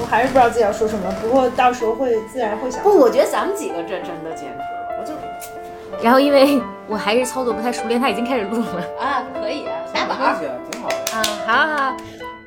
[0.00, 1.10] 我还是不知道自己要说什么。
[1.22, 2.82] 不过到时候会自然会想。
[2.82, 5.12] 不，我觉得咱们几个这真的简直了，我就
[6.04, 8.84] 然后因为我还是操作不太熟练，他已经开始录了。
[9.00, 10.20] 啊，可以啊，打板儿。
[10.20, 10.96] 没关系啊，挺好的。
[11.12, 11.96] 啊，好好好，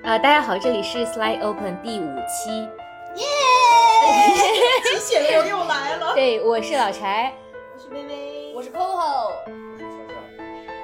[0.03, 2.69] 呃，大家好，这里是 Slide Open 第五期，
[3.15, 6.13] 机器人又来了。
[6.13, 7.33] 对，我是老柴，
[7.75, 9.31] 我是微微，我是 Coco，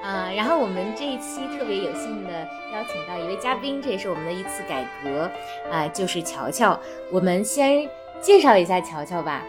[0.07, 5.29] 啊、然后我们这一期特别有幸的邀请到一位嘉宾，这也是我们的一次改革，
[5.69, 6.79] 啊、就是乔乔。
[7.11, 7.89] 我们先
[8.21, 9.43] 介绍一下乔乔吧，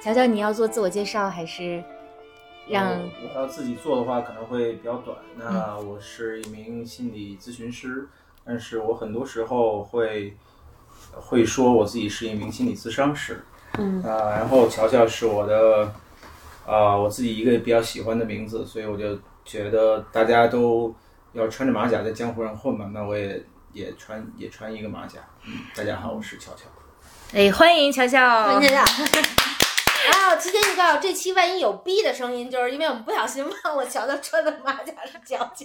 [0.00, 1.82] 乔乔，你要做自我介绍还是
[2.68, 2.90] 让？
[2.90, 5.16] 呃我要自己做的话可能会比较短。
[5.36, 8.06] 那我是一名心理咨询师，
[8.44, 10.36] 但是我很多时候会
[11.10, 13.44] 会说我自己是一名心理咨商师。
[13.78, 15.92] 嗯啊、然后乔乔是我的
[16.64, 20.94] 啊、我自己一个比较喜欢的名字，所以我就觉得大家都
[21.32, 25.20] 要穿着马甲在江湖上混嘛，那我也也穿也穿一个马甲。
[25.46, 26.64] 嗯，大家好，我是乔乔。
[27.34, 28.60] 哎，欢迎乔乔。
[28.60, 28.84] 真的。
[30.06, 35.64] 然后提前预告，这期万一有逼的声音，就是因为我们不小心忘了乔乔穿的马甲是乔乔。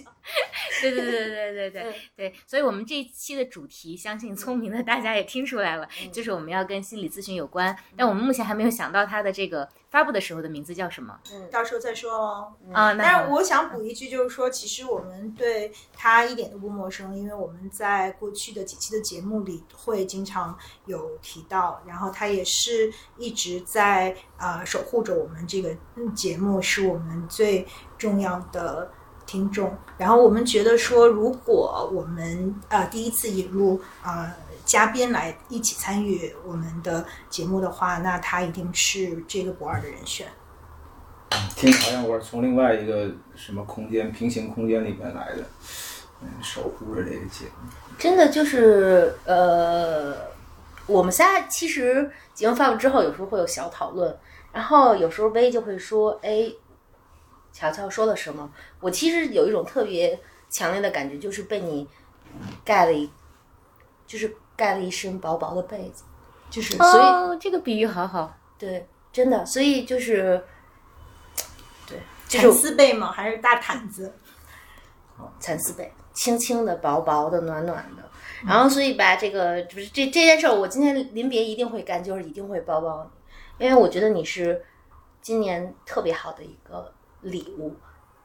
[0.82, 12.54] 对对对对对对对所以我们这一期的主题，相信聪明的大家也听出来了，嗯就是我们要跟心理咨询有关，但我们目前还没有想到它的这个发布的时候的名字叫什么嗯到时候再说哦。
[12.72, 12.94] 啊？
[12.94, 28.92] 那好但是我想补一句，就是说，其实我们对他一点都不陌生，因为我们在过去的几期的节目里会经常有提到，然后他也是一直在呃守护着我们这个嗯节目，是我们最重要的
[29.26, 29.76] 听众。
[29.98, 34.32] 然后我们觉得说，如果我们呃第一次引入呃
[34.70, 40.28] 嘉宾来一起参与我们的节目的话，那他一定是这个不二的人选。
[41.56, 45.44] 听好像我是从另外一个什么空间、平行空间里面来的，
[46.22, 47.68] 嗯，守护着这个节目。
[47.98, 50.16] 真的就是呃，
[50.86, 54.16] 我们仨其实节目发布之后，有时候会有小讨论，
[54.54, 56.48] 然后有时候薇就会说：“哎，
[57.52, 58.48] 乔乔说了什么？”
[58.80, 61.88] 我其实有一种特别强烈的感觉，就是被你
[62.64, 63.10] 盖了一，
[64.06, 66.04] 就是盖了一身薄薄的被子，
[66.50, 68.38] 就是所以、哦，这个比喻好好。
[68.58, 70.44] 对，真的，所以就是
[71.88, 71.98] 对，
[72.28, 73.10] 就蚕是丝被吗？
[73.10, 74.14] 还是大毯子？
[75.40, 78.04] 蚕丝被，轻轻的、薄薄的、暖暖的。
[78.46, 83.10] 然后，所以吧，这个就是这这件事儿，我今天临别一定会干，就是一定会抱抱
[83.58, 84.62] 你，因为我觉得你是
[85.22, 87.74] 今年特别好的一个礼物，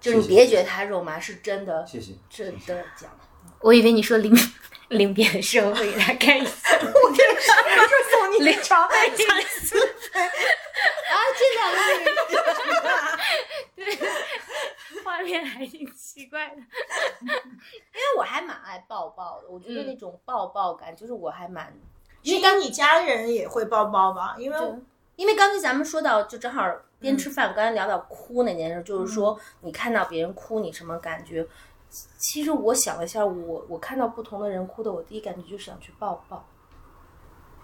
[0.01, 2.15] 就是你别觉得它肉麻，是真的，谢谢。
[2.29, 3.09] 真的讲。
[3.61, 4.35] 我以为你说临
[4.95, 6.53] 临别的时候会给他盖一次，
[8.11, 9.79] 送你一床蚕丝
[10.13, 10.21] 被。
[10.21, 11.63] 啊，这两
[12.05, 14.01] 个
[15.05, 16.57] 画面还挺奇怪的。
[17.21, 21.73] 因为我还蛮爱抱抱的，我觉得那种抱抱感，就是我还蛮，
[22.23, 24.35] 因为你家人也会抱抱吧？
[24.39, 24.59] 因为
[25.17, 26.65] 因为刚才咱们说到，就正好
[26.99, 31.47] 边吃饭，刚才聊到哭那件事，就是说你看到别人哭，你什么感觉？
[32.19, 36.45] 其实我想了一下，我我看到不同的人哭的，我第一感觉就是想去抱抱，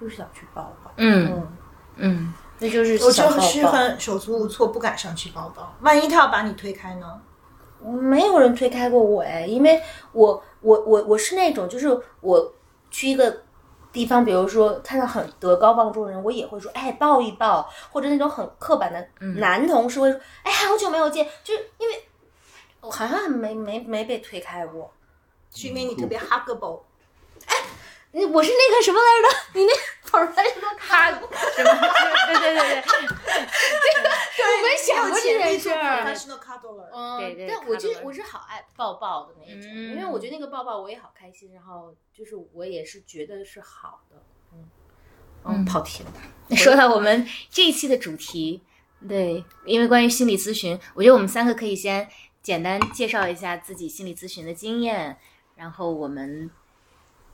[0.00, 0.92] 就是想去抱抱。
[0.96, 1.48] 嗯嗯，
[1.96, 3.72] 嗯，那就是我就是抱。
[3.72, 5.74] 很手足无措，不敢上去抱抱。
[5.80, 7.20] 万一他要把你推开呢？
[7.82, 9.80] 没有人推开过我哎，因为
[10.12, 11.88] 我我我我是那种，就是
[12.20, 12.52] 我
[12.90, 13.42] 去一个
[13.90, 19.08] 地方，比如说看到很德高望重的人，我也会说，哎，抱一抱，或者那种很刻板的
[19.38, 21.94] 男同事会说，哎，好久没有见，就是因为
[22.80, 24.92] 我好像没没没被推开过。
[25.54, 26.82] 是因为你特别 huggable。
[28.12, 29.60] 你我是那个什么来着？
[29.60, 29.72] 你那
[30.08, 31.12] 跑出来什么卡？
[31.12, 31.28] 什么？
[31.54, 36.02] 对对对对，我没想过这件事儿。
[36.92, 44.16] 嗯，对对但我就我是好爱抱抱的那种，嗯因为我觉得那个抱抱我也好开心，然后就是我也是觉得是好的，
[44.54, 44.68] 嗯
[45.44, 48.60] 嗯，跑题了，说到我们这一期的主题，
[49.08, 52.08] 对，因为关于心理咨询，我觉得我们三个可以先
[52.42, 55.18] 简单介绍一下自己心理咨询的经验，
[55.56, 56.50] 然后我们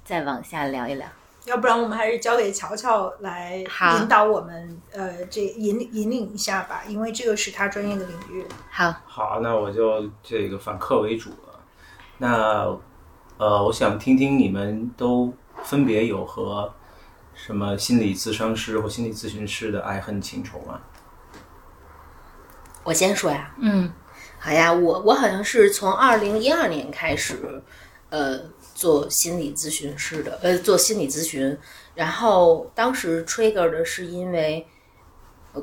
[0.05, 1.07] 再往下聊一聊。
[1.45, 3.59] 要不然我们还是交给乔乔来
[4.01, 8.45] 引导我们，呃，这引引领一下吧，因为这个是他专业的领域。
[8.69, 11.61] 好，好，那我就这个反客为主了。
[12.19, 12.77] 那
[13.39, 15.33] 呃，我想听听你们都
[15.63, 16.75] 分别有和
[17.33, 20.81] 什么心理咨商师或心理咨询师的爱恨情仇吗？
[22.83, 23.93] 我先说呀，嗯
[24.47, 27.61] 好呀，我我好像是从二零一二年开始，
[28.11, 28.41] 呃，
[28.77, 31.59] 做心理咨询师的，呃，做心理咨询。
[31.97, 34.65] 然后当时 trigger 的是因为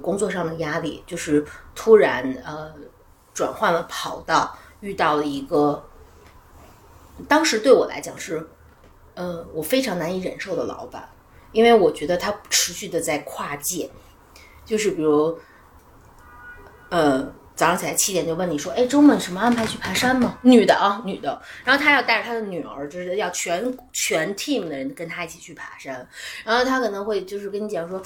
[0.02, 2.74] 工作上的压力，就是突然呃
[3.34, 5.82] 转换了跑道，遇到了一个
[7.26, 8.46] 当时对我来讲是
[9.14, 11.08] 呃我非常难以忍受的老板。
[11.54, 13.90] 因为我觉得他持续的在跨界，
[14.66, 15.40] 就是比如，
[16.90, 20.38] 呃，早上起来七点就问你说，哎，周末什么安排去爬山吗？
[20.42, 26.08] 女的啊，女的，然后他要带着他的女儿，就是要全全 team 的人跟他一起去爬山，
[26.44, 28.02] 然后他可能会就是跟你讲说，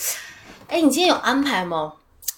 [0.68, 1.94] 哎，你今天有安排吗？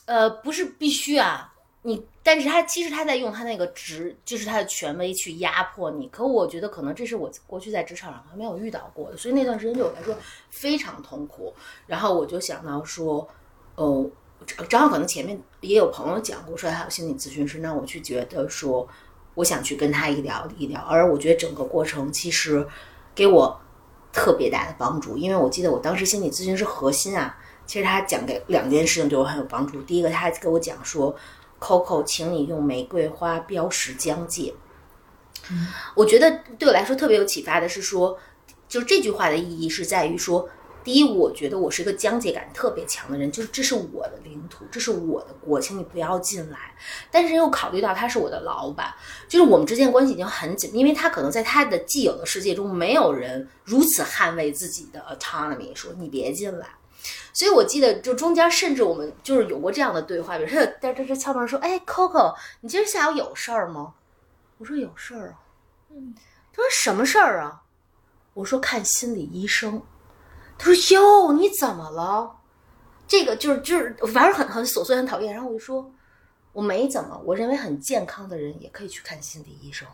[0.06, 1.52] 呃，不是必须啊，
[1.82, 6.08] 你，但是他其实他在用他那个职，就是他的权威去压迫你。
[6.10, 10.16] 可我觉得可能这是我过去在职场上还没有遇到过的，所以那段时间对我来说
[10.50, 11.54] 非常痛苦。
[11.86, 13.28] 然后我就想到说，
[13.76, 14.10] 哦，
[14.46, 18.88] 正好可能前面也有朋友讲过，说他有心理咨询师，那我去觉得说，
[19.36, 20.82] 我想去跟他一聊一聊。
[20.82, 22.68] 而我觉得整个过程其实
[23.14, 23.60] 给我
[24.12, 27.38] 特别大的帮助，因为我记得我当时心理咨询师核心啊。
[27.66, 29.80] 其实他讲给两件事情对我很有帮助。
[29.84, 31.16] 第一个，他给我讲说
[31.60, 34.56] ，Coco，请你用玫瑰花标识疆界。
[35.94, 38.18] 我觉得对我来说特别有启发的是说，
[38.68, 40.50] 就这句话的意义是在于说，
[40.90, 46.76] 第一，我觉得我是一个疆界感特别强的人，就是这是我的领土，这是我的国，请你不要进来。
[47.12, 48.92] 但是又考虑到他是我的老板，
[49.28, 56.68] 就是我们之间关系已经很紧，因为他可能在他的既有的世界中，没有人如此捍卫自己的 autonomy，说你别进来。
[57.34, 63.94] 所以，我记得就中间甚至我们就是有过这样的对话，比如说，在这这敲门说：“哎，Coco，你今儿下午有事儿吗？”
[64.58, 65.38] 我说：“有事儿啊。”
[65.94, 66.16] 嗯，
[66.52, 67.62] 他说：“什么事儿啊？”
[68.34, 69.84] 我说：“看心理医生。”
[70.60, 72.36] 他说：“哟，你怎么了？”
[73.08, 75.34] 这个就是就是反正很很琐碎，很讨厌。
[75.34, 75.92] 然后我就说
[76.54, 79.88] ：“我没怎么，我认为很健康的人也可以去看心理医生。”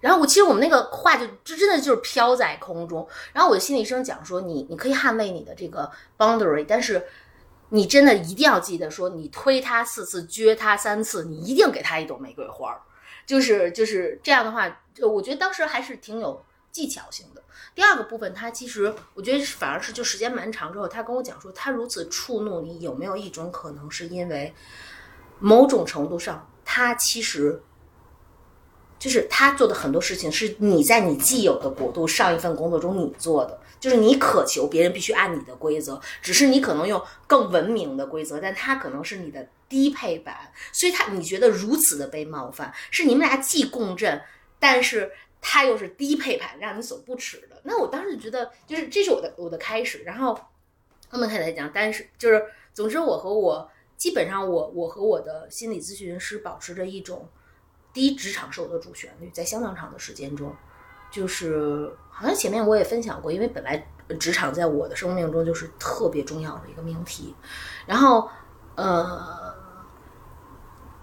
[0.00, 3.06] 然后我其实我们那个话就就真的就是飘在空中。
[3.32, 7.06] 然后我的心理医生讲说，你你可以捍卫你的这个 boundary，但是
[7.68, 12.76] 你真的一定要记得说，你推他四次，撅他三次，你一定给他一朵玫瑰花，
[13.24, 17.41] 就是就是这样的话，我觉得当时还是挺有技巧性的。
[17.74, 24.54] 第二个部分，他其实我觉得反而是就时间蛮长之后，他跟我讲说，他如此触怒你，有没有一种可能是因为
[25.38, 27.62] 某种程度上，他其实。
[28.98, 44.22] 就是他做的很多事情是你在你既有的国度上一份工作中你做的，就是你渴求别人必须按你的规则，只是你可能用更文明的规则，但他可能是你的低配版，所以他你觉得如此的被冒犯，是你们俩既共振，
[44.60, 45.10] 但是
[45.42, 47.60] 他又是低配版，让你所不齿的。
[47.64, 50.32] 那我当时觉得，就是这是我的我的开始，然后
[51.10, 52.42] 后面开始讲，但是就是
[52.72, 57.28] 总之我和我基本上我我和我的心理咨询师保持着一种。
[57.94, 60.56] 第一，职场是我的主旋律，在相当长的时间中，
[61.10, 63.86] 就是好像前面我也分享过，因为本来
[64.18, 67.34] 职场在我的生命中就是特别重要的一个命题。
[67.84, 68.30] 然后，
[68.76, 69.41] 呃，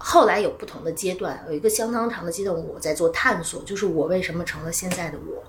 [0.02, 5.44] 后来有不同的阶段，有一个相当长的阶段，我在做探索，就是我为什么成了现在的我。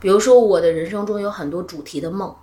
[0.00, 2.34] 比如说，我的人生中有很多主题的梦，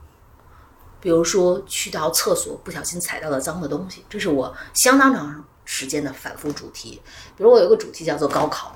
[1.01, 5.45] 比如说去到厕所不小心踩到了脏的东西，这是我相当长。
[5.69, 7.01] 时间的反复主题，
[7.35, 8.73] 比如我有一个主题叫做高考，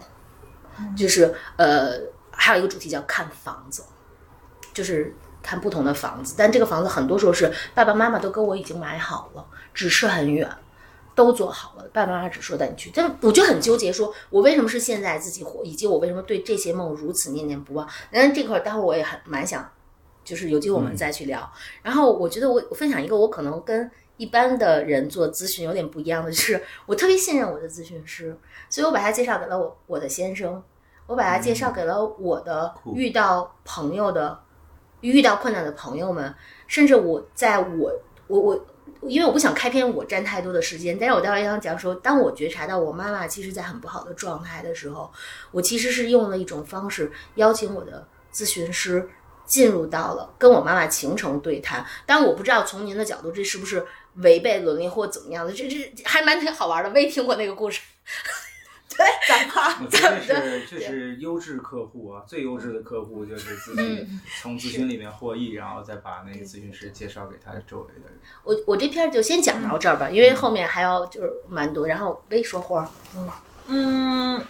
[0.93, 1.97] 就是呃，
[2.31, 3.81] 还有一个主题叫看房子，
[4.73, 6.35] 就是看不同的房子。
[6.37, 10.45] 但这个房子很多时候是爸爸妈妈都跟我已经买好了，只是很远，
[11.15, 12.91] 都做好了，爸爸妈妈只说带你去。
[12.93, 17.87] 但我就很纠结，说我为什么是现在自己活，以及我为什么对这些梦如此念念不忘。
[18.11, 19.69] 但这块待会儿我也很蛮想，
[20.23, 21.51] 就是有机会我们再去聊。
[21.81, 23.89] 然后我觉得我分享一个我可能跟。
[24.17, 28.37] 一般的人做咨询有点不一样的就是，我特别信任我的咨询师，
[28.69, 30.61] 所以我把他介绍给了我我的先生，
[31.07, 34.39] 我把他介绍给了我的遇到朋友的
[34.99, 36.31] 遇到困难的朋友们，
[36.67, 37.91] 甚至我在我
[38.27, 38.65] 我我，
[39.01, 45.11] 因为我不想开篇我占太多的时间，但是我待会儿想讲说，当我觉察到我妈妈其实在很不好的状态的时候，
[45.51, 49.09] 我其实是用了一种方式邀请我的咨询师
[49.45, 53.85] 进入到了跟我妈妈形成对谈，但我不知道从您的角度这是不是。
[54.15, 56.89] 违背伦理或怎么样的，这这还蛮挺好玩的。
[56.89, 57.79] 没听过那个故事。
[58.97, 64.07] 对，咱们这是这是优质客户啊，最优质的客户就是自己，
[64.41, 68.19] 从咨询里面获益，然后再把那个咨询师介绍给他周围的人。
[68.43, 71.87] 我我这篇就先讲到这儿吧，因为后面还要就是蛮多。
[71.87, 73.29] 然后微说话，嗯
[73.67, 74.45] 嗯，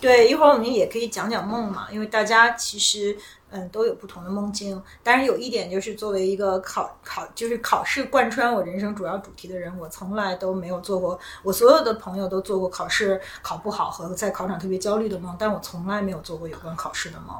[0.00, 3.16] 对，一会儿我们也可以讲讲梦嘛，因为大家其实。
[3.54, 4.82] 嗯，都有不同的梦境。
[5.02, 11.18] 当然，有一点就是，作为一个考考就是考试贯穿我人生主要主题的人，我从来都没有做过。
[11.42, 17.36] 我所有的朋友都做过考试考不好和在考场特别焦虑的梦，但我从来没有做过有关考试的梦。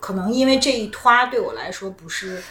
[0.00, 2.42] 可能因为这一团对我来说不是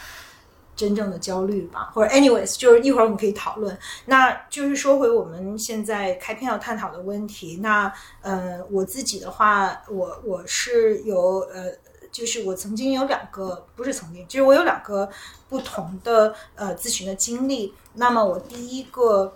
[0.74, 3.78] 真正的焦虑吧，或者 anyways，就是一会儿我们可以讨论。
[4.06, 7.60] 那就是说回我们现在开篇要探讨的问题。
[7.62, 7.92] 那
[8.22, 11.70] 呃，我自己的话，我我是有呃。
[12.12, 15.10] 就是我曾经有两个，不是曾经，就是我有两个
[15.50, 17.74] 不同的呃咨询的经历。
[17.94, 19.36] 那么我第一个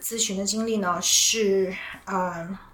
[0.00, 2.70] 咨询的经历呢是啊。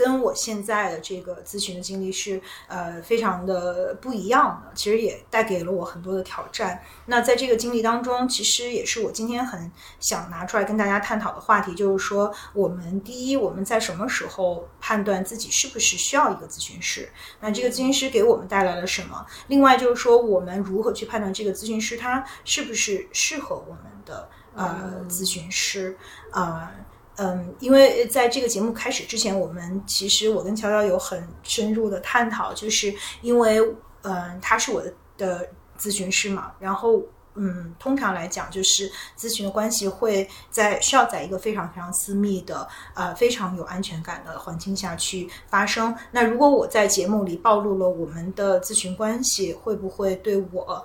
[0.00, 6.82] 跟我现在的这个咨询的经历是呃非常的不一样的，其实也带给了我很多的挑战。
[7.04, 17.10] 那在这个经历当中，其实也是我今天很想拿出来跟大家探讨的话题，就是说我们第一，我们在什么时候判断自己是不是需要一个咨询师？
[17.40, 19.26] 那这个咨询师给我们带来了什么？
[19.48, 25.98] 另外就是说，我们如何去判断这个咨询师他是不是适合我们的呃咨询师
[26.30, 26.72] 啊？
[27.16, 33.60] 嗯，因为在这个节目开始之前，我们其实我跟乔乔有很深入的探讨，就是因为
[34.02, 35.48] 嗯，他是我的的
[35.78, 37.02] 咨询师嘛，然后
[37.34, 45.94] 嗯，通常来讲，就是咨询的关系会在需要在一个非常非常私密的呃非常有安全感的环境下去发生。
[46.12, 50.82] 那如果我在节目里暴露了我们的咨询关系，会不会对我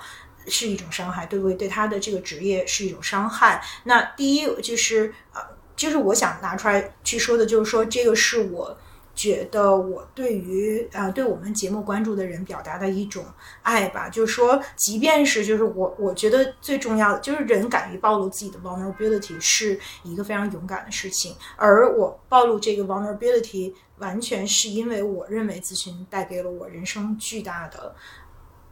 [0.48, 1.25] 是一种伤害？
[1.25, 1.55] 对不对？
[1.55, 3.63] 对他的这个职业是一种伤害？
[3.86, 5.54] 那第一就是呃。
[5.86, 8.75] 就是我想拿出来去说的，就是说这个是我
[9.13, 13.24] 觉得我对于啊对我们节目关注的人表达的一种
[13.62, 14.10] 爱吧。
[14.10, 21.36] 就是说，即便是就是我我觉得最重要的就是人敢于暴露自己的 vulnerability 是一个非常勇敢的事情。
[21.56, 27.94] 而我暴露这个 vulnerability 完全是因为我认为咨询带给了我人生巨大的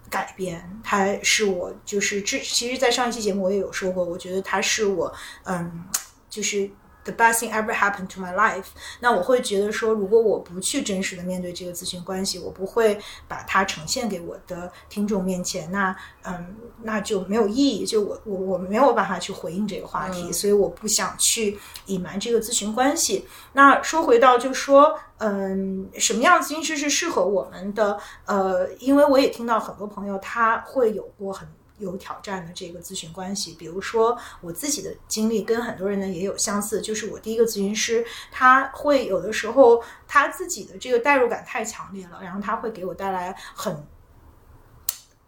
[0.10, 0.82] 改变。
[0.84, 5.86] 它是我就是这其实，在上一期节目我也有说过，我觉得它是我嗯
[6.28, 6.68] 就是。
[7.06, 8.68] The best thing ever happened to my life。
[9.02, 17.86] 那我会觉得说，如果我不去真实的面对这个咨询关系，我不会把它呈现给我的听众面前，那嗯，那就没有意义。
[17.86, 23.28] 就我我我没有办法去回应这个话题，所以我不想去隐瞒这个咨询关系。
[23.52, 28.00] 那说回到，就说嗯，什么样的咨询师是适合我们的？
[28.26, 31.48] 呃，因为我也听到很多朋友他会有过很。
[31.78, 43.86] 有挑战的这个咨询关系，比如说我自己的经历跟很多人呢也有相似，就是我第一个咨询师他会有的时候他自己的这个代入感太强烈了，然后他会给我带来很。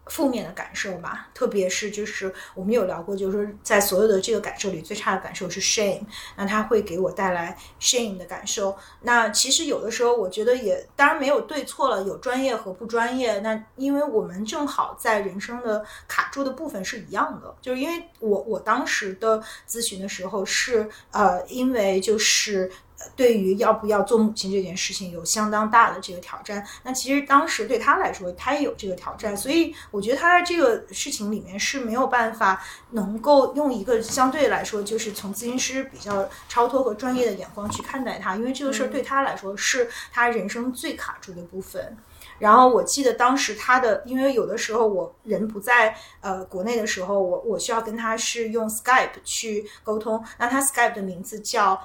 [0.06, 6.02] 负面的感受吧，特别是就是我们有聊过，就是在所有的这个感受里，最差的感受是 shame，
[6.36, 8.76] 那它会给我带来 shame 的感受。
[9.02, 13.40] 那其实有的时候，我觉得也当然没有对错了，有专业和不专业。
[13.40, 22.70] 那因为我们正好在人生的卡住的部分是一样的，就是因为我我当时的咨询的时候是呃，因为就是。
[23.14, 41.96] 对于要不要做母亲这件事情有相当大的这个挑战，那其实当时对他来说，他也有这个挑战，所以我觉得他在这个事情里面是没有办法能够用一个相对来说就是从咨询师比较超脱和专业的眼光去看待他，因为这个事儿对他来说是他人生最卡住的部分。
[42.38, 51.80] 然后我记得当时他的，因为有的时候我人不在呃国内的时候，我我需要跟他是用 Skype 去沟通，那他 Skype 的名字叫。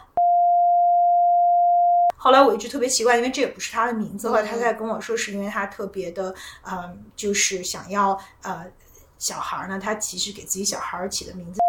[2.23, 4.29] 后来我一直特别奇怪，因为这也不是他的名字。
[4.29, 8.63] 后来他在跟我说，是因为他特别的，嗯，就是想要呃
[9.17, 11.59] 小孩儿呢，他其实给自己小孩儿起的名字。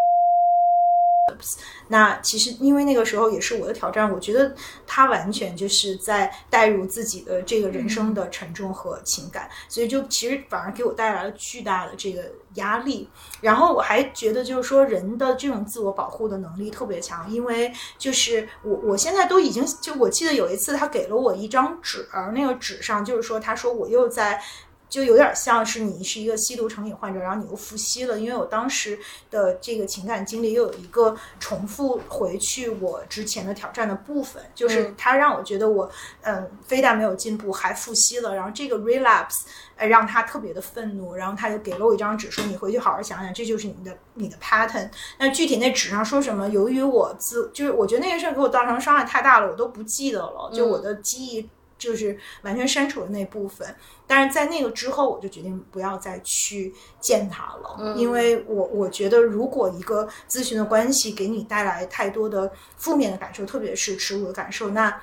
[1.87, 4.53] 那其实因为那个时候也是我的挑战，我觉得
[4.87, 12.25] 他完全就是在带入自己的这个人生的沉重和情感，所以就其实反而给我带来了巨大的这个
[12.55, 13.09] 压力。
[13.41, 24.43] 然后我还觉得就是说人的这种自我保护的能力特别强，因为就是我我现在都已经就我记得有一次他给了我一张纸，那个纸上就是说他说我又在。
[24.93, 28.21] 就有点像是你是一个吸毒成瘾患者，然后你又复吸了。
[28.21, 28.99] 因为我当时
[29.31, 38.35] 的这个情感经历又有一个重复回去我之前的挑战的部分，就是他让我觉得我嗯非但没有进步，还复吸了。
[38.35, 39.45] 然后这个 relapse
[39.77, 44.91] 呃让他特别的愤怒，然后他就给了我一张纸，说你回去好好想想，这就是你的你的 pattern。
[45.19, 46.47] 那具体那纸上说什么？
[46.51, 51.49] 由于我自就是我觉得那件事儿给我造成伤害太大了，我都不记得了，就我的记忆。
[51.83, 53.75] 就是完全删除了那部分，
[54.07, 65.03] 但是在那个之后，我就决定不要再去见他了，因为我我觉得，如果一个咨询的关系给你带来太多的负面的感受，特别是耻辱的感受，那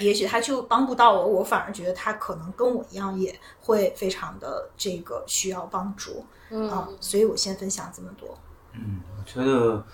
[0.00, 6.24] 也许他就帮不到我，我反而觉得他可能跟我一样，也会非常的这个需要帮助
[6.70, 8.38] 啊，所以我先分享这么多。
[8.72, 9.84] 嗯，我觉得，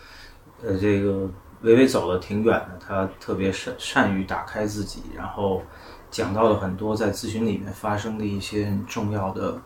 [0.63, 1.29] 呃，这个。
[1.63, 5.63] 微微走的挺远的，他特别善善于打开自己，然后
[6.11, 9.61] 讲到了很多在咨询里面发生的一些很重要的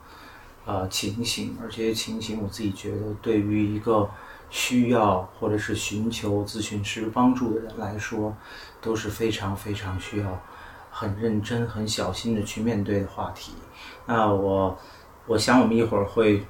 [0.64, 4.08] 呃情形，而这些情形我自己觉得对于一个
[4.48, 8.36] 需要或者是寻求咨询师帮助的人来说
[8.80, 10.40] 都是非常非常需要
[10.90, 13.52] 很认真、很小心的去面对的话题。
[14.06, 14.78] 那我
[15.26, 16.44] 我想我们一会儿会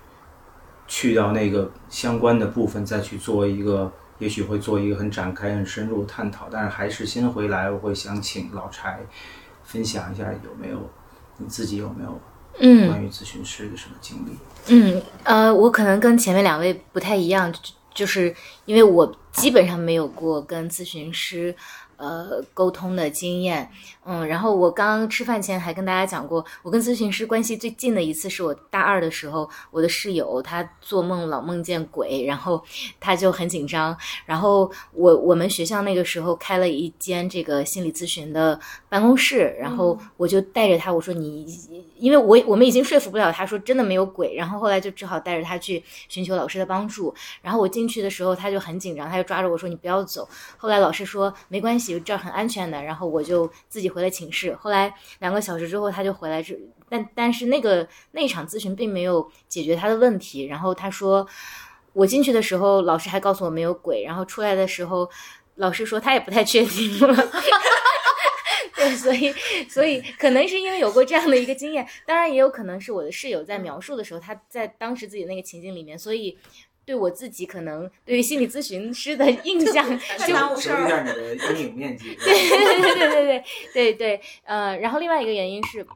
[0.87, 6.49] 去到那个相关的部分，再去做一个，也许会做一个很展开、很深入的探讨。
[6.51, 9.01] 但是还是先回来，我会想请老柴
[9.65, 10.91] 分享一下有没有
[11.39, 12.21] 你自己有没有
[12.59, 14.37] 嗯关于咨询师的什么经历？
[14.69, 17.61] 嗯，呃，我可能跟前面两位不太一样，就
[17.95, 21.55] 就是因为我基本上没有过跟咨询师
[21.97, 23.71] 呃沟通的经验，
[24.05, 32.63] 嗯，然后我刚刚吃饭前还跟大家讲过，我跟咨询师关系最近的一次是我大二的时候，我的室友他做梦老梦见鬼，然后
[33.01, 38.59] 他就很紧张，然后我我们学校那个时候开了一间这个心理咨询的
[38.97, 41.45] 办公室，然后我就带着他，我说你，
[41.99, 47.15] 因为我我们已经说服不了他说真的没有鬼，然后后来就只好带着他去寻求老师的帮助。
[47.43, 50.27] 然后我进去的时候他就很紧张，他就抓着我说你不要走。
[50.57, 54.57] 后来老师说没关系，这儿很安全的，然后我就自己回了寝室。
[54.59, 60.47] 后来两个小时之后他就回来，这但但是那个那场咨询并没有解决他的问题。
[60.47, 61.27] 然后他说
[61.93, 65.11] 我进去的时候老师还告诉我没有鬼，然后出来的时候
[65.57, 67.15] 老师说他也不太确定了。
[68.79, 69.33] 对，所以
[69.69, 76.39] 所以可能是因为有过这样的一个经验，当然也有可能是我的室友在描述的时候，他在当时自己那个情境里面，所以
[76.85, 82.15] 对我自己可能对于心理咨询师的 印象就当无事儿收一下你的阴影面积。
[82.23, 85.87] 对对对对对对对，呃，然后另外一个原因是。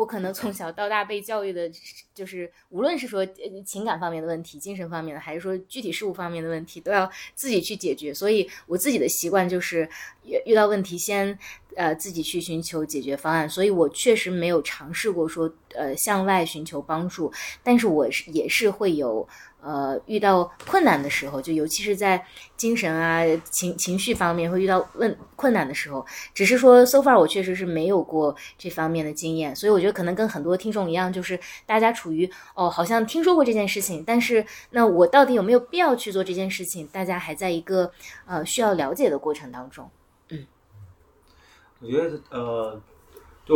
[0.00, 1.70] 我可能从小到大被教育的，
[2.14, 3.26] 就是无论是说
[3.66, 8.14] 情感方面的问题、精神方面的，还是说具体事物方面的问题，都要自己去解决。
[8.14, 9.86] 所以我自己的习惯就是
[10.24, 11.38] 遇遇到问题先
[11.76, 13.46] 呃自己去寻求解决方案。
[13.46, 17.30] 所以我确实没有尝试过说呃向外寻求帮助，
[17.62, 19.28] 但是我是也是会有
[19.62, 22.24] 呃遇到困难的时候，就尤其是在
[22.56, 37.92] 精神啊情情绪方面会遇到问困难的时候，只是说 so far 我确实是没有过这方面的经验，所以我觉得可能跟很多听众一样，就是大家处于哦好像听说过这件事情，但是那我到底有没有必要去做这件事情，大家还在一个
[38.26, 39.90] 呃需要了解的过程当中。
[40.30, 40.46] 嗯
[41.82, 42.78] 我觉得呃，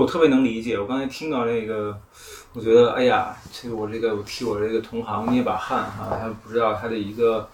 [0.01, 0.79] 我特别能理解。
[0.79, 1.97] 我刚才听到那个，
[2.53, 7.49] 我觉得哎呀，这个我这个我替我这个同行捏把汗哈，他不知道他的一个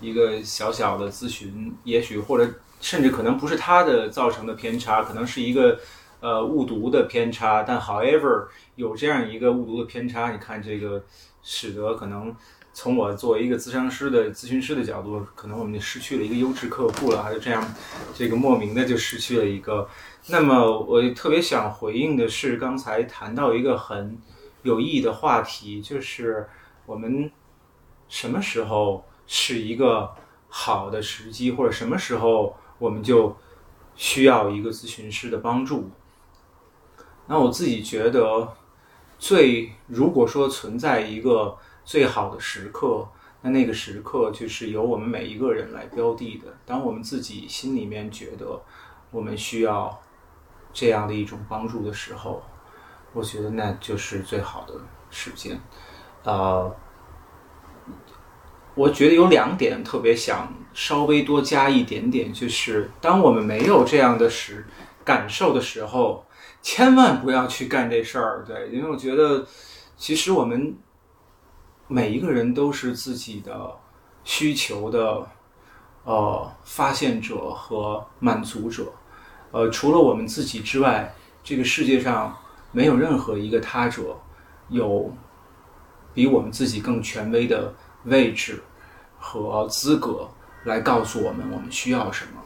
[0.00, 5.78] 一个小小的咨询，也许或者甚至可能不是他的造成的偏差，可能是一个
[6.20, 7.62] 呃误读的偏差。
[7.62, 11.02] 但 however 有这样一个误读的偏差，你看这个
[11.42, 12.34] 使得可能。
[12.78, 17.66] 从我作为一个咨商师的咨询师的角度，可能我们就失去了一个优质客户了，还就这样，
[18.14, 19.88] 这个莫名的就失去了一个。
[20.28, 24.18] 那么我特别想回应的是，刚才谈到一个很
[24.62, 26.48] 有意义的话题，就是
[26.84, 27.30] 我们
[28.08, 30.12] 什么时候是一个
[30.48, 33.36] 好的时机，或者什么时候我们就
[33.94, 35.90] 需要一个咨询师的帮助。
[37.28, 38.52] 那我自己觉得，
[39.18, 43.08] 最如果说存在一个最好的时刻，
[43.42, 46.56] 那那个时刻就是由我们每一个人来标的的。
[46.64, 48.60] 当我们自己心里面觉得
[49.12, 50.00] 我们需要
[50.76, 52.42] 这样的一种帮助的时候，
[53.14, 54.74] 我觉得那就是最好的
[55.08, 55.58] 时间。
[56.22, 56.70] 呃，
[58.74, 64.66] 我觉得有两点特别想稍微多加一点点，就是当我们没有这样的时
[65.02, 66.26] 感受的时候，
[66.60, 68.44] 千万不要去干这事儿。
[68.46, 69.46] 对，因为我觉得
[69.96, 70.76] 其实我们
[71.88, 73.74] 每一个人都是自己的
[74.24, 75.26] 需求的
[76.04, 78.92] 呃发现者和满足者。
[79.56, 82.36] 呃，除了我们自己之外，这个世界上
[82.72, 84.14] 没有任何一个他者
[84.68, 85.10] 有
[86.12, 87.72] 比我们自己更权威的
[88.04, 88.62] 位置
[89.18, 90.28] 和资格
[90.64, 92.42] 来告诉我们我们需要什么。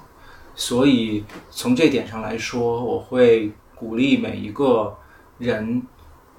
[0.55, 4.97] 所以从这点上来说，我会鼓励每一个
[5.39, 5.83] 人，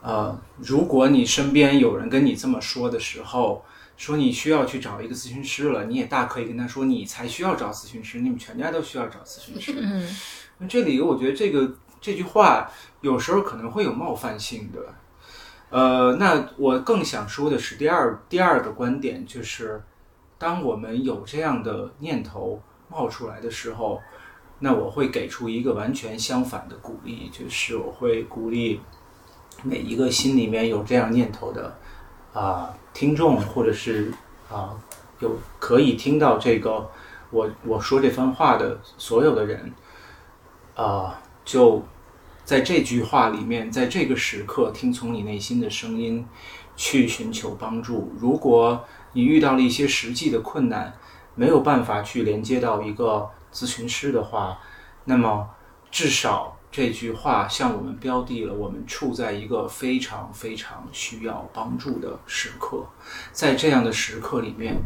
[0.02, 3.66] 呃，如果你身边有人跟你这么说的时候，
[3.98, 9.74] 说你需要去找一个咨询师了，你也大可以跟他说，你才需要找咨询师，你们全家都需要找咨询师。
[9.78, 10.08] 嗯
[10.51, 12.69] 那这里我觉得这个这句话
[13.02, 14.80] 有时候可能会有冒犯性的。
[15.69, 19.82] 呃，那我更想说的是第二第二个观点，就是
[20.38, 24.02] 当我们有这样的念头冒出来的时候，
[24.60, 28.82] 那我会给出一个完全相反的鼓励，就是我会鼓励
[29.63, 31.74] 每一个心里面有这样念头的
[32.34, 34.13] 啊、听众，或者是
[34.50, 34.76] 啊、
[35.19, 36.89] 有可以听到这个
[37.30, 39.71] 我我说这番话的所有的人。
[40.76, 41.84] 啊、就
[42.44, 46.26] 在这句话里面，在这个时刻听从你内心的声音，
[46.76, 48.14] 去寻求帮助。
[48.20, 50.94] 如果你遇到了一些实际的困难，
[51.36, 54.60] 没有办法去连接到一个咨询师的话，
[55.06, 55.50] 那么
[55.90, 62.86] 至少这句话向我们标的了我们处在一个非常非常需要帮助的时刻，
[63.32, 64.78] 在这样的时刻里面，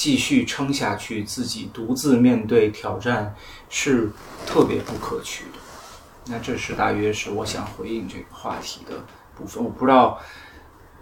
[0.00, 3.34] 继续撑下去，自己独自面对挑战
[3.68, 4.08] 是
[4.46, 5.58] 特别不可取的。
[6.28, 8.94] 那这是大约是我想回应这个话题的
[9.36, 9.62] 部分。
[9.62, 10.18] 我不知道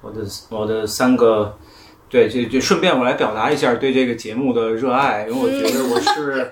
[0.00, 1.56] 我的我的三个。
[2.10, 6.50] 对，这这顺便我来表达一下对这个节目的热爱，因为我觉得我是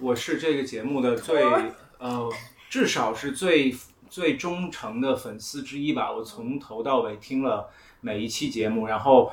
[0.00, 1.44] 我是这个节目的最
[1.98, 2.28] 呃，
[2.68, 3.72] 至少是最
[4.10, 6.10] 最忠诚的粉丝之一吧。
[6.10, 7.68] 我从头到尾听了
[8.00, 9.30] 每一期节目，然后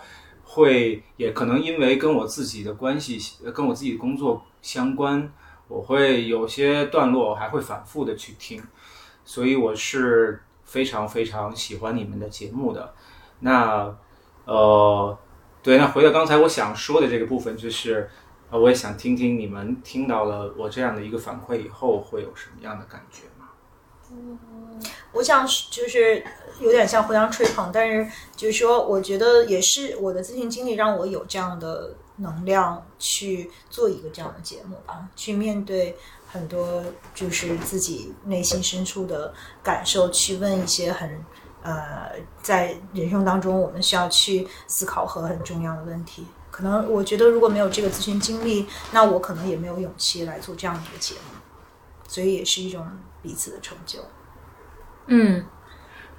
[0.52, 3.20] 会也可能因为跟我自己的关系，
[3.54, 5.32] 跟我自己的工作相关，
[5.68, 8.62] 我会有些段落还会反复的去听，
[9.26, 12.94] 所以我是非常非常喜欢你们的节目的。
[13.40, 13.96] 那
[14.46, 15.18] 呃。
[15.64, 18.10] 对，那回到刚才我想说的这个部分，就是，
[18.50, 23.50] 我也想听听你们听到了我这样的一个反馈以后会有什么样的感觉吗？
[25.12, 26.24] 我想就是
[26.60, 35.96] 有点像互相吹捧，但是就是说，我觉得也是我的咨询经历让我有这样的能量去做一个这样的节目吧，去面对
[36.28, 41.24] 很多就是自己内心深处的感受，去问一些很。
[41.64, 46.26] 呃，在人生当中，我们需要去思考和很重要的问题。
[46.50, 51.38] 可能我觉得，如果没有这个咨询经历，那我可能也没有勇气来做这样的一个节目。
[52.08, 52.84] 所以，也是一种
[53.22, 54.00] 彼此的成就。
[55.08, 55.44] 嗯，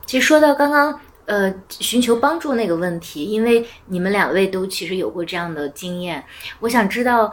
[0.07, 6.25] 其实说到刚刚呃寻求帮助那个问题，因为你们两位都其实有过这样的经验，
[6.61, 7.33] 我想知道，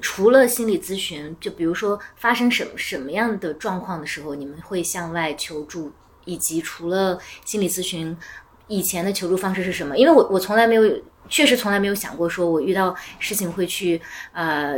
[0.00, 5.92] 除了心理咨询，就比如说发生什么什么样的状况的时候，你们会向外求助？
[6.24, 8.16] 以及除了心理咨询，
[8.68, 9.98] 以前的求助方式是什么？
[9.98, 14.00] 因为我我从来没有，确实从来没有想过，说我遇到事情会去
[14.32, 14.76] 呃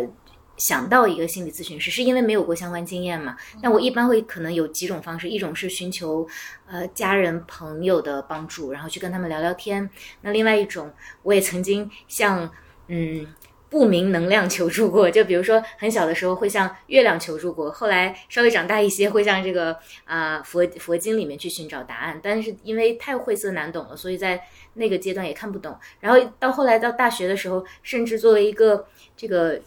[0.57, 3.37] 想到一个心理咨询师，是因为没有过相关经验嘛。
[3.63, 6.27] 那我一般会可能有几种方式，一种是寻求
[6.67, 9.89] 呃家人朋友的帮助，然后去跟他们聊聊天。
[10.21, 12.51] 那另外一种，我也曾经向
[12.89, 13.27] 嗯。
[13.71, 24.41] 不明能量求助过，就比如说很小的时候会向月亮求助过，后来稍微长大一些会向这个啊佛佛经里面去寻找答案，但是因为太晦涩难懂了，所以在
[24.75, 25.77] 那个阶段也看不懂。
[25.99, 28.87] 然后到后来到大学的时候，甚至作为一个
[29.17, 29.61] 这个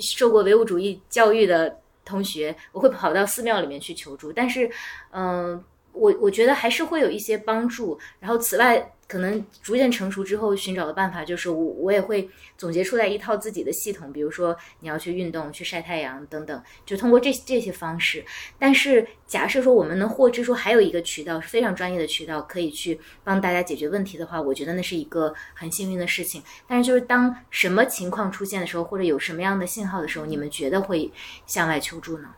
[0.00, 4.70] 受过唯物主义教育的同学，我会跑到寺庙里面去求助，但是
[5.12, 7.98] 嗯，我我觉得还是会有一些帮助。
[8.18, 8.92] 然后此外。
[9.10, 18.24] 可能逐渐成熟之后，寻找的办法就是我我也会总结出来一套自己的系统，比如说你要去运动、去晒太阳等等，就通过这这些方式。
[18.56, 26.40] 但是假设说我们能获知说还有一个渠道是非常专业的渠道，可以去帮大家解决问题的话，我觉得那是一个很幸运的事情。
[26.68, 31.10] 但是就是当什么情况出现的时候，或者有什么样的信号的时候，你们觉得会
[31.48, 32.28] 向外求助呢？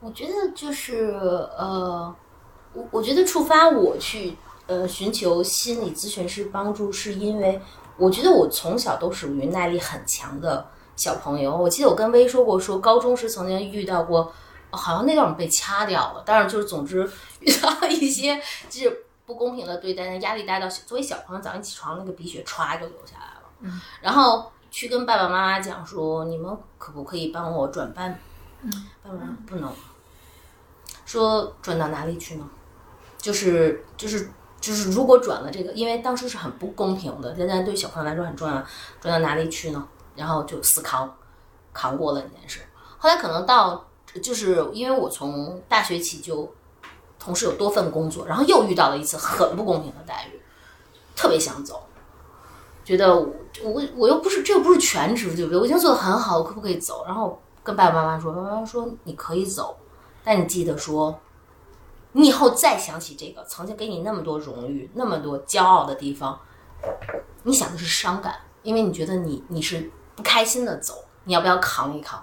[0.00, 1.06] 我觉得就是
[1.56, 2.14] 呃，
[2.74, 4.36] 我我觉得触发我去。
[4.68, 7.60] 呃，寻求心理咨询师帮助，是因为
[7.98, 11.54] 我觉得我从小都属于耐力很强的小朋友。
[11.54, 14.32] 我记得我跟薇说过，说高中时曾经遇到过，
[14.70, 16.22] 好像那段被掐掉了。
[16.24, 17.06] 但是，就是总之
[17.40, 23.42] 遇到了一些就是不公平的对待，压力大到作为小朋友早上起床那个鼻血歘就流下来了。
[23.62, 28.16] 嗯，然后去跟爸爸妈妈讲说，你们可不可以帮我转班？
[28.62, 28.70] 嗯，
[29.02, 29.70] 爸爸妈妈不能。
[31.04, 32.48] 说转到哪里去呢？
[33.22, 34.28] 就是就是。
[34.62, 38.54] 就是如果转了这个，因为当时是很不公平的，现在对小朋友来说很重要。
[39.00, 39.88] 转到哪里去呢？
[40.14, 41.12] 然后就死扛，
[41.72, 42.60] 扛过了这件事。
[42.96, 43.84] 后来可能到，
[44.22, 46.48] 就是因为我从大学起就
[47.18, 50.40] 同时有多份工作，然后又遇到了一次很不公平的待遇，
[51.16, 51.82] 特别想走，
[52.84, 55.58] 觉得我我又不是这又不是全职，对不对？
[55.58, 57.04] 我已经做的很好，我可不可以走？
[57.04, 59.76] 然后跟爸爸妈妈说，妈妈说你可以走，
[60.22, 61.18] 但你记得说。
[62.12, 66.38] 你以后再想起这个曾经给你那么多荣誉、那么多骄傲的地方，
[67.44, 72.22] 你想的是伤感，因为你觉得你你是不开心的走，你要不要扛一扛？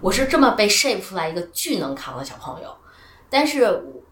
[0.00, 2.76] 我是这么被 shape 出来一个巨能扛的小朋友，
[3.28, 4.02] 但是我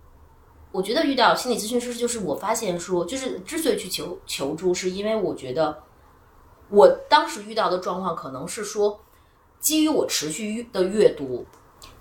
[0.73, 5.85] 我觉得遇到心理咨询师，就是我发现说，就是之所以去求求助，是因为我觉得
[6.69, 9.01] 我当时遇到的状况可能是说，
[9.61, 11.47] 基于我持续的阅读。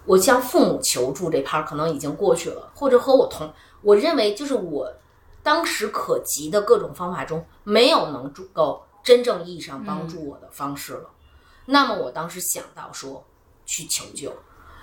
[0.05, 4.91] 我向父母求助这趴可能已经过去了，或者和我同，我认为就是我
[5.43, 11.09] 当时可及的各种方法中，没有能够真正意义上帮助我的方式了。
[11.65, 13.23] 那么我当时想到说
[13.65, 14.33] 去求救，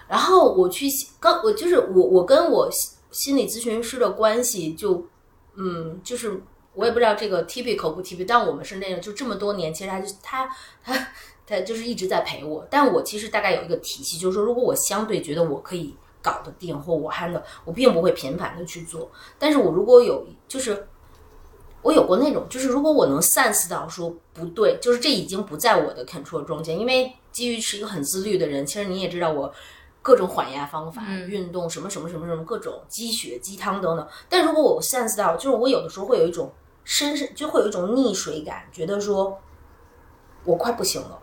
[0.07, 0.87] 然后我去
[1.19, 2.69] 刚我就是我我跟我
[3.11, 5.05] 心理咨询师的关系就
[5.57, 6.41] 嗯就是
[6.75, 10.49] 我也不知道这个 typical 不 typical，但我们是那样，就这么多年，其实他就他
[10.83, 11.09] 他。
[11.49, 19.11] 他就是一直在陪我，但我其实大概有一个体系，就是说，如果我相对觉得我可以搞得定或我 handle，我并不会频繁的去做。
[19.39, 20.87] 但是我如果有就是。
[21.81, 29.51] 我有过那种，就是如果我能 sense 到说不对，就是这已经不在我的 control 中间，因为基于是一个很自律的人，其实你也知道我
[30.03, 34.07] 各种缓压方法、嗯运动什么什么什么什么各种鸡血、鸡汤等等。
[34.29, 36.51] 但如果我 sense 到，就是我有的时候会有一种
[36.83, 39.39] 深深就会有一种溺水感，觉得说
[40.45, 41.17] 我快不行了，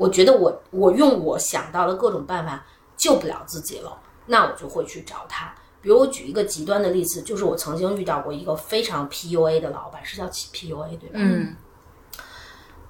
[0.00, 2.64] 我觉得我我用我想到的各种办法
[2.96, 5.54] 救不了自己了，那我就会去找他。
[5.82, 11.16] 比如我举一个极端的例子，就是我曾经遇到过一个非常 PUA 的老板，是叫 PUA 对吧？
[11.16, 11.54] 嗯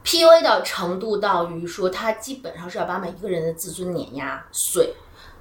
[0.05, 4.95] PUA 的程度到于说，他基本上是要把每一个人的自尊碾压碎。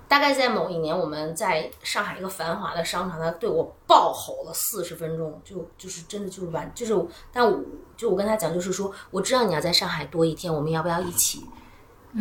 [0.08, 7.60] 大概在某一年，我们在上海一个繁华的商场，他对我暴吼了四十分钟，就就是真的就是完，就是但我
[7.96, 11.46] 就我跟他讲，就是说，我知道你要在上海多一天，我们要不要一起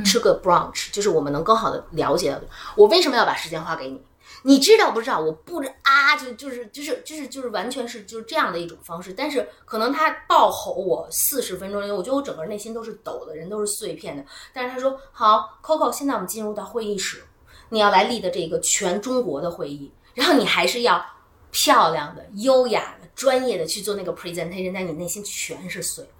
[0.04, 2.40] 吃个 brunch？、就是我们能更好的了解到
[2.76, 4.02] 我为什么要把时间花给你。
[4.42, 5.18] 你知道不知道？
[5.18, 14.24] 我不知啊，就就是就是就是就是完全是就是这样的一种方式，但是可能他暴吼我四十分钟，因为我觉得我整个内心都是抖的，人都是碎片的。
[14.52, 17.24] 但是他说好，Coco，现在我们进入到会议室，
[17.70, 21.04] 你要来立的这个全中国的会议，然后你还是要
[21.50, 26.10] 漂亮的、优雅的、专业的去做那个 presentation，但你内心全是碎了。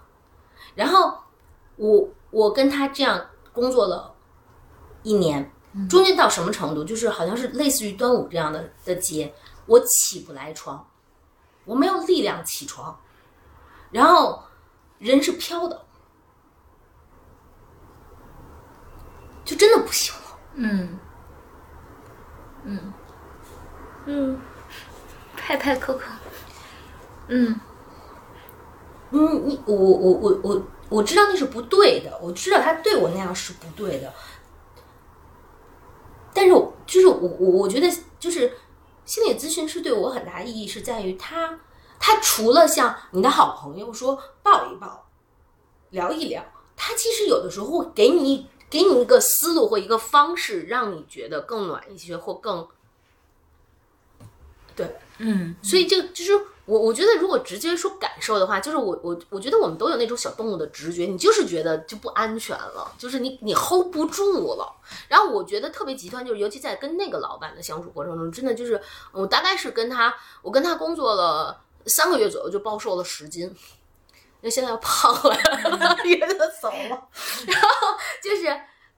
[0.74, 1.14] 然后
[1.76, 3.24] 我我跟他这样
[3.59, 4.14] 工作了
[5.03, 5.51] 一年，
[5.90, 6.85] 中间到什么程度？
[6.85, 9.35] 就是好像是类似于端午这样的的节，
[9.66, 10.87] 我起不来床，
[11.64, 12.97] 我没有力量起床，
[13.90, 14.42] 然后
[14.99, 15.83] 人是飘的，
[19.44, 20.38] 就真的不行了。
[20.55, 20.99] 嗯。
[22.64, 22.92] 嗯。
[24.07, 24.40] 嗯，
[25.37, 26.01] 拍拍 Coco，
[27.27, 27.61] 嗯。
[29.11, 34.12] 嗯，你我我我我我知道那是不对的，我知道他对我那样是不对的，
[36.33, 38.57] 但是我就是我我我觉得就是
[39.05, 41.61] 心理咨询师对我很大意义是在于他
[41.98, 45.07] 他除了像你的好朋友说抱一抱、
[45.90, 46.44] 聊一聊，
[46.77, 52.66] 他其实有的时候会给你给你一个思路或一个方式，让你觉得更暖一些或更
[54.77, 54.96] 对。
[55.18, 64.70] 嗯所以这个就是我，我觉得如果直接说感受的话，就是我我我觉得我们都有那种小动物的直觉，你就是觉得就不安全了，就是你你 hold 不住了。
[65.09, 68.78] 然后我觉得特别极端，就是尤其在跟那个老板的相处过程中，真的就是
[69.12, 73.44] 我大概是跟他，我跟他工作了三个月左右，就暴瘦了十斤。
[74.40, 75.37] 因为现在要胖了，
[76.07, 77.09] 约他走了，
[77.44, 78.46] 然后就是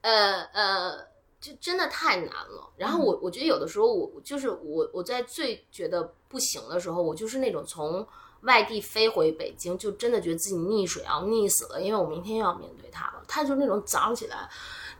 [0.02, 0.98] 呃呃，
[1.40, 2.70] 就真的太难了。
[2.76, 8.07] 然后我我觉得有的时候我我就是我我在最觉得不行的时候，我就是那种从
[8.42, 13.22] 外地飞回北京，就真的觉得自己溺水要溺死了，因为我明天又要面对他了。
[13.26, 14.48] 他就是那种早上起来，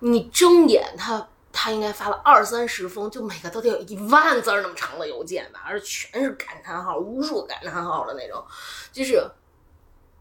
[0.01, 1.29] 你睁眼他。
[1.53, 8.41] 他应该发了二三十封，就每个都得有一万字儿那么长的邮件吧，而且全是感叹号，无数感叹号的那种，
[8.93, 9.21] 就是，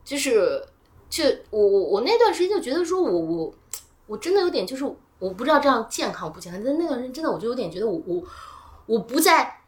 [0.04, 0.60] 就是，
[1.08, 3.54] 就我我我那段时间就觉得说我我
[4.08, 4.84] 我真的有点就是
[5.20, 8.24] 我不知道这样健康不健康，但那段时间真的我就有点觉得我我
[8.86, 9.62] 我不再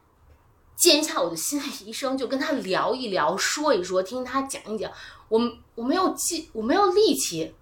[0.75, 4.91] 见一下我的心理医生，就跟他聊一聊，说一说，听他讲一讲，
[5.27, 5.39] 我
[5.75, 7.53] 我没有劲，我没有力气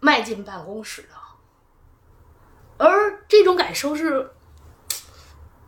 [0.00, 1.08] 迈进办公室的，
[2.78, 4.30] 而这种感受是，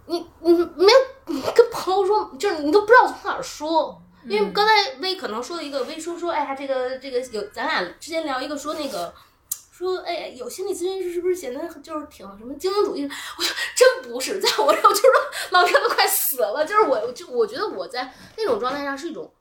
[0.06, 3.98] 你你没有你跟朋友说，就是你都不知道从哪儿说。
[4.24, 9.12] 因为刚才薇可能说了一个，薇说说，哎呀，这个这个有，咱俩之前聊一个说那个，
[9.72, 13.04] 说哎，有心理咨询师是不是显得就是挺什么精英主义？
[13.38, 15.11] 我说真不是，在我这我就说
[15.50, 19.32] 老天都快死了，就是我就我觉得我在那种状态下是一种，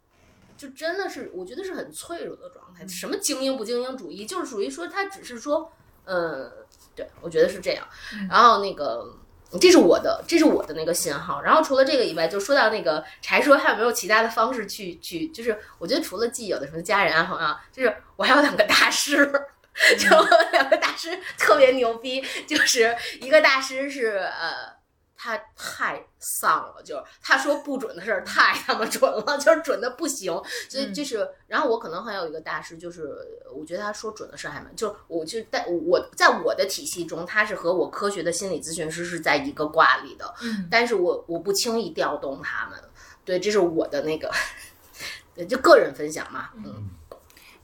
[0.58, 2.88] 就真的是我觉得是很脆弱的状态。
[2.88, 5.70] 什么精英不精英主义，就是属于说他只是说，
[6.06, 6.50] 嗯，
[6.96, 7.86] 对我觉得是这样。
[8.30, 9.17] 然后那个。
[9.60, 11.41] 这是我的，这是我的那个信号。
[11.41, 19.30] 然后除了这个以外，就说到那个柴说还有没有其他的方式去去，就是我觉得除了记有的什么家人啊朋友啊，就是我还有两个大师，
[19.98, 20.10] 就
[20.52, 24.82] 两个大师特别牛逼，就是一个大师是呃。
[25.24, 30.34] 他太丧了，就是他说不准的事儿太他妈准了，就是准的不行。
[30.68, 33.16] 所以就是，然后我可能还有一个大师，就是
[33.56, 42.84] 我觉得他说准的事儿还蛮，就是我就在我在我的体系中，他是和我科学的心理咨询师是在一个卦里的，嗯但是我我不轻易调动他们。
[43.24, 44.32] 对，这是我的那个，
[45.36, 46.90] 对，就个人分享嘛，嗯，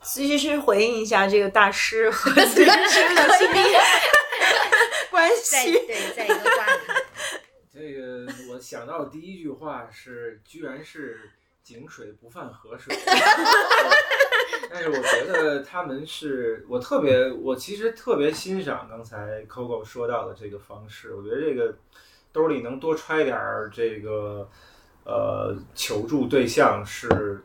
[0.07, 3.59] 其实是回应一下这个大师和咨询师的心理
[5.11, 5.73] 关系。
[5.85, 6.81] 对在一个卦里。
[7.73, 11.29] 这个我想到的第一句话是，居然是
[11.61, 12.97] 井水不犯河水。
[14.69, 21.13] 但是我觉得他们是我特别，我其实特别欣赏刚才 Coco 说到的这个方式。
[21.13, 21.77] 我觉得这个
[22.31, 24.49] 兜里能多揣点儿这个
[25.05, 27.41] 呃求助对象是，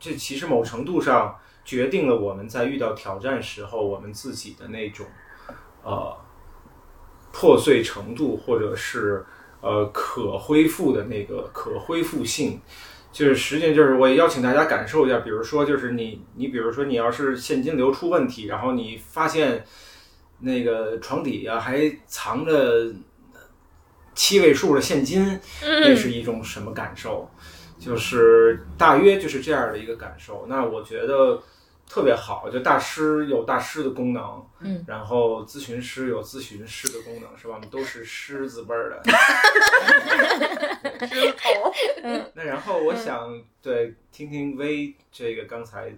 [0.00, 5.04] 这其实某程度上决定了我们在遇到挑战时候，我们自己的那种
[5.82, 6.16] 呃
[7.30, 9.22] 破碎程度，或者是
[9.60, 12.58] 呃可恢复的那个可恢复性。
[13.12, 19.62] 就是实际上就是我也邀请大家感受一下，比如说就是你你比如说你要是现金流出问题，然后你发现
[20.40, 22.90] 那个床底下还藏着
[24.14, 27.28] 七位数的现金，那是一种什么感受？
[27.78, 30.46] 就是大约就是这样的一个感受。
[30.48, 31.40] 那我觉得
[31.88, 37.54] 特别好，就大师有大师的功能，嗯，然后咨询师有咨询师的功能，是吧？
[37.54, 39.02] 我们都是狮子辈儿的。
[41.08, 41.72] 狮子头，
[42.34, 45.92] 那然后我想对听听薇这个刚才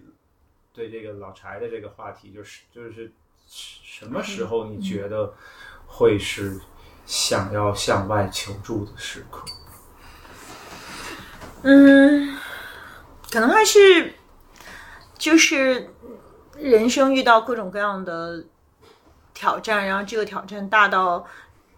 [0.72, 3.12] 对这个老柴的这个话题，就是就是
[3.48, 5.34] 什么时候你觉得
[5.86, 6.60] 会是
[7.04, 9.44] 想要向外求助的时刻？
[11.62, 12.38] 嗯，
[13.30, 14.14] 可能还是
[15.20, 15.90] 就是
[16.56, 18.42] 人生遇到各种各样的
[19.34, 21.22] 挑战，然后这个挑战大到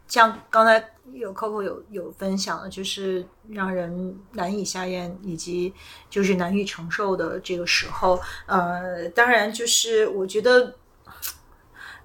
[0.07, 5.75] 像刚才有 Coco 有有分享的，就是让人难以下咽，以及
[6.09, 8.21] 就是难以承受的这个时候。
[8.47, 10.77] 呃，当然就是我觉得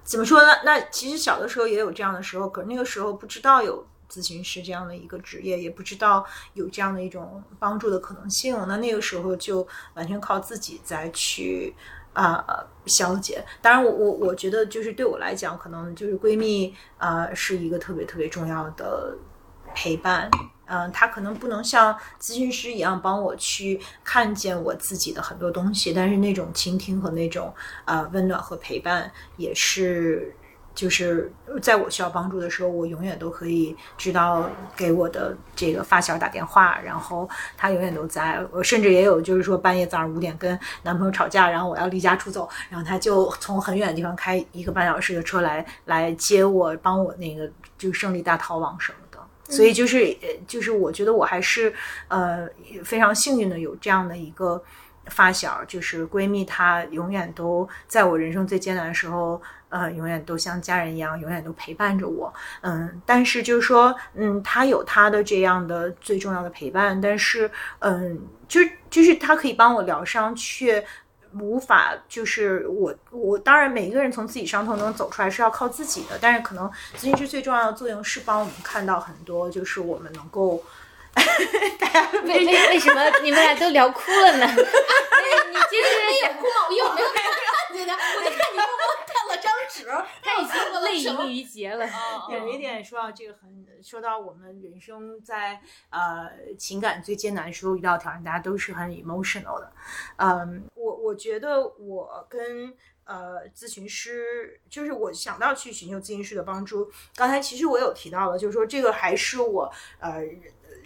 [0.02, 0.48] 怎么说呢？
[0.64, 8.56] 那其实小的时候也有这样的时候，可是那个时候不知道有咨询师这样的一个职业，也不知道有这样的一种帮助的可能性。
[8.66, 11.74] 那那个时候就完全靠自己再去
[12.14, 12.44] 啊、
[12.86, 13.44] 消解。
[13.62, 19.16] 当然我，我我觉得就是对我来讲，可能就是闺蜜啊、是一个特别特别重要的
[19.74, 20.28] 陪伴。
[20.70, 27.54] 嗯，他可能不能像咨询师一样帮我去看见我自己的很多东西，但是那种倾听和那种
[27.86, 30.36] 啊、温暖和陪伴，也是
[30.78, 31.28] 就是
[31.60, 38.40] 在我需要帮助的时候，我永远都可以知道给我的这个发小打电话，然后他永远都在。
[38.52, 49.18] 我甚至也有就是说半夜早上五点跟男朋友吵架，然后我要离家出走，然后他就从很远的地方开一个半小时的车来来接我，帮我那个就胜利大逃亡什么的。
[49.52, 51.74] 所以就是呃就是我觉得我还是
[52.06, 52.48] 呃
[52.84, 54.62] 非常幸运的有这样的一个
[55.06, 62.32] 发小，就是闺蜜，她永远都在我人生最艰难的时候，呃，永远都像家人一样，永远都陪伴着我。
[62.62, 67.50] 嗯，但是就是说，嗯，他有他的这样的最重要的陪伴，但是
[67.80, 70.84] 嗯，就就是他可以帮我疗伤，却。
[71.38, 80.64] 无法，就是我，我当然每一个人从自己伤痛中走出来是要靠自己的，但是可能咨询师最重要的作用是帮我们看到很多，就是我们能够，
[82.24, 84.46] 为为为什么你们俩都聊哭了呢？
[84.54, 86.50] 你你接没有着哭吗？
[86.68, 89.84] 我又没有看见他， 我就看你默默看了张纸，
[90.22, 91.86] 他已经泪盈于睫了。
[92.30, 99.72] 有一点说到这个很说到我们人生在呃情感最艰难的时候遇到挑战，大家都是很 emotional 的。
[100.16, 106.90] 嗯，我我觉得我跟呃咨询师，就是我想到去寻求咨询师的帮助。
[107.14, 110.22] 刚才其实我有提到了，就是说这个还是我呃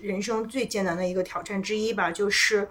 [0.03, 2.69] 人生最艰难的一个挑战之一吧，就是。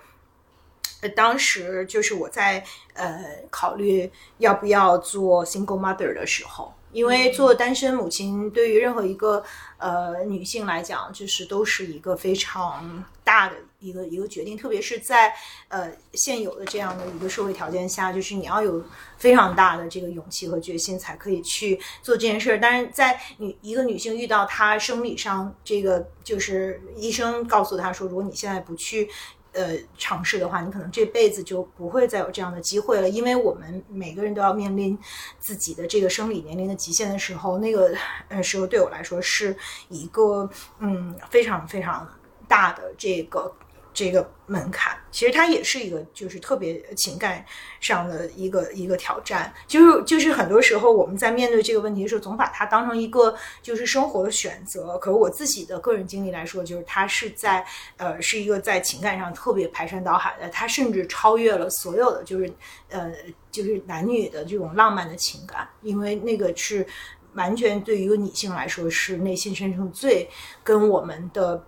[1.02, 2.64] 呃，当时就是我在
[2.94, 9.44] 呃考虑要不要做 single mother 的时候，因为做单身母亲对于任何一个
[9.78, 13.04] 呃女性来讲，就是都是一个非常
[13.42, 15.34] 大的一个一个决定，特别是在
[15.68, 18.84] 呃现有的这样的一个社会条件下，就是你要有
[19.18, 22.60] 非常大的这个勇气和决心，才可以去做这件事儿。
[22.60, 29.10] 但是在女一个女性遇到她生理上这个，就是医生告诉她说，如果你现在不去。
[29.54, 34.98] 呃，尝试的话，你可能这辈子就不会再有这样的机会了，因为我们每个人都要面临
[35.40, 37.94] 自己的这个生理年龄的极限的时候，那个
[38.30, 39.54] 呃时候对我来说是
[39.90, 40.50] 一个
[40.80, 42.10] 嗯非常非常
[42.52, 43.54] 大的这个
[43.94, 44.98] 这个门槛。
[45.12, 47.46] 其实它也是一个就是特别情感
[47.82, 54.98] 上的一个一个挑战，就是就是很多时候我们在面对这个问题的时候，总把它当成一个就是生活的选择。
[55.00, 57.66] 可是我自己的个人经历来说，就是它是在
[57.98, 62.52] 呃是一个在情感上特别排山倒海的，它甚至超越了所有的就是
[62.90, 63.12] 呃
[63.52, 66.88] 就是男女的这种浪漫的情感，因为那个是
[67.34, 70.30] 完全对于一个女性来说是内心深处最
[70.64, 71.66] 跟我们的。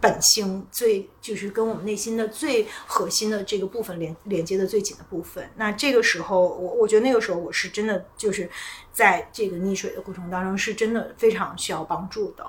[0.00, 5.50] 本性最就是跟我们内心的最核心的这个部分连连接的最紧的部分。
[5.56, 8.48] 那这个时候，我我觉得那个时候我是真的就是
[8.92, 12.46] 在这个溺水的过程当中，是真的非常需要帮助的。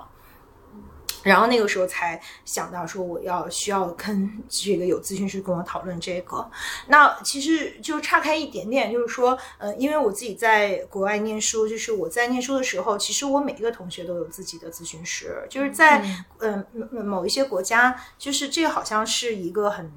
[1.22, 6.50] 然后那个时候才想到说我要需要跟这个有咨询师跟我讨论这个。
[6.88, 16.00] 那其实就岔开一点点，就是说，呃，因为我自己在国外念书，就是我在念书的时候，其实我每一个同学都有自己的咨询师，就是在
[16.38, 19.90] 嗯、呃、某一些国家，就是这个好像是一个很。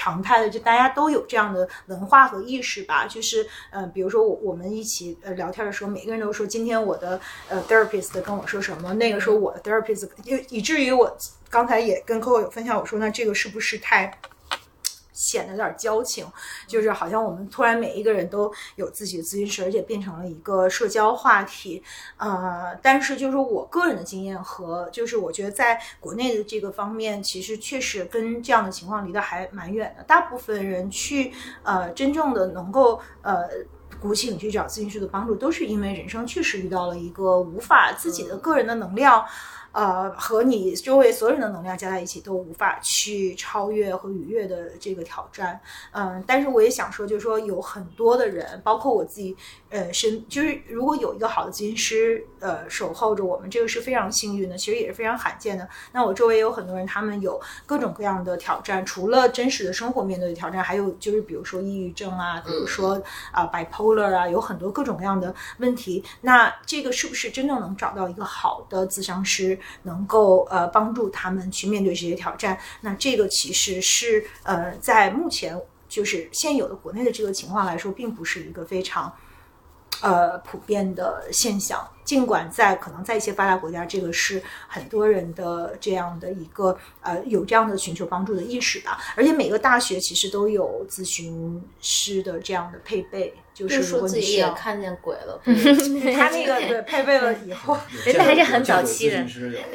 [0.00, 3.06] 常态的，就大家都有这样的文化和意识吧。
[3.06, 7.20] 就是，呃，比如说我我们一起呃聊天的时候，每个人都说今天我的
[7.50, 11.14] 呃 therapist 跟我说什么，那个时候我的 therapist，以以至于我
[11.50, 14.10] 刚才也跟 Coco 有分享，我说那这个是不是太
[15.20, 16.26] 显得有点矫情？
[16.66, 21.82] 就是好像我们突然每一个人都有自己的咨询师，而且变成了一个社交话题。
[22.16, 30.02] 呃，但是就是我个人的经验和就是我觉得在国内的这个方面，其实确实跟这样的情况离得还蛮远的。
[30.04, 33.46] 大部分人去呃真正的能够呃。
[34.00, 39.22] 鼓起勇气找咨询师的帮助，都是因为人生确实遇到了一个无法自己的个人的能量，
[39.72, 45.60] 呃，和你周围所有人的能量加在一起都无法去超越和逾越的这个挑战。
[45.92, 49.36] 嗯，但是我也想说，就是说有很多的人，包括我自己，
[49.70, 55.68] 呃，身就是如果有一个好的咨询师，呃，守候着我们，这个是非常幸运的，其实也是非常罕见的。
[55.92, 63.00] 那我周围有很多人，他们有各种各样的挑战，除了真实的生活面对的挑战，还有就是比如说抑郁症啊，比如说
[63.30, 66.02] 啊、bipolar 啊，有很多各种各样的问题。
[66.22, 72.58] 那这个是不是真正能找到一个好的咨商师，能够呃帮助他们去面对这些挑战？
[72.80, 75.56] 那这个其实是呃在目前
[75.88, 79.14] 就是现有的国内的这个情况来说，并不是一个非常。
[80.02, 88.98] 呃，普遍的现象，尽管在可能在一些发达国家，这个是很多人的这样的一个呃有这样的寻求帮助的意识吧。
[89.14, 97.76] 而且每个大学其实都有咨询师的这样的配备，就是如说自己果你需要，也看见鬼了， 他那个对 配备了以后，
[98.06, 99.24] 人家还是很早期的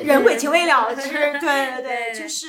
[0.04, 2.48] 人鬼情未了之，对对对，对 就是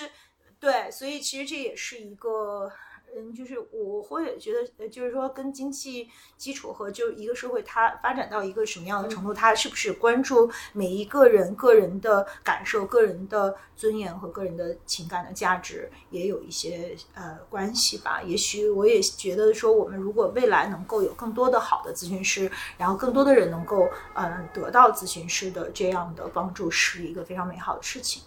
[0.59, 2.73] 对，所以其实这也是一个。
[3.19, 6.07] 嗯，就是我会觉得，呃，就是说，跟经济
[6.37, 18.21] 基础和就一个社会它发展到一个什么样的程度，它是不是关注每一个人个人的感受、个人的尊严和个人的情感的价值，也有一些呃关系吧。
[18.21, 28.23] 也许我也觉得说，我们如果未来能够有更多的好的咨询师，然后更多的人能够嗯、呃得到咨询师的这样的帮助，是一个非常美好的事情。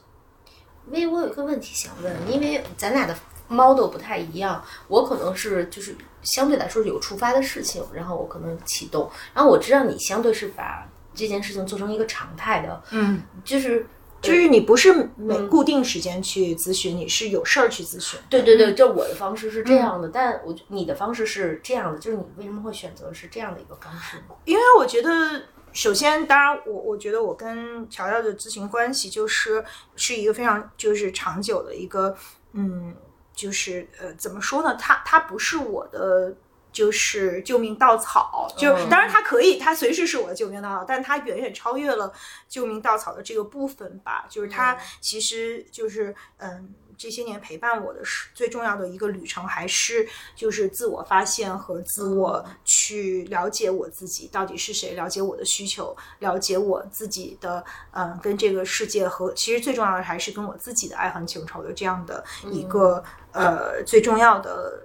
[0.91, 3.15] 因为我有一个问题想问，因为咱俩的
[3.49, 13.85] model 不太一样，我可能是就是相对来说有触发的事情，然后我可能启动，然后我知道你相对是把这件事情做成一个常态的，嗯，就是
[14.21, 18.19] 就是你不是每固定时间去咨询，你是有事儿去咨询。
[18.29, 24.35] 对对对，就我的方式是这样的，但我你的方式是这样的，就是你为什么会选择是这样的一个方式呢？
[24.45, 25.41] 因为我觉得，
[25.71, 29.63] 首先，当然我我觉得我跟乔乔的咨询关系就是
[29.95, 32.15] 是一个非常就是长久的一个，
[32.53, 32.93] 嗯，
[33.39, 34.75] 就是呃，怎么说呢？
[34.75, 36.35] 他他不是我的。
[36.71, 42.13] 就是救命稻草，就嗯当然它可以，它随时是我的救命稻草，但它远远超越了
[42.47, 44.27] 救命稻草的这个部分吧。
[44.29, 62.21] 就是它其实就是嗯，这些年陪伴我的是最重要的一个旅程，还是就是自我发现和自我去了解我自己到底是谁，了解我的需求，了解我自己的嗯跟这个世界和其实最重要的还是跟我自己的爱恨情仇的这样的
[62.51, 64.83] 一个、呃最重要的。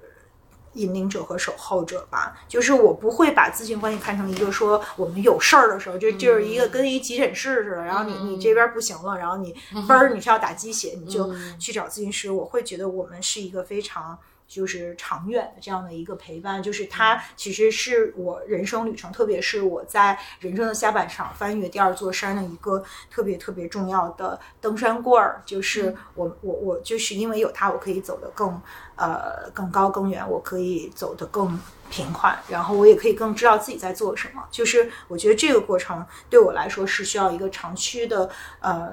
[0.75, 12.31] 引领者和守候者吧，就是我不会把咨询关系看成一个说我们有事儿的时候，就就是一个跟一急诊室似的，然后你你这边不行了，然后你嘣儿 你是要打鸡血，你就去找咨询师。
[12.31, 25.43] 我会觉得我们是一个非常就是长远的这样的一个陪伴，就是它其实是我人生旅程，特别是我在人生的下半场翻越第二座山的一个特别特别重要的登山棍儿。
[25.45, 28.61] 就是我我我就是因为有它，我可以走得更
[28.97, 31.59] 呃更高更远，我可以走得更
[31.91, 34.47] 平缓，然后我也可以更知道自己在做什么。
[34.51, 38.31] 就是我觉得这个过程对我来说是需要一个长期的
[38.61, 38.93] 呃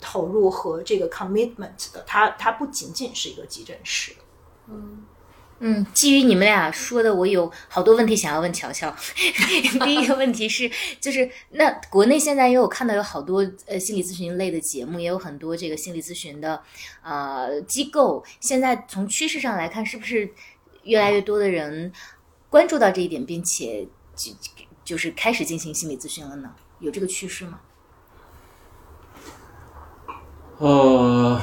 [0.00, 4.12] 投入和这个 commitment 的，它它不仅仅是一个急诊室。
[5.58, 8.94] 嗯，基于你们俩说的，我有好多问题想要问乔乔。
[9.84, 16.62] 第一个问题是，就是那国内现在因为我看到有好多呃心理咨询类的节目，也有很多这个心理咨询的
[17.02, 18.22] 呃机构。
[18.38, 20.30] 现在从趋势上来看，是不是
[20.82, 21.90] 越来越多的人
[22.50, 24.32] 关注到这一点，并且就
[24.84, 26.54] 就是开始进行心理咨询了呢？
[26.80, 27.60] 有这个趋势吗？
[30.58, 31.42] 呃，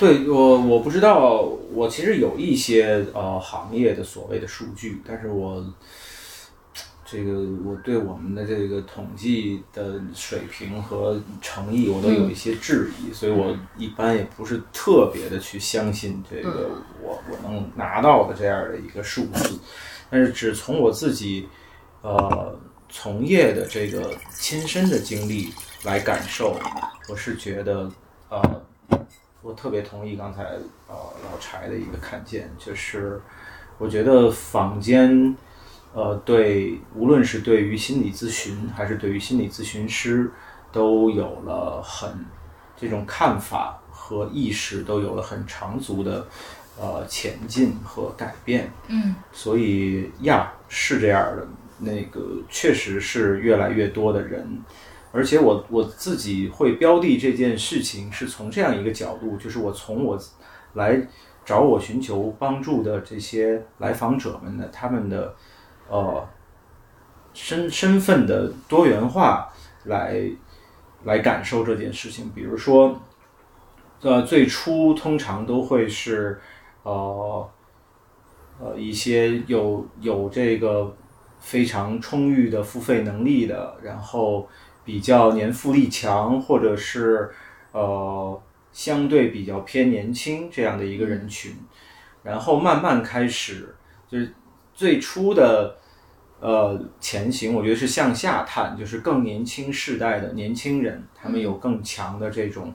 [0.00, 1.42] 对我我不知道，
[1.74, 5.62] 我其实有一些呃行业的所谓的数据，但是我
[7.04, 16.70] 这个我对我们的这个统计的水平和诚意，我都有一些质疑，所以我一般也不是特别的去相信这个
[17.02, 19.58] 我我能拿到的这样的一个数字，
[20.08, 21.46] 但是只从我自己
[22.00, 25.52] 呃从业的这个亲身的经历
[25.84, 26.58] 来感受，
[27.10, 27.90] 我是觉得
[28.30, 28.62] 呃，
[29.42, 30.42] 我特别同意刚才
[30.88, 33.20] 呃老柴的一个看见，就是
[33.78, 35.36] 我觉得坊间。
[35.92, 40.30] 呃，对，无论是对于心理咨询，还是对于心理咨询师，
[40.70, 42.08] 都有了很
[42.76, 46.24] 这种看法和意识，都有了很长足的
[46.78, 48.72] 呃前进和改变。
[48.86, 51.48] 嗯，所以呀，是这样的，
[51.80, 54.62] 那个确实是越来越多的人，
[55.12, 60.18] 而且我我自己会标的这件事情，是从这样一个角度，就是我从我
[60.74, 61.00] 来
[61.44, 65.34] 找我寻求帮助的这些来访者们的他们的。
[65.92, 66.24] 呃，
[67.34, 69.52] 身身份的多元化
[69.86, 70.22] 来
[71.02, 72.96] 来感受这件事情，比如说，
[74.00, 76.40] 呃，最初通常都会是
[76.84, 77.50] 呃
[78.60, 80.96] 呃一些有有这个
[81.40, 84.48] 非常充裕的付费能力的，然后
[84.84, 87.30] 比较年富力强，或者是
[87.72, 88.40] 呃
[88.72, 91.54] 相对比较偏年轻这样的一个人群，
[92.22, 93.74] 然后慢慢开始
[94.08, 94.34] 就是
[94.74, 95.76] 最初的。
[96.42, 102.72] 呃，前行我觉得是向下探，就是更年轻世代的年轻人，他们有更强的这种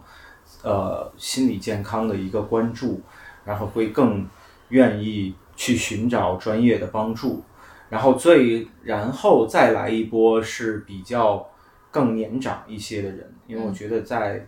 [0.62, 3.01] 呃心理健康的一个关注，
[3.43, 4.24] 然后会更
[4.70, 7.43] 愿意去寻找专业的帮助，
[7.89, 11.49] 然后最然后再来一波是比较
[11.95, 14.45] 更年长一些的人，因为我觉得在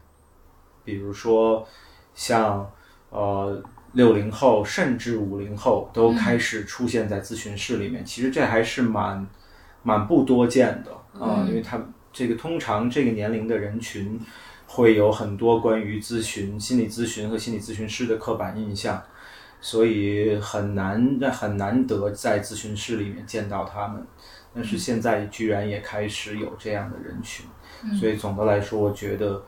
[0.83, 1.65] 比如说
[2.13, 2.69] 像
[3.09, 3.63] 呃。
[3.93, 9.25] 六零后甚至五零后都开始出现在咨询室里面，其实这还是蛮
[9.81, 11.81] 蛮不多见的啊，因为他
[12.11, 14.19] 这个通常这个年龄的人群
[14.67, 19.01] 会有很多关于咨询、心理咨询和心理咨询师的刻板印象，
[19.61, 24.05] 所以很难很难得在咨询室里面见到他们。
[24.57, 27.45] 但是现在居然也开始有这样的人群，
[27.97, 29.41] 所以总的来说，我觉得。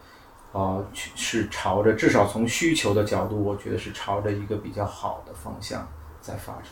[0.51, 0.84] 啊，
[1.16, 5.88] 是朝着至少从需求的角度，我觉得是朝着一个比较好的方向
[6.22, 6.64] 在发展。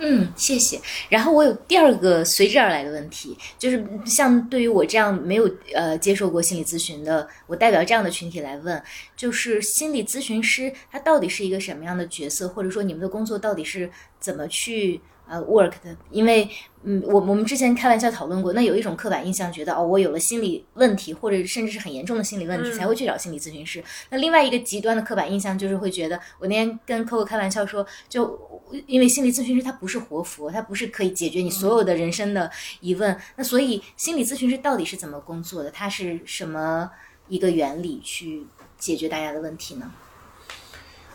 [0.00, 0.80] 嗯，谢谢。
[1.08, 8.82] 然后我有第二个随之而来的问题，就是像对于我这样没有呃接受过心理咨询的，我代表这样的群体来问，
[9.14, 15.00] 就是心理咨询师他到底是一个什么样的角色，或者说你们的工作到底是怎么去？
[15.26, 16.46] 呃，work 的，因为，
[16.82, 23.82] 嗯，我我们之前开玩笑讨论过，那有一种刻板印象，觉得哦，我有了心理问题，或者甚至是很严重的心理问题，才会去找心理咨询师。
[24.10, 28.38] 那另外一个极端的刻板印象，就是会觉得，我那天跟 Coco 开玩笑说，就
[28.86, 32.50] 因为心理咨询师他不是活佛，他不是可以解决你所有的人生的
[32.80, 33.16] 疑问。
[33.36, 35.70] 那所以，心理咨询师到底是怎么工作的？
[35.70, 36.90] 他是什么
[37.28, 38.44] 一个原理去
[38.78, 39.90] 解决大家的问题呢？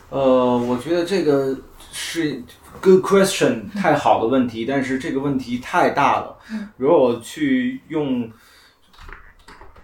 [0.09, 1.55] 呃，我觉得这个
[2.09, 2.41] 是。
[2.81, 6.37] Good question，太好的问题，但是这个问题太大了。
[6.77, 8.31] 如果我去用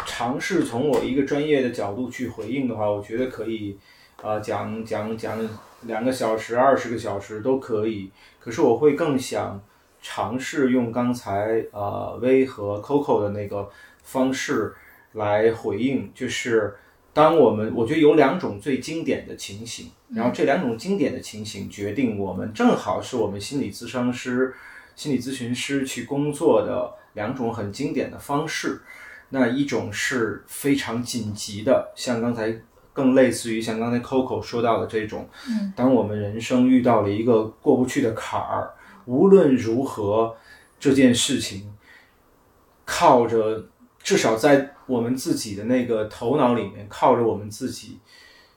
[0.05, 3.77] 尝试从我一个专业的角度去回应的话，我觉得可以
[4.21, 5.37] 啊讲讲讲
[5.81, 8.09] 两个小时、二十个小时都可以。
[8.39, 9.61] 可是我会更想
[10.01, 13.69] 尝试用刚才呃 V 和 Coco 的那个
[14.03, 14.73] 方式
[15.13, 16.75] 来回应，就是。
[17.15, 24.53] 当我们我觉得有两种最经典的情形，然后这两种经典的情形决定我们正好是我们心理咨商师、
[24.97, 28.81] 心理咨询师去工作的两种很经典的方式。
[29.29, 32.53] 那一种是非常紧急的，像刚才
[32.91, 35.25] 更类似于像刚才 Coco 说到的这种，
[35.73, 38.73] 当我们人生遇到了一个过不去的坎儿，
[39.05, 40.35] 无论如何
[40.77, 41.73] 这件事情
[42.83, 43.67] 靠着。
[44.05, 47.97] 至少在我们自己的那个头脑里面，靠着我们自己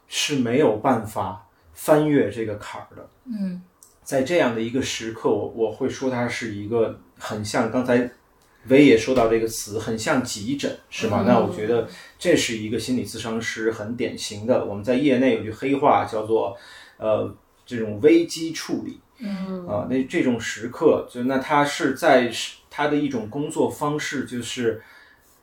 [0.07, 3.09] 是没有办法翻越这个坎儿的。
[3.25, 3.63] 嗯，
[4.03, 8.11] 在这样的一个时刻，我我会说它是一个很像刚才
[8.67, 11.25] 维也说到这个词，很像急诊，是吗？
[11.27, 11.89] 那我觉得
[12.19, 14.67] 这是一个心理咨商师很典型的。
[14.67, 16.55] 我们在业内有句黑话叫做
[16.99, 17.35] 呃
[17.65, 19.01] 这种危机处理。
[19.21, 22.31] 嗯啊，那这种时刻，就那他是在
[22.69, 24.83] 他的一种工作方式就是。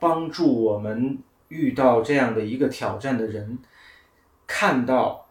[0.05, 3.57] 帮助我们遇到这样的一个挑战的人，
[4.45, 5.27] 看到，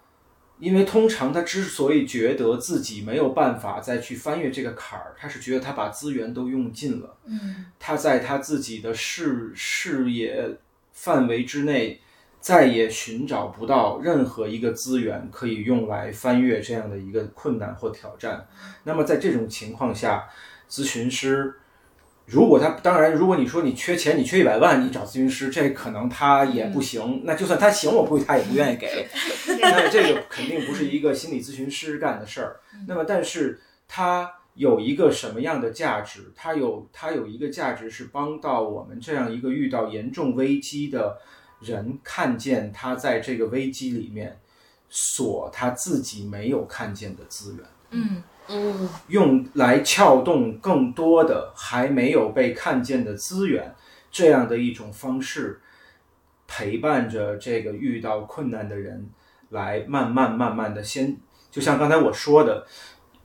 [0.58, 10.44] 因为通常他之所以觉得自己没有办法再去翻越这个坎儿，他是觉得他把资源都用尽了，嗯，他在他自己的视视野
[10.90, 12.00] 范围之内，
[12.40, 18.44] 再也寻找不到任何一个资源可以用来翻越这样的一个困难或挑战。
[18.82, 20.28] 那么在这种情况下，
[20.68, 21.54] 咨询师。
[22.26, 27.20] 如果他当然，如果你说你缺钱，你缺一百万，你找咨询师，这可能他也不行。
[27.24, 29.06] 那就算他行，我估计他也不愿意给。
[29.60, 32.56] 那这个肯定不是一个心理咨询师干的事儿。
[32.88, 36.32] 那么，但是他有一个什么样的价值？
[36.34, 41.18] 他有他有一个价值是帮到我们这样一个遇到严重危机的
[41.60, 44.38] 人，看见他在这个危机里面
[44.88, 47.66] 所他自己没有看见的资源。
[47.90, 53.74] 嗯嗯用来撬动更多的还没有被看见的资源，
[54.10, 55.60] 这样的一种方式，
[56.46, 59.08] 陪伴着这个遇到困难的人，
[59.50, 61.16] 来慢慢慢慢的先，
[61.50, 62.66] 就像刚才我说的，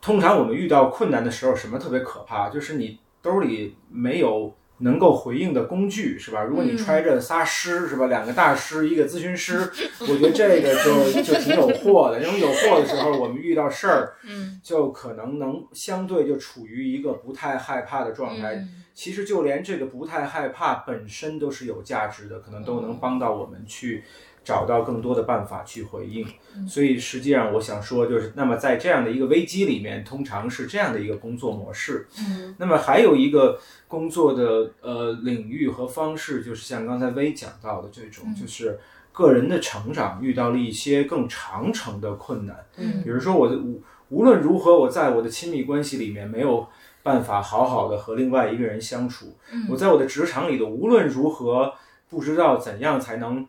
[0.01, 2.49] 通常我们遇到困难的时候，什么特别可怕？
[2.49, 6.43] 就是你兜里没有能够回应的工具，是吧？
[6.43, 8.07] 如果你揣着仨师，是吧？
[8.07, 9.69] 两个大师，一个咨询师，
[10.01, 12.19] 我觉得这个就就挺有货的。
[12.21, 18.55] 因为有货的时候，我们遇到事儿，嗯就可能能相对就处于一个不太害怕的状态。
[18.55, 24.03] 嗯其实就连这个不太害怕本身都是有价值的，可能都能帮到我们去
[24.43, 26.25] 找到更多的办法去回应。
[26.67, 32.07] 所以实际上我想说，就是那么在这样的一个危机里面，通常是这样的一个工作模式。
[32.19, 38.79] 嗯那么还有一个工作的呃领域和方式，就是像刚才薇讲到的这种，就是
[39.11, 42.57] 个人的成长遇到了一些更长程的困难。
[42.77, 46.67] 嗯比如说我的无无论如何，我在我的亲密关系里面没有
[47.03, 49.37] 办法好好的和另外一个人相处。
[49.69, 51.73] 我在我的职场里头无论如何
[52.09, 53.47] 不知道怎样才能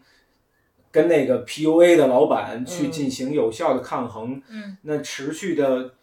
[0.93, 4.43] 跟那个 PUA 的老板去进行有效的抗衡。
[4.49, 5.95] 嗯，那持续的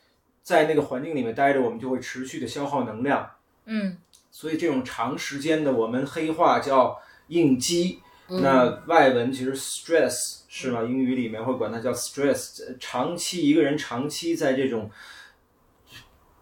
[0.44, 3.30] 在那个环境里面待着，我们就会持续的消耗能量。
[3.66, 3.98] 嗯
[4.32, 8.00] 所以这种长时间的，我们黑话叫应激。
[8.30, 10.84] 嗯那外文其实 stress 是吗？
[10.84, 12.62] 英语里面会管它叫 stress。
[12.78, 14.92] 长期一个人长期在这种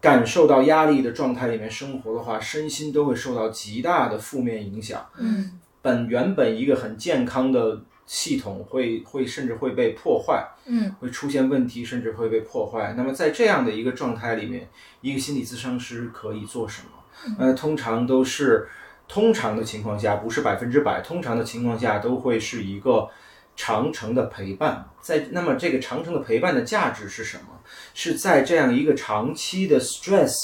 [0.00, 5.06] 感受到压力的状态里面生活的话，身心都会受到极大的负面影响。
[5.18, 10.46] 嗯本原本一个很健康的系统会会甚至会被破坏。
[10.68, 12.94] 嗯会出现问题，甚至会被破坏。
[12.96, 14.68] 那么在这样的一个状态里面，
[15.00, 17.36] 一个心理咨商师可以做什么？
[17.38, 18.68] 呃，通常都是
[19.06, 23.08] 通常的情况下，不是百分之百，通常的情况下都会是一个
[23.54, 24.88] 长程的陪伴。
[25.00, 27.60] 在那么这个长程的陪伴的价值是什么？
[27.94, 30.34] 是在这样一个长期的 stress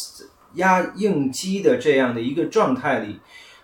[0.55, 3.21] 压应激的这样的一个状态里，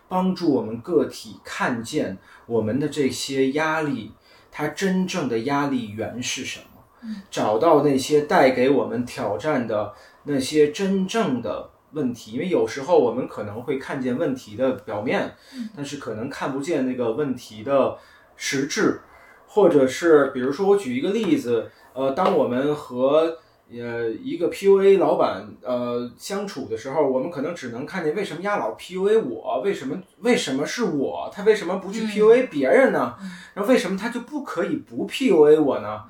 [0.09, 2.19] 帮助我们个体看见
[2.49, 4.11] 我们的这些压力。
[4.51, 7.15] 它真正的压力源是什么？
[7.31, 9.95] 找到那些带给我们挑战的
[10.25, 15.33] 那些真正的问题，因为有时候我们可能会看见问题的表面，
[15.77, 17.97] 但是可能看不见那个问题的
[18.35, 19.01] 实质，
[19.47, 23.39] 或者是比如说我举一个例子，呃，当我们和
[23.71, 33.15] 呃一个 PUA 老板呃相处的时候，我们可能只能看见为什么丫老 PUA 我，为什么为什么是我，他为什么不去 PUA 别人呢？
[33.55, 36.05] 然后为什么他就不可以不 PUA 我呢？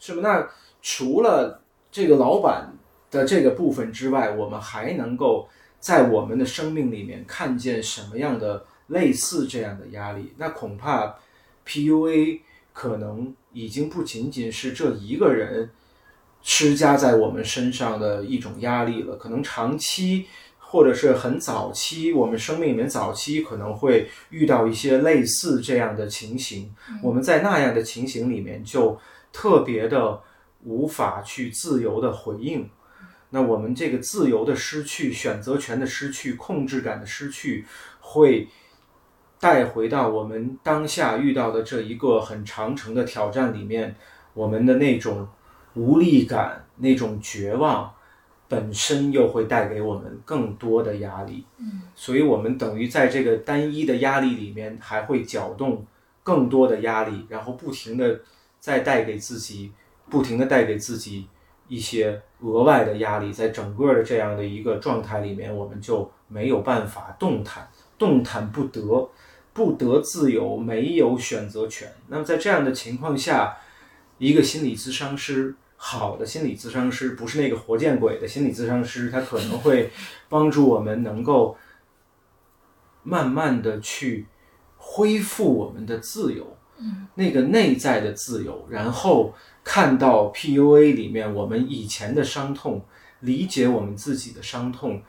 [0.00, 0.20] 是吧？
[0.22, 0.48] 那
[0.80, 2.72] 除了这个老板
[3.10, 5.48] 的这个部分之外，我们还能够
[5.78, 10.32] 在我们的生命里面看见什么样的类似这样的压力？
[10.38, 11.16] 那恐怕
[11.66, 12.40] PUA
[12.72, 15.70] 可能已经不仅仅是这一个人
[16.42, 20.26] 施加在我们身上的一种压力了，可能长期。
[20.74, 28.98] 或者是很早期，我们生命里面早期可能会遇到一些类似这样的情形，我们在那样的情形里面就
[29.34, 30.18] 特别的
[30.64, 32.70] 无法去自由的回应。
[33.28, 37.66] 那我们这个自由的失去、选择权的失去、控制感的失去，
[38.00, 38.48] 会
[39.38, 43.94] 带回到我们当下遇到的这一个很长程的挑战里面，
[44.32, 45.28] 我们的那种
[45.74, 47.92] 无力感、那种绝望。
[48.48, 55.82] 本身又会带给我们更多的压力，嗯，所以我们等于在这个单一的压力里面，还会搅动
[56.22, 58.20] 更多的压力，然后不停的
[58.60, 59.72] 再带给自己，
[60.10, 61.26] 不停的带给自己
[61.66, 67.66] 一些额外的压力，在整个的这样的一个状态里面，我们就没有办法动弹，
[67.96, 69.08] 动弹不得，
[69.54, 71.90] 不得自由，没有选择权。
[72.08, 73.56] 那么在这样的情况下，
[74.18, 75.54] 一个心理咨商师。
[75.84, 79.90] 好的心理咨商师不是那个活见鬼的心理咨商师，他可能会
[80.28, 81.56] 帮助我们能够
[83.02, 84.26] 慢慢的去
[84.76, 92.84] 恢复我们的自由，嗯，那个内在的自由，然后看到 PUA 里面我们以前的伤痛，
[93.18, 95.02] 理解我们自己的伤痛，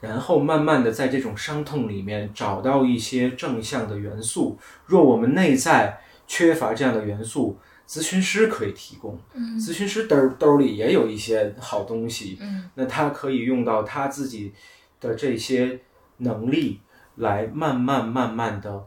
[0.00, 4.56] 然后慢慢的在这种伤痛里面找到一些正向的元素。
[4.86, 14.52] 若我们内在缺乏这样的元素，咨询师可以提供，嗯咨询师兜兜里也有一些好东西，嗯那他可以用到他自己
[15.00, 15.80] 的这些
[16.18, 16.80] 能力
[17.16, 18.86] 来慢慢慢慢的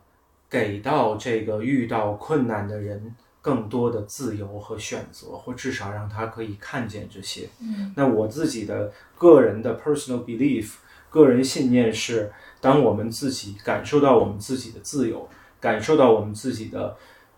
[0.49, 7.47] 给到这个遇到困难的人更多的自由和选择，或至少让他可以看见这些。
[7.61, 10.75] 嗯，那我自己的个人的 personal belief，
[11.11, 15.29] 个人信念是，当我们自己感受到我们自己的自由，
[15.59, 16.97] 感受到我们自己的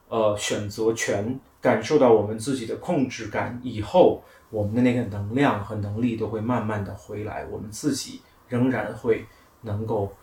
[0.10, 9.26] 呃选择权，感受到我们自己的控制感以后，我们的那个能量和能力都会慢慢的回来，我们自己仍然会
[9.62, 10.14] 能够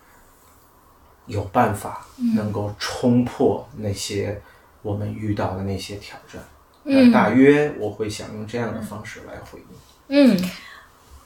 [1.27, 4.41] 有办法，能够冲破那些
[4.83, 6.43] 我们遇到的那些挑战。
[6.87, 9.67] 嗯大约我会想用这样的方式来回应。
[10.09, 10.51] 嗯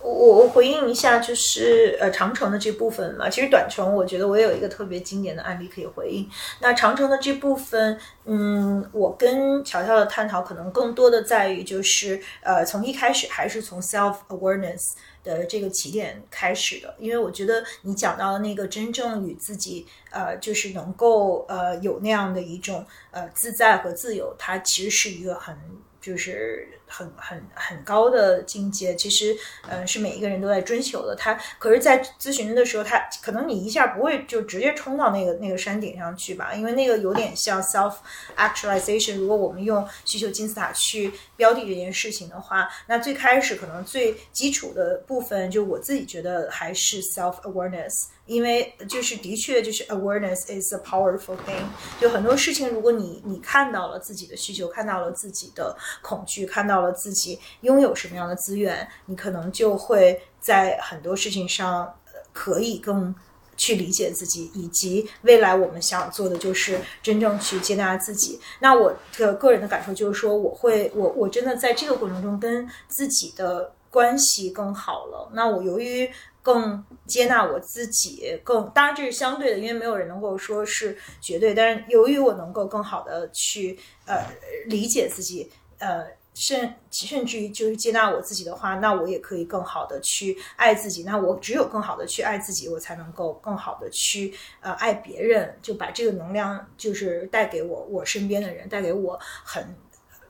[0.01, 6.29] 我我回应一下，就是呃长城的这部分嘛，其实短程我觉得我也有一个特别经典的案例可以回应。
[6.61, 14.93] 那长城的这部分，嗯，我跟乔乔的探讨可能更多的在于就是呃从一开始还是从 self awareness
[15.25, 25.57] 的这个起点开始的，因为我觉得你讲到那个真正与自己呃就是能够呃有那样的一种呃自在和自由，它其实是一个很
[26.01, 29.37] 就是很很很高的境界，其实
[29.69, 31.15] 呃是每一个人都在追求的。
[31.15, 37.95] 他可是，在咨询的时候，他可能你一下不会就直接冲到那个那个山顶上去吧，因为那个有点像 self
[38.37, 39.17] actualization。
[39.17, 48.07] 如果我们用需求金字塔去标的这件事情的话，那最开始可能最基础的部分，就我自己觉得还是 self awareness。
[48.27, 51.65] 因为就是的确就是 awareness is a powerful thing，
[51.99, 63.15] 就很多事情，如果你你看到了自己的需求，看到了自己的恐惧，看到到了自己拥有什么样的资源，你可能就会在很多事情上呃可以更。
[63.61, 68.39] 去理解自己，以及未来我们想做的就是真正去接纳自己。
[68.61, 75.29] 那我的个人的感受就是说，我会，我我真的在这个过程中跟自己的关系更好了。
[75.33, 76.09] 那我由于
[76.41, 81.53] 更接纳我自己，更当然这是相对的，因为没有人能够说是绝对。
[81.53, 83.77] 但是由于我能够更好的去
[84.07, 84.25] 呃
[84.67, 86.07] 理解自己，呃
[86.39, 91.03] 甚甚至于就是接纳我自己的话，那我也可以更好的去爱自己。
[91.03, 99.75] 那我只有更好的去爱自己，我才能够更好的去呃爱别人，就把这个能量就是带给我我身边的人，带给我很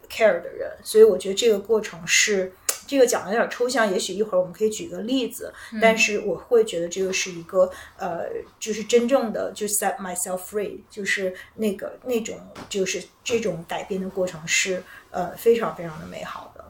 [0.08, 0.70] care 的人。
[0.82, 2.52] 所以我觉得这个过程是。
[2.86, 8.24] 这个讲的有点抽象，也许一会儿我们可以举个例子，但是我会觉得这个是一个呃，
[8.58, 12.40] 就是真正的就 set myself free，就是那个那种
[12.70, 16.64] 就是这种改变的过程是呃非常非常的美好的。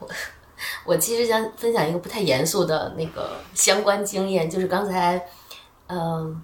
[0.84, 5.26] 我其实想分享一个不太严肃的那个相关经验，就是刚才，
[5.88, 6.42] 嗯，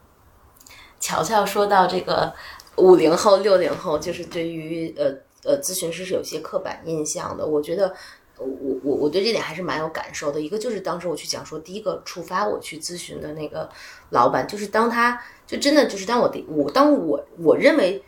[1.00, 2.34] 乔乔说到这个
[2.76, 5.14] 五零后、六零后，就是对于呃。
[5.44, 7.46] 呃，咨询师是有些刻板印象的。
[7.46, 7.94] 我觉得，
[8.36, 8.48] 我
[8.82, 10.40] 我我对这点还是蛮有感受的。
[10.40, 13.70] 一个就是当时我去讲说，第一个触发我去咨询的那个
[14.10, 18.02] 老板，就是当他就真的就是当我的我当我我认为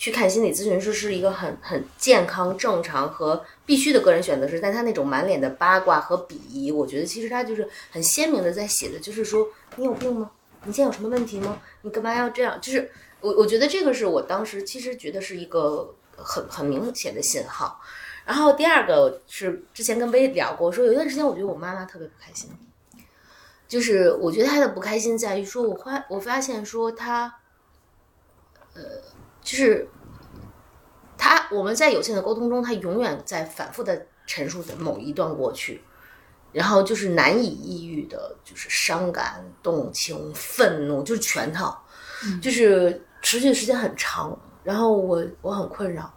[0.00, 9.46] 去看心理咨询师是一个很很健康、正常和必须的个人选择是，但他那种满脸的八卦和鄙夷，我觉得其实他就是很鲜明的在写的，就是说
[9.76, 10.30] 你有病吗？
[10.64, 11.60] 你现在有什么问题吗？
[11.82, 12.58] 你干嘛要这样？
[12.62, 12.90] 就是
[13.20, 15.94] 我我觉得这个是我当时其实觉得是一个。
[16.22, 17.80] 很很明显的信号，
[18.26, 22.50] 然后第二个是之前跟薇聊过，说有一段时间我觉得我妈妈特别不开心，
[23.66, 27.36] 就是我觉得她的不开心在于说，我发我发现说她，
[28.74, 28.82] 呃，
[29.50, 29.88] 就是
[31.18, 35.82] 他我们在有限的沟通中，他永远在反复的陈述着某一段过去，
[36.52, 41.84] 然后就是难以抑郁的，就是伤感、动情、愤怒，就是全套，
[42.40, 44.38] 就是持续的时间很长。
[44.62, 46.08] 然后我我很困扰，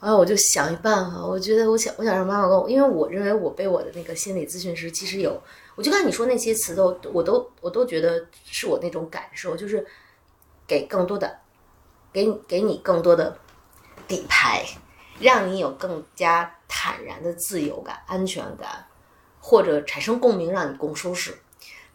[0.00, 5.40] 然后我就想一办法，我觉得我想我想让妈妈跟我，因为我认为我被我的那个心理咨询师其实有，
[5.76, 9.86] 我就看你说那些词都我都我都觉得是我那种感受，就是
[10.66, 11.38] 给更多的，
[12.14, 13.36] 给给你更多的
[14.06, 14.64] 底牌，
[15.18, 18.86] 让你有更加坦然的自由感、安全感，
[19.40, 21.36] 或者产生共鸣，让你更舒适。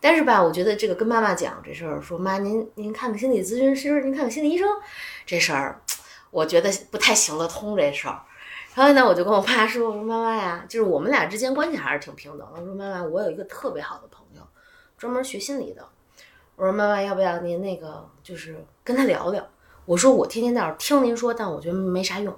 [0.02, 4.68] 但是吧，我觉得这个跟妈妈讲这事儿，说妈，您您看看心理咨询师，您看看心理医生，
[5.26, 5.82] 这事儿，
[6.32, 8.22] 我觉得不太行得通这事儿。
[8.76, 12.60] 然后呢，我就跟我妈说，我说妈妈呀，就是我们俩之间关系还是挺平等的。
[12.60, 14.42] 我说妈妈，我有一个特别好的朋友，
[14.98, 15.88] 专门学心理的。
[16.56, 19.46] 我说妈妈，要不要您那个就是跟他聊聊？
[19.90, 22.32] 我说我天天在这听您说，但我觉得没啥用。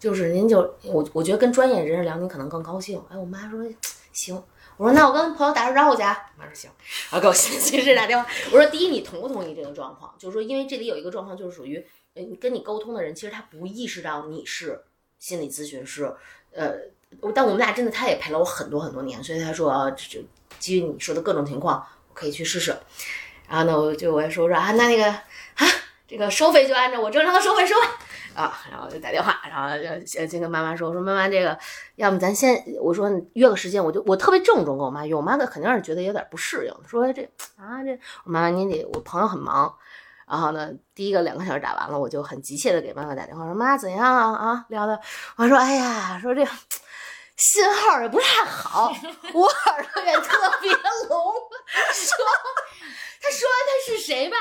[0.00, 3.00] 就是您就我我觉得跟专业人士聊，您可能更高兴。
[3.08, 3.64] 哎，我妈说
[4.12, 4.34] 行。
[4.76, 6.02] 我说那我跟朋友打声招呼去。
[6.02, 6.68] 我妈说行，
[7.12, 8.28] 然后给我心理咨询师打电话。
[8.46, 10.12] 我说第一，你同不同意这个状况？
[10.18, 11.86] 就是说，因为这里有一个状况，就是属于，
[12.16, 14.80] 嗯，跟你沟通的人其实他不意识到你是
[15.20, 16.12] 心理咨询师，
[16.50, 16.72] 呃，
[17.32, 20.18] 但我们俩真的，他也陪了我很多很多年，所以他说啊，就
[20.58, 21.78] 基于你说的各种情况，
[22.08, 22.76] 我可以去试试。
[23.48, 25.14] 然后呢，我就我也说说啊，那那个，
[26.08, 27.86] 这个收费就按照我正常的收费收吧。
[28.34, 31.58] 啊，然后就打电话，然后就先先跟妈妈说，我说妈妈这个，
[31.96, 37.22] 要么咱先，我说约个时间，我就我特别郑重跟我妈约，我妈肯定是觉得有点不适应，说这
[37.56, 39.74] 啊这，我妈妈您得，我朋友很忙，
[40.28, 45.00] 然后呢，第一个两个小时打完了，我就很急切的给妈妈打电话，说妈怎样啊啊聊的，
[45.36, 46.46] 我说哎呀，说这
[47.36, 48.92] 信号也不太好，
[49.34, 50.78] 我耳朵也特别聋，
[51.90, 52.16] 说
[53.20, 54.36] 他说他是谁吧，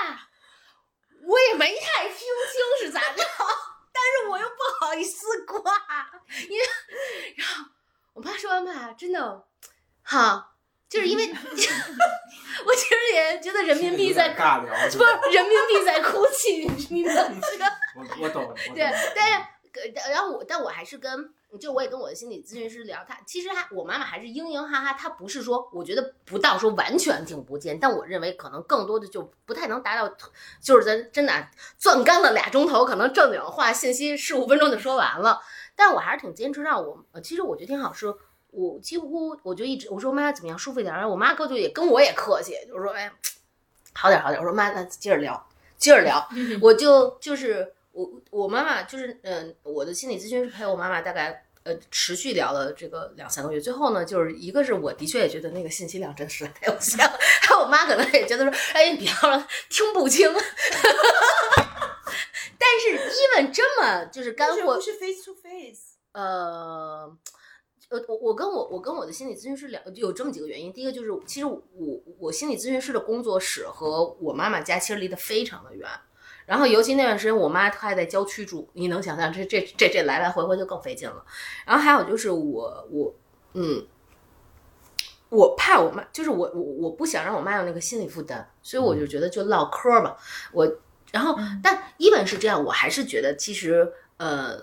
[1.28, 3.24] 我也没太听清是咋着。
[3.94, 5.60] 但是我又不好意思挂，
[6.50, 6.66] 因为，
[7.36, 7.66] 然后
[8.14, 9.44] 我妈说完吧，真的，
[10.04, 10.52] 哈，
[10.88, 11.28] 就是因为，
[12.66, 17.66] 我其实也觉得人民币在尬聊，不是人民币在哭泣，你知道这个？
[17.98, 21.34] 我我懂，对，但是，然后我，但我还是跟。
[21.58, 30.14] 就我也跟我的心理咨询师聊，他其实他我妈妈还是嘤嘤哈哈，她不是说我觉得不到说完全听不见，但我认为可能更多的就不太能达到，
[30.62, 31.48] 就是咱真的
[31.80, 35.42] 攥干了俩钟头，可能正经话信息十五分钟就说完了。
[35.76, 38.14] 但我还是挺坚持让我，其实我觉得挺好，是
[38.52, 43.12] 我几乎我就一直我说妈怎么样舒服一点，然后我妈哥就也跟我也客气，就是说哎
[43.94, 46.28] 好点好点，我说妈那接着聊接着聊，
[46.62, 47.74] 我就就是。
[47.98, 60.32] 我我妈妈就是嗯，我的心理咨询师陪我妈妈大概呃持续聊了这个两三个月，最后呢，就是一个是我的确也觉得那个信息量真是太有限了， 还有我妈可能也觉得说，哎，你别了，听不清。
[62.60, 65.98] 但是 even 这么就是干货，不是 face to face。
[66.12, 67.12] 呃，
[67.90, 70.72] 呃，我我跟我我跟我的心理咨询师聊，有这么几个原因。
[70.72, 71.60] 第一个就是，其实我
[72.20, 75.90] 我心理咨询师的工作室和我妈妈家其实离得非常的远。
[76.48, 81.26] 然后，尤其那段时间，我妈她还在郊区住，你能想象这这这这来来回回就更费劲了。
[81.66, 83.14] 然后还有就是我我
[83.54, 83.86] 嗯，
[85.28, 90.16] 我怕我妈，就是我我我不想让我妈有那个心理负担，所以我就觉得就唠嗑吧。
[90.54, 90.66] 我
[91.12, 94.58] 然后但一本是这样，我还是觉得其实呃，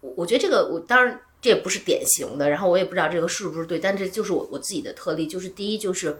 [0.00, 6.18] 我我觉得这个我当然这也不是典型的，然后我也不知道这个是不是对，但这就是我我自己的特例，就是第一就是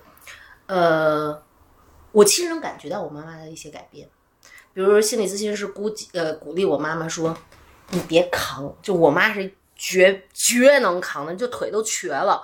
[0.67, 1.43] 呃，
[2.13, 4.07] 我其实能感觉到我妈妈的一些改变。
[4.75, 7.35] 比如说心理咨询师估计呃鼓励我妈妈说，
[7.91, 12.43] 你别扛，就我妈是绝绝能扛的，就腿都瘸了，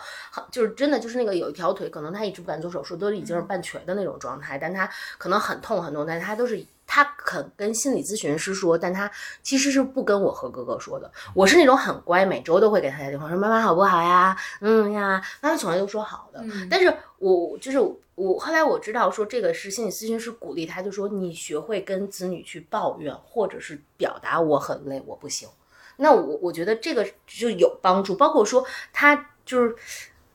[0.50, 9.10] 就是真的就是那个有一条腿可能她一直不敢做手术，都已经是半瘸的那种状态，但她可能很痛很痛，但她都是她肯跟心理咨询师说，但她
[9.42, 11.10] 其实是不跟我和哥哥说的。
[11.34, 14.36] 我是那种很乖，每周都会给她打电话说妈妈好不好呀？
[14.60, 17.78] 嗯呀，妈妈从来都说好的，但是我就是。
[18.20, 25.48] 我后来我知道说这个是心理咨询师鼓励他，就说你学会跟子女去抱怨，或者是表达我很累，我不行。
[25.96, 29.74] 那我我觉得这个就有帮助，包括说他就是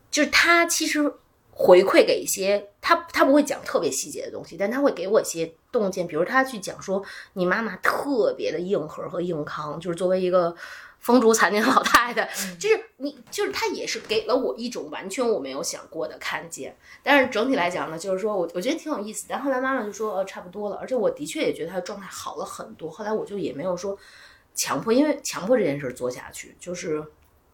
[0.09, 1.13] 就是他其实
[1.51, 10.55] 回馈给一些他他不会讲特别细节的东西，但他会给我一些洞见，比如他去讲说你妈妈特别的硬核和硬扛，就是作为一个。
[11.06, 12.28] 风烛残年老太太，
[12.60, 16.76] 就是你，就是她也是给了我一种完全我没有想过的看见。
[17.03, 19.28] 但是整体来讲呢，就是说我我觉得挺有意思。
[19.30, 20.78] 但后来妈妈就说，呃，差不多了。
[20.78, 22.89] 而且我的确也觉得她的状态好了很多。
[22.89, 23.95] 后来我就也没有说
[24.56, 27.06] 强迫，因为强迫这件事做下去，就是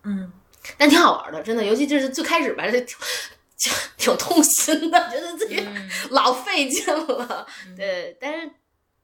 [0.04, 0.32] 嗯，
[0.78, 1.66] 但挺好玩的，真的。
[1.66, 2.97] 尤其就是最开始吧，就挺
[3.97, 5.62] 挺痛心的，觉得自己
[6.12, 7.45] 老费劲了。
[7.76, 8.49] 对，但是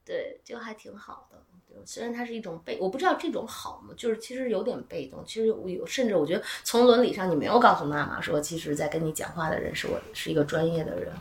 [0.06, 1.44] 对，就还挺好的。
[1.86, 3.94] 虽然它是一种被，我不知道这种好吗？
[3.96, 5.24] 就是其实有点被动。
[5.26, 11.12] 其实我有，甚至我觉得从伦理上，你没有告诉妈妈说，其实在跟你讲话的人是我，是一个专业的人。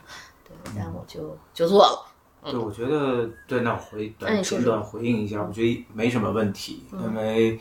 [0.45, 2.07] 对，但我就就做了。
[2.43, 7.59] 对，我觉得对，那我回短简短回应一下，我觉得没什么问题，因为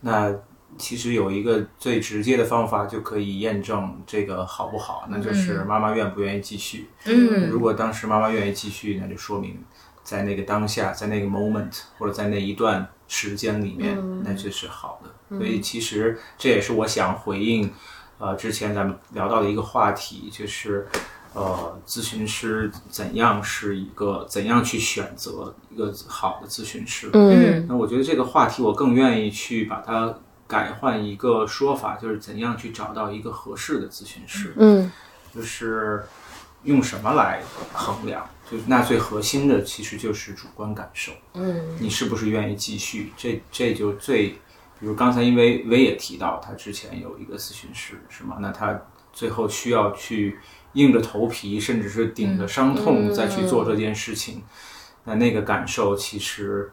[0.00, 0.34] 那
[0.76, 6.90] 其实有一个最直接的方法就可以验证这个好不好，那就是妈妈愿不愿意继续。
[7.06, 9.64] 嗯，如果当时妈妈愿意继续，那就说明。
[10.06, 15.36] 在那个当下，在那个 moment，或者在那一段时间里面，那就是好的。
[15.36, 17.68] 所以其实这也是我想回应，
[18.18, 20.86] 呃，之前咱们聊到的一个话题，就是
[21.34, 27.10] 呃，咨询师怎样是一个怎样去选择一个好的咨询师。
[27.12, 30.14] 嗯，那我觉得这个话题我更愿意去把它
[30.46, 34.54] 改换一个说法，就是怎样去找到一个合适的咨询师。
[34.56, 34.88] 嗯，
[35.34, 36.04] 就是
[36.66, 37.40] 用什么来
[37.72, 38.28] 衡量？
[38.48, 43.12] 就那最核心的其实就是主观感受，嗯，你是不是愿意继续？
[43.16, 44.28] 这这就最，
[44.78, 48.36] 比如刚才因为薇也提到他之前有一个咨询师，是吗？
[48.38, 48.80] 那他
[49.12, 50.38] 最后需要去
[50.74, 54.44] 硬着头皮，甚至是顶着伤痛再去做这件事情，
[55.02, 56.70] 那那个感受其实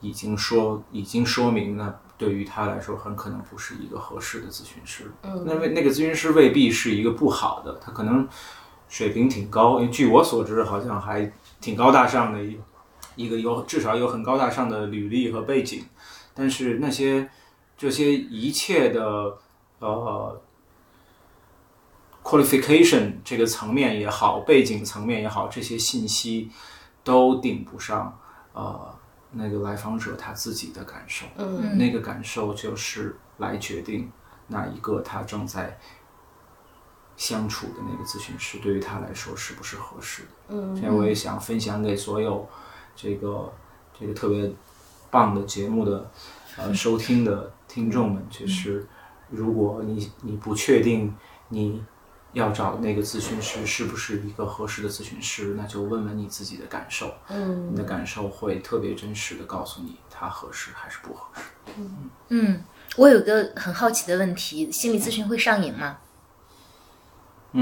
[0.00, 5.12] 已经说已经说明，了对于他来说很可能不是一个合适的咨询师。
[5.22, 8.28] 嗯，那为那个咨询师未必是一个不好的，他可能。
[8.92, 11.32] 水平挺高，因为据我所知，好像还
[11.62, 12.60] 挺高大上的一
[13.16, 15.82] 一个有至少有很高大上的履历和背景，
[16.34, 17.26] 但是那些
[17.78, 19.38] 这些一切的
[19.78, 20.38] 呃
[22.22, 26.50] qualification 这个层面也好，背景层面也好，这些信息
[27.02, 28.18] 都顶不上
[28.52, 28.94] 呃
[29.30, 31.78] 那个来访者他自己的感受，嗯。
[31.78, 34.12] 那个感受就是来决定
[34.48, 35.78] 哪一个他正在
[37.16, 40.28] 相处的那个咨询师对于他来说是不是合适的。
[40.48, 42.48] 嗯所以我也想分享给所有
[42.94, 43.52] 这个
[43.98, 44.52] 这个特别
[45.10, 46.10] 棒的节目的
[46.56, 48.86] 呃收听的听众们，就是
[49.30, 51.14] 如果你你不确定
[51.48, 51.82] 你
[52.32, 61.42] 要找的那个咨询师是不是一个合适的咨询师，那就问问你自己的感受，嗯你的感受会特别真实的告诉你他合适还是不合适。
[62.28, 62.62] 嗯，
[62.96, 65.98] 我有个很好奇的问题，心理咨询会上瘾吗？
[65.98, 66.11] 嗯，
[67.52, 67.60] 好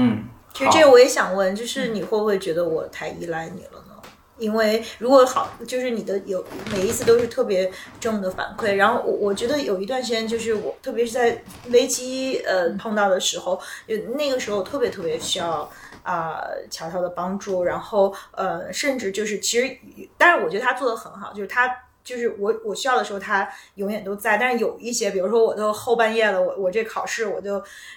[0.53, 3.95] 其实这个我也想问，就是你会不会觉得我太依赖你了呢？
[4.37, 15.69] 因为如果好，就是你的有每一次都是特别正的反馈，然后我我觉得有一段时间，就是我特别是在危机呃碰到的时候，就那个时候特别特别需要。
[16.03, 19.77] 啊、乔乔的帮助，然后呃，甚至就是其实，
[20.17, 21.71] 但是我觉得他做的很好，就是他
[22.11, 24.37] 就是我我需要的时候，他永远都在。
[24.37, 27.53] 但是有一些，比如说我都后半夜了，我我这考试我就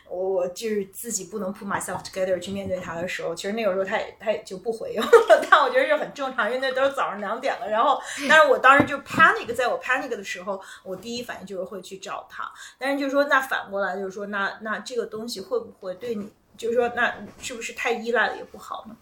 [0.09, 5.09] 我我就是自己不能 put myself together 去面对他的时候，其实那个时候他也他也就不回应了，
[5.51, 7.69] 但我觉得是很正常，因为那都是早上两点了。
[7.69, 12.49] 然后，但是我当时就 panic，在我 panic 的时候，我第一反应就是会去找他。
[12.79, 18.97] 但是就是说，那反过来就是说，那那这个东西会不会对你，就是说，那是不是太依赖了也不好呢？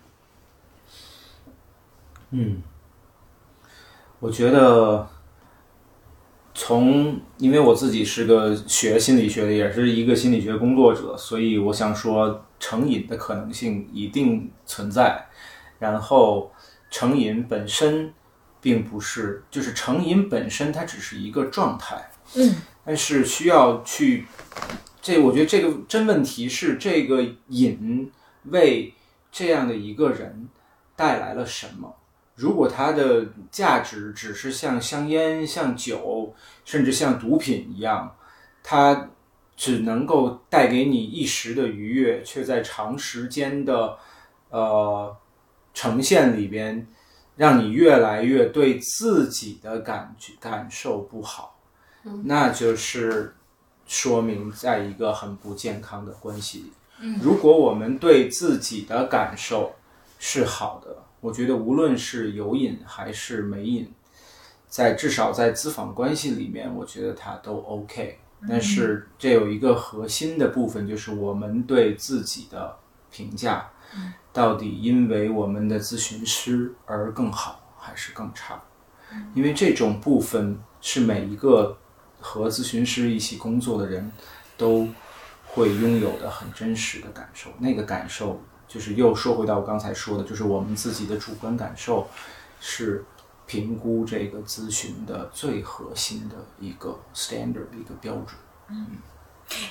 [2.31, 2.63] 嗯，
[4.23, 5.05] 我觉得
[6.55, 15.27] 从因为我自己是个学心理学的，也是一个心理学工作者，所以我想说成瘾的可能性一定存在。
[15.81, 16.53] 然后
[16.89, 18.15] 成瘾本身
[18.61, 22.55] 并不是，就是成瘾本身它只是一个状态，嗯，
[22.85, 24.25] 但是需要去，
[25.01, 28.09] 这我觉得这个真问题是这个瘾
[28.45, 28.95] 为
[29.33, 30.49] 这样的一个人
[30.95, 31.93] 带来了什么？
[32.35, 38.17] 如果它的价值只是像香烟、像酒，甚至像毒品一样，
[38.63, 39.11] 它
[39.57, 43.97] 只能够带给你一时的愉悦，却在长时间的
[44.51, 45.15] 呃
[45.75, 46.87] 呈现里边，
[47.37, 51.59] 让你越来越对自己的感觉感受不好，
[52.25, 53.35] 那就是
[53.87, 56.59] 说明在一个很不健康的关系。
[56.59, 56.73] 里。
[57.21, 59.75] 如果我们对自己的感受
[60.19, 63.89] 是好的，我觉得无论是有瘾还是没瘾，
[64.67, 68.19] 在至少在咨访关系里面，我觉得它都 OK。
[68.49, 72.77] 但是这有一个核心的部分，就是我们对自己的
[73.09, 73.71] 评价，
[74.33, 78.61] 到底因为我们的咨询师而更好还是更差？
[79.33, 81.79] 因为这种部分是每一个
[82.19, 84.11] 和咨询师一起工作的人
[84.57, 84.89] 都
[85.47, 87.49] 会拥有的很真实的感受。
[87.61, 88.43] 那个感受
[88.73, 92.09] 就是又说回到我刚才说的，就是我们自己的主观感受
[92.59, 93.05] 是
[93.47, 98.29] 评估这个咨询的最核心的一个 standard 一个标准。
[98.69, 98.87] 嗯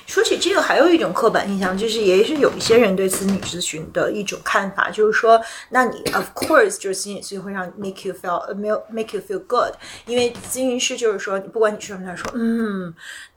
[0.06, 9.74] 说起这个，还有一种刻板印象，就是也是有一些人对子女咨询的一种看法，就是说，那你 of course 就是心理咨询会让 make you feel 呃没有 make you feel good，
[10.06, 12.94] 因为咨询师就是说，不管你说什么，他说嗯。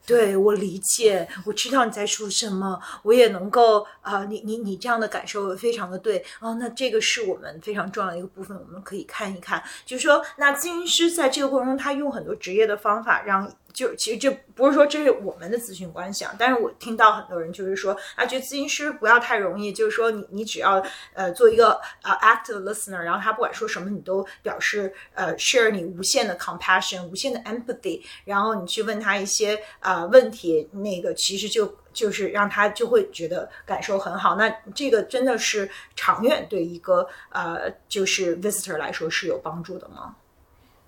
[0.06, 34.36] 对我理解，我知道你在说什么，我也能够啊、你你你这样的感受非常的对哦，那这个是我们非常重要的一个部分，我们可以看一看，就是说，那咨询师在这个过程中，他用很多职业的方法让就其实这不是说这是我们的咨询关系啊，但是我听到很多人就是说，啊，觉得咨询师不要太容易，就是说你你只要呃做一个呃 active listener，然后他不管说什么你都表示呃 share 你无限的 compassion，无限的 empathy，然后你去问他一些、呃问题，那个其实就就是让他就会觉得感受很好。
[34.36, 40.14] 那这个真的是长远对一个呃就是 visitor 来说是有帮助的吗？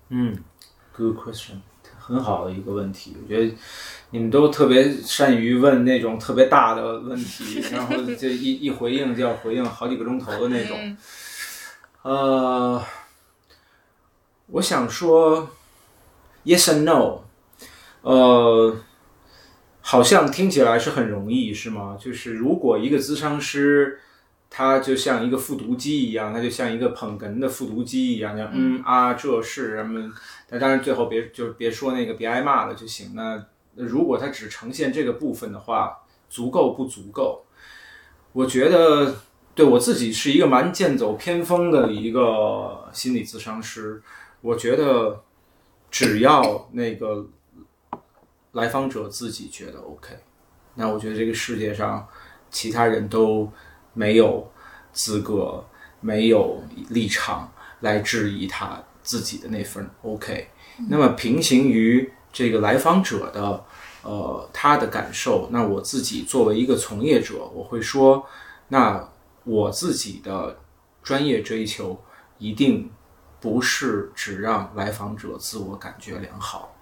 [0.09, 0.37] 嗯
[0.95, 1.57] ，good question，
[2.07, 3.17] 很好的一个问题。
[3.21, 3.53] 我觉得
[4.11, 10.97] 你们都特别善于问那种特别大的问题， 然后就一一回应就要回应好几个钟头的那种。
[12.03, 12.81] 呃，
[14.47, 15.49] 我想说
[16.45, 17.23] ，yes and no，
[18.01, 18.77] 呃，
[19.81, 21.97] 好像听起来是很容易，是吗？
[21.99, 23.99] 就是如果一个咨商师。
[24.49, 30.11] 他就像一个复读机一样，他就像一个捧哏的复读机一样，像嗯啊，这是什么？
[30.49, 33.13] 那当然最后别就别说那个，别挨骂了就行。
[33.13, 33.45] 那
[33.75, 35.97] 如果他只呈现这个部分的话，
[36.29, 37.45] 足够不足够？
[38.33, 39.15] 我觉得
[39.53, 44.01] 对我自己是一个蛮剑走偏锋的一个心理咨商师，
[44.41, 45.23] 我觉得
[45.89, 47.27] 只要那个
[48.51, 50.15] 来访者自己觉得 OK，
[50.75, 52.07] 那我觉得这个世界上
[52.49, 53.51] 其他人都
[53.97, 54.47] 没有
[54.93, 55.65] 资格、
[55.99, 60.49] 没有立场来质疑他自己的那份 OK。
[60.87, 63.65] 那么平行于这个来访者的
[64.03, 68.23] 呃他的感受，那我自己作为一个从业者，我会说，
[68.67, 69.09] 那
[69.43, 70.59] 我自己的
[71.01, 71.99] 专业追求
[72.37, 72.91] 一定
[73.39, 76.75] 不是只让来访者自我感觉良好。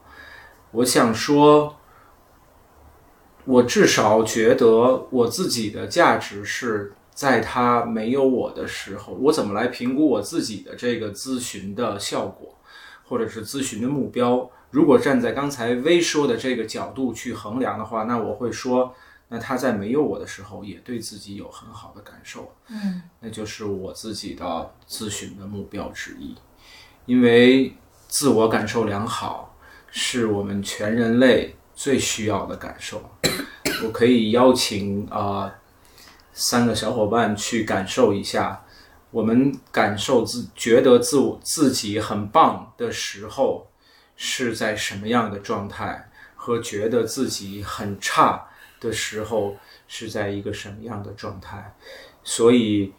[0.72, 1.78] 我想说，
[3.45, 12.55] 我至少觉得我自己的价值是在他没有我的时候，我怎么来评估我自己的这个咨询的效果，
[13.05, 14.47] 或者是咨询的目标？
[14.70, 18.93] 如果站在刚才微说的这个角度去衡量的话，那我会说，
[19.30, 26.36] 那他在没有我的时候，也对自己有很好的感受，嗯，那就是我自己的咨询的目标之一，
[27.05, 27.74] 因为
[28.09, 29.57] 自我感受良好
[29.89, 33.01] 是我们全人类最需要的感受。
[33.84, 35.53] 我可以邀请啊、
[36.38, 38.61] 三个小伙伴去感受一下，
[39.09, 43.65] 我们感受自觉得自我自己很棒的时候
[44.17, 48.45] 是在什么样的状态，和觉得自己很差
[48.81, 49.55] 的时候
[49.88, 51.73] 是在一个什么样的状态。
[52.21, 52.93] 所以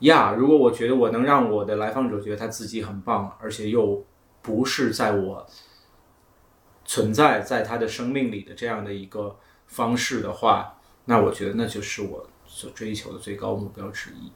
[0.00, 4.04] 呀，如果我觉得我能让我的来访者觉得他自己很棒，而且又
[4.42, 5.46] 不是在我
[6.84, 9.34] 存在在他的生命里的这样的一个
[9.66, 14.32] 方式的话，那我觉得那就是我所追求的最高目标之一。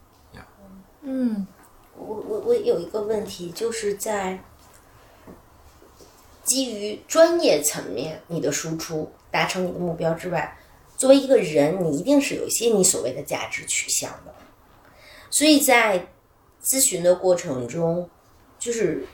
[1.00, 1.46] 嗯，
[1.96, 4.38] 我我我有一个问题，就是在
[6.44, 10.58] 基于专业层面你的输出达成你的目标之外，
[10.98, 14.34] 作为一个人，你一定是有一些你所谓的价值取向的。
[15.30, 16.08] 所以在
[16.62, 18.10] 咨询的过程中，
[18.58, 19.06] 就是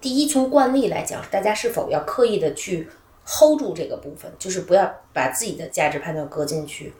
[0.00, 2.88] 第一，从惯例来讲，大家是否要刻意的去
[3.26, 6.92] hold 住这个部分，就是不要把自己的价值判断搁进去。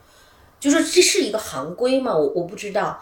[0.59, 2.15] 就是这是一个行规吗？
[2.15, 2.97] 我我不知道。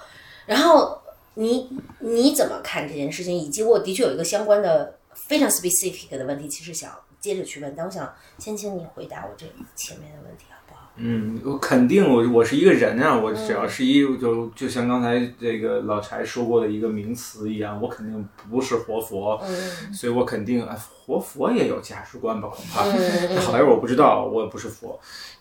[0.45, 0.99] 然后
[1.35, 1.69] 你
[1.99, 3.37] 你怎么看这件事情？
[3.37, 9.45] 以及我的确有一个相关的非常 specific 的问题，其实想接着去问，但我想先请你回答我这
[9.75, 10.60] 前面的问题，啊？
[11.03, 22.83] 嗯，我肯定我我是一个人啊，我只要是一就就像刚才这个老柴说过的一个名词一样，我肯定不是活佛，嗯所以我肯定啊，活佛也有价值观吧，恐怕。
[22.83, 24.99] 嗯好来我不知道，我也不是佛，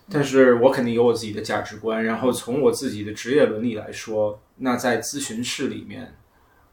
[0.09, 2.03] 但是我肯定有我自己的价值观。
[2.03, 6.15] 然后从我自己的职业伦理来说，那在咨询室里面，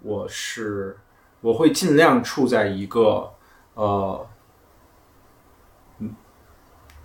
[0.03, 0.97] 我是
[1.43, 3.31] 我会尽量处在一个
[3.75, 4.27] 呃，嗯，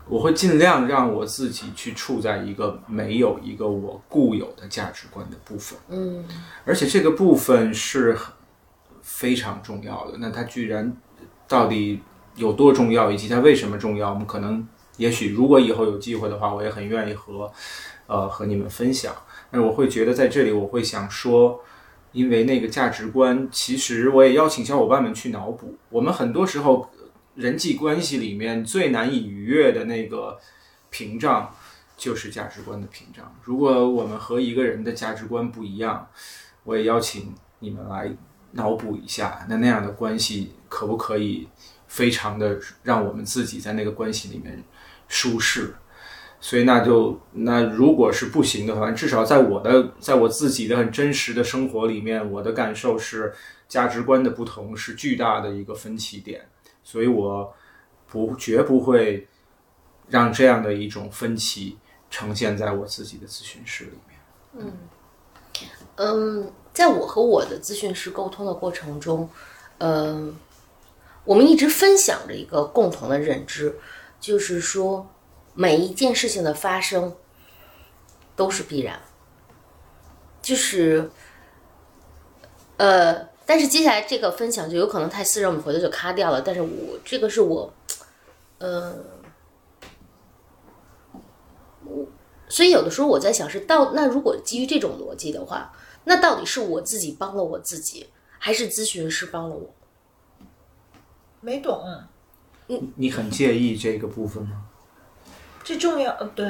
[0.07, 5.79] 我会尽量让我自己去处在一个没有一个我固有的价值观的部分。
[5.89, 6.25] 嗯
[6.65, 8.17] 而且这个部分是
[9.01, 10.17] 非常重要的。
[10.19, 10.95] 那它居然
[11.47, 12.01] 到底
[12.35, 14.09] 有多重要，以及它为什么重要？
[14.09, 17.51] 我们可能也许如果以后有机会的话，我也很愿意和
[18.07, 19.13] 呃和你们分享。
[19.51, 21.61] 但是我会觉得在这里，我会想说，
[22.11, 25.75] 因为那个价值观，其实我也邀请小伙伴们去脑补。
[25.89, 26.89] 我们很多时候
[27.35, 30.39] 人际关系里面最难以逾越的那个
[30.89, 31.53] 屏障，
[31.97, 33.35] 就是价值观的屏障。
[33.43, 36.07] 如果我们和一个人的价值观不一样，
[36.63, 38.11] 我也邀请你们来
[38.51, 41.47] 脑补一下，那那样的关系可不可以
[41.87, 44.63] 非常的让我们自己在那个关系里面
[45.07, 45.73] 舒适？
[46.39, 53.33] 所以那就那如果是不行的话，至少在我的在我自己的很真实的生活里面，我的感受是
[53.69, 56.45] 价值观的不同是巨大的一个分歧点，
[56.83, 57.53] 所以我
[58.07, 59.27] 不绝不会
[60.09, 61.77] 让这样的一种分歧
[62.09, 64.19] 呈现在我自己的咨询室里面。
[64.55, 64.77] 嗯
[65.95, 69.29] 嗯，在我和我的咨询师沟通的过程中，
[69.77, 70.35] 嗯，
[71.23, 73.79] 我们一直分享着一个共同的认知，
[74.19, 75.07] 就是说
[75.53, 77.15] 每一件事情的发生
[78.35, 78.99] 都是必然，
[80.41, 81.11] 就是
[82.77, 86.41] 呃，但是接下来这个分享就有可能太私人，我们回头就卡掉了。
[86.41, 87.73] 但是我这个是我，
[88.59, 88.95] 呃，
[91.83, 92.05] 我
[92.47, 95.73] 所以有的时候我在想是到那如果基于这种逻辑的话，
[96.05, 98.09] 那到底是我自己帮了我自己，
[98.39, 99.73] 还是咨询师帮了我？
[101.41, 101.83] 没懂，
[102.95, 104.65] 你很介意这个部分吗？
[105.63, 106.45] 这重要呃对，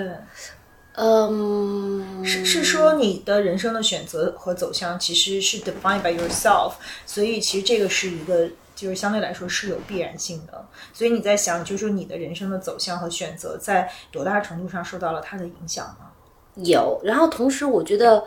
[0.96, 6.74] 嗯，是是说你的人生的选择和走向其实是 defined by yourself，
[7.06, 10.68] 所以其实这个是一个就是相对来说是有必然性的。
[10.94, 16.64] 所以你在想，就是说你的人生的走向和选择在多大程度上受到了它的影响呢？
[16.64, 18.24] 有，然后同时我觉得，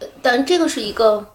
[0.00, 1.32] 呃但这个是一个，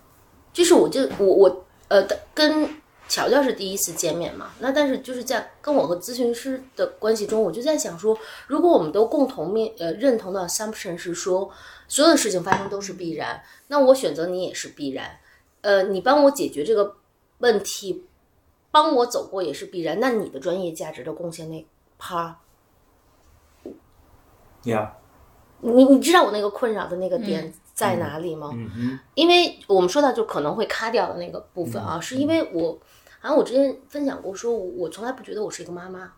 [0.54, 2.06] 就是我就我我呃
[2.36, 2.70] 跟
[3.08, 8.18] 乔乔是第一次见面嘛，那但是就是在跟我和咨询师的关系中，我就在想说，
[8.48, 11.50] 如果我们都共同面呃认同的 assumption 是说，
[11.88, 15.20] 所有的事情发生都是必然，那我选择你也是必然，
[15.62, 16.96] 呃，你帮我解决这个
[17.38, 18.06] 问题，
[18.72, 21.66] 帮我走过也是必然，那你的专业价值的贡献那
[22.00, 22.40] 趴。
[24.64, 24.98] 呀，
[25.60, 28.52] 你你知道我那个困扰的那个点在哪里吗？
[29.14, 32.80] 因为我们说到就可能会卡掉的那个部分啊，是因为我
[33.26, 36.14] 好像我之前分享过，说我我从来不觉得我是一个妈妈，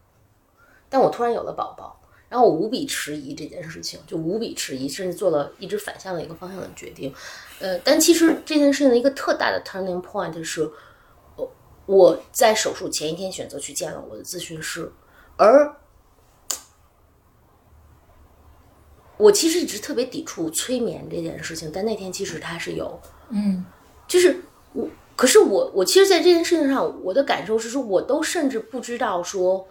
[0.89, 1.97] 但我突然有了宝宝，
[2.27, 7.15] 然后我无比迟疑这件事情，就无比迟疑，甚至做了一直反向的一个方向的决定。
[7.61, 10.69] 呃，但其实这件事情的一个特大的 turning point 是，
[11.37, 11.49] 我
[11.85, 14.91] 我在手术前一天选择去见了我的咨询师，
[15.37, 15.77] 而
[19.15, 23.63] 我其实一直特别抵触催眠这件事情，但那天其实它是有，嗯，
[24.09, 24.41] 就是
[24.73, 24.85] 我，
[25.17, 29.67] 可是我我其实，在这件事情上，我的感受是说，我都甚至不知道说，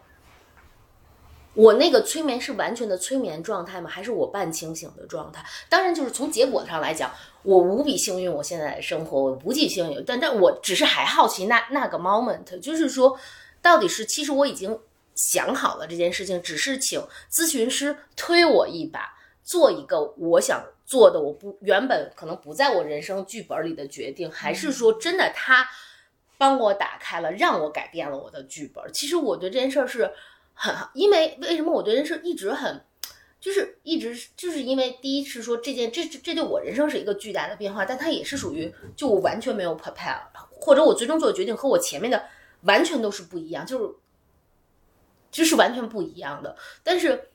[1.54, 3.88] 我那个催眠是完全的催眠状态吗？
[3.88, 5.42] 还是我半清醒的状态？
[5.68, 7.10] 当然，就是从结果上来讲，
[7.44, 13.16] 我无比幸运，我现在的生活我无比幸运，但但我只是还好奇那那个 moment，就是说，
[13.62, 14.78] 到底是其实我已经
[15.14, 17.00] 想好了这件事情，只是请
[17.32, 19.14] 咨询师推我一把。
[19.44, 25.68] 做一个我想做的，我不原本可能不在我人生剧本里的决定，还是说真的他
[26.38, 28.84] 帮我打开了，让我改变了我的剧本。
[28.92, 30.08] 其实我对这件事儿是
[30.54, 32.80] 很，因为为什么我对这件事一直很，
[33.40, 40.20] 就是一直就是因为第一是说这件这这对我人生是一个巨大的变化，但它也是属于就我完全没有 prepare，
[40.60, 42.24] 或者我最终做的决定和我前面的
[42.62, 43.94] 完全都是不一样，就是
[45.32, 47.28] 就是完全不一样的，但是。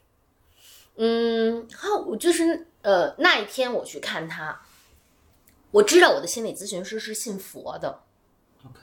[0.98, 4.62] 嗯，好，我就是呃，那一天我去看他，
[5.72, 8.02] 我知道我的心理咨询师是信佛的
[8.66, 8.80] ，OK，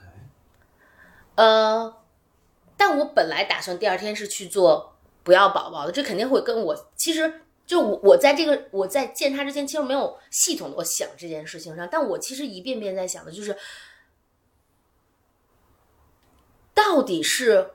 [1.35, 1.97] 呃，
[2.77, 13.55] 但我本来打算第二天是去做不要宝宝的，这肯定会跟我其实就我我在这个我在见他之前，其实没有系统的我想这件事情上，但我其实一遍遍在想的就是，
[16.73, 17.71] 到底是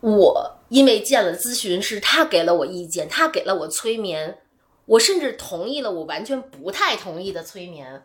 [0.00, 4.42] 我因为见了咨询师，他给了我意见，他给了我催眠，
[4.86, 8.04] 我甚至同意了我完全不太同意的催眠。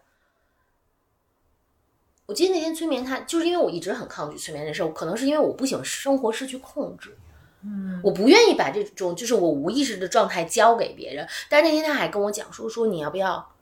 [2.27, 7.17] 我记得那天催眠他，就是因为我一直很抗拒催眠这事儿，可能是因为我不喜欢生活失去控制，
[7.63, 11.27] 嗯，我不愿意把这种就是我无意识的状态交给别人。
[11.49, 13.55] 但是那天他还跟我讲说说你要不要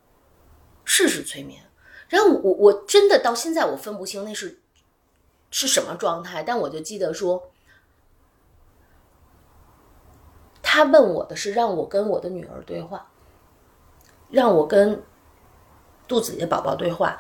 [0.83, 1.63] 试试催眠，
[2.09, 4.59] 然后我我我真的到现在我分不清那是
[5.51, 7.51] 是什么状态，但我就记得说，
[10.76, 13.07] 他问我的是让我跟我的女儿对话，
[14.30, 15.02] 让我跟
[16.06, 17.18] 肚子里的宝宝对话。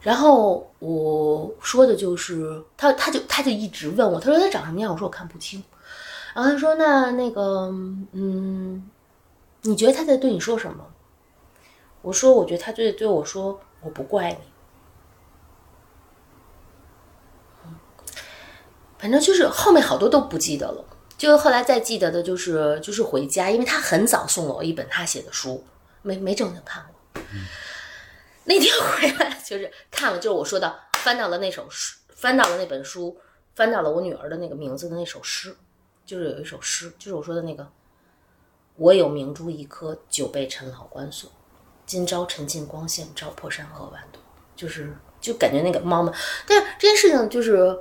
[0.00, 4.92] 然后我说的就是他，他就他就一直问我，他说他长什么样？
[4.92, 5.60] 我说我看不清。
[6.34, 7.68] 然后他说那那个，
[8.12, 8.88] 嗯，
[9.62, 10.86] 你觉得他在对你说什么？
[12.00, 14.38] 我说我觉得他对对我说我不怪你。
[18.98, 20.84] 反正就是后面好多都不记得了，
[21.16, 25.64] 就后来再记得的就是就是回家，因为他很早送了我一本他写的书，
[26.02, 27.22] 没没正经看过。
[28.44, 33.16] 那天回来就是看了，就是我说的翻到了那首诗，翻到了那本书，
[33.54, 35.56] 翻到了我女儿的那个名字的那首诗，
[36.04, 37.66] 就是有一首诗，就是我说的那个
[38.76, 41.30] “我有明珠一颗，久被陈老关锁，
[41.86, 44.20] 今朝沉浸光线，照破山河万朵”，
[44.54, 46.12] 就是就感觉那个猫嘛，
[46.46, 47.78] 但是这件事情就是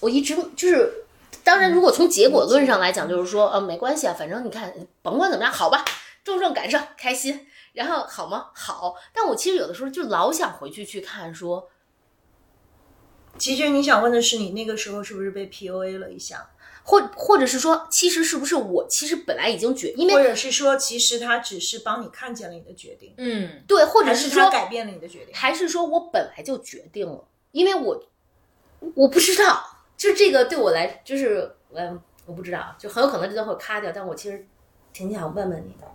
[0.00, 1.04] 我一直就是。
[1.44, 5.84] 当然，如果从结果论上来讲，就是说，呃，没关系啊，反正你看，甭管怎么样，好吧，
[6.22, 8.50] 重症感受，开心，然后好吗？
[8.54, 11.68] 好，但我其实有的时候就老想回去去看，说
[13.38, 16.50] 其实你想问的是，你那个时候是不是被 PUA 了一下，
[16.82, 25.34] 或或者是说，其实是不是我其实本来已经决，因为或者是说，其实他只是帮你看见了你的决定，嗯，对，或者是说改变了你的决定？
[25.34, 28.04] 还是说我本来就决定了，因为我
[28.94, 34.46] 我不知道，就这个对我来就是嗯，我不知道，就很有可能这段会卡掉，但我其实
[34.94, 35.86] 挺想问问你的。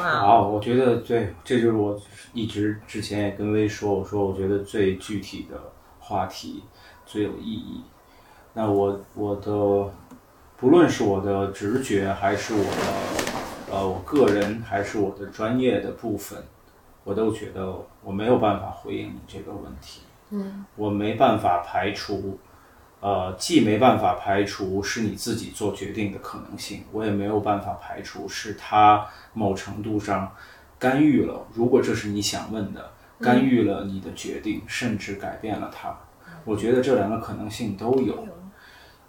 [0.00, 2.00] 哇，啊，我觉得对，这就是我
[2.32, 5.60] 一直之前也跟薇说，我说我觉得最具体的
[5.98, 6.64] 话题
[7.04, 7.84] 最有意义。
[8.54, 9.92] 那我我的
[10.56, 16.42] 不论是我的直觉，还是我的呃我个人，还是我的专业的部分，
[17.04, 20.00] 我都觉得我没有办法回应你这个问题。
[20.34, 22.38] 嗯，我没办法排除，
[23.00, 30.34] 呃，既没办法排除是你自己做决定的可能性，我也没有办法排除是他某程度上
[30.78, 31.46] 干预了。
[31.52, 32.90] 如果这是你想问的，
[33.20, 35.96] 干预了你的决定，甚至改变了它，
[36.44, 38.26] 我觉得这两个可能性都有。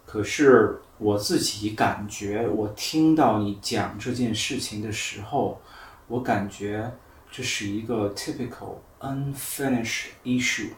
[0.05, 5.59] 可是我自己感觉，我听到你讲这件事情的时候，
[6.07, 6.89] 我感觉
[7.31, 10.69] 这是一个 typical unfinished issue。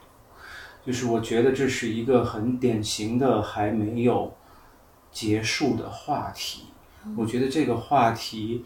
[0.88, 4.34] 就是我觉得这是一个很典型的还没有
[5.12, 6.68] 结束的话题。
[7.18, 8.64] 我觉得这个话题，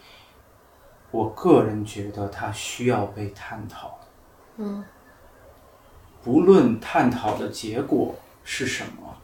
[1.10, 3.99] 我个人觉得它需要被探讨。
[4.57, 4.84] 嗯，
[6.22, 9.18] 不论探讨的结果是什么，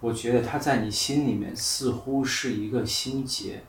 [0.00, 3.62] 我觉得它在你心里面似乎是一个心结，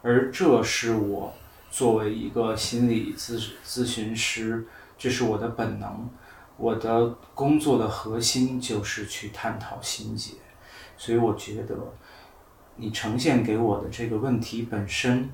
[0.00, 1.34] 而这是我
[1.70, 6.08] 作为一个心理咨咨询师，这是我的本能。
[6.56, 10.34] 我的工作的核心就是去探讨心结，
[10.96, 11.76] 所以我觉得
[12.76, 15.28] 你呈现给我的这个问题本身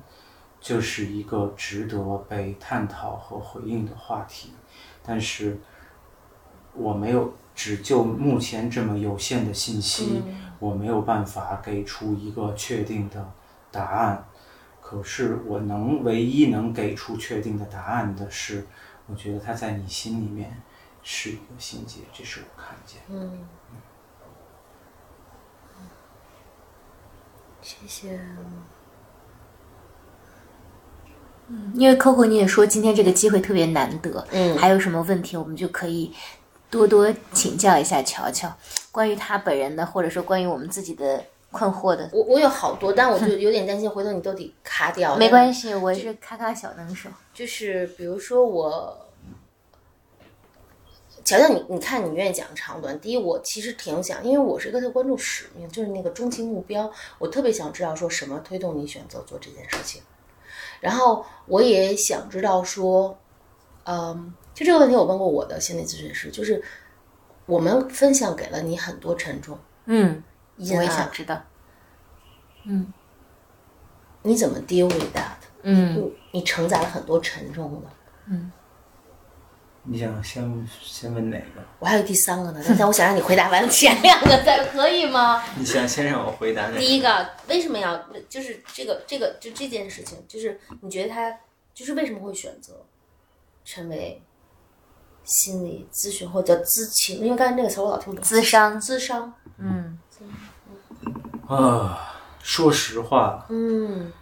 [0.59, 4.51] 就是一个值得被探讨和回应的话题，
[5.03, 5.59] 但是
[6.73, 10.23] 我没有只就目前这么有限的信息，
[10.57, 13.31] 我没有办法给出一个确定的
[13.71, 14.25] 答案。
[14.81, 18.65] 可是我能唯一能给出确定的答案的是，
[19.05, 20.59] 我觉得他在你心里面。
[21.03, 23.01] 是一个心结，这是我看见。
[23.09, 23.47] 嗯，
[27.61, 28.19] 谢谢。
[31.53, 36.13] 嗯，因为 Coco 你也说今天这个机会特别难得，嗯还有什么问题我们就可以
[36.69, 38.49] 多多请教一下乔乔，
[38.89, 45.17] 关于他本人的，或者说关于我们自己的困惑的，我我有好多，但我就有点担心，回头你都得卡掉。
[45.17, 47.09] 没关系，我是咔咔小能手。
[47.33, 49.10] 就是比如说我，
[51.31, 52.99] 乔乔，你你看你愿意讲长短。
[52.99, 60.01] 第一，我其实挺想，因为我是一个特关注使命，就是那个终极目标，我特别想知道说什么推动你选择做这件事情。
[60.81, 63.17] 然后我也想知道说，
[63.85, 66.61] 嗯，就这个问题我问过我的心理咨询师，就是
[67.45, 70.21] 我们分享给了你很多沉重，嗯，
[70.57, 71.41] 我也想，知道。
[72.65, 72.91] 嗯
[74.23, 75.37] 你怎么 deal with that？
[75.63, 78.35] 嗯你你承载了很多沉重的。
[79.83, 81.61] 你想先先问哪个？
[81.79, 85.43] 我还有第三个呢，但我想让你回答完前两个再可以吗？
[85.57, 86.77] 你想先让我回答哪个？
[86.77, 87.97] 第一个，为什么要
[88.29, 91.35] 就是这个这个就这件事情，就是你觉得他
[91.73, 92.85] 就是为什么会选择
[93.65, 94.21] 成为
[95.23, 97.19] 心理咨询或者叫咨询？
[97.19, 98.23] 因为刚才那个词我老听不懂。
[98.23, 99.97] 咨商咨商，嗯
[101.47, 104.13] 啊，说实话，嗯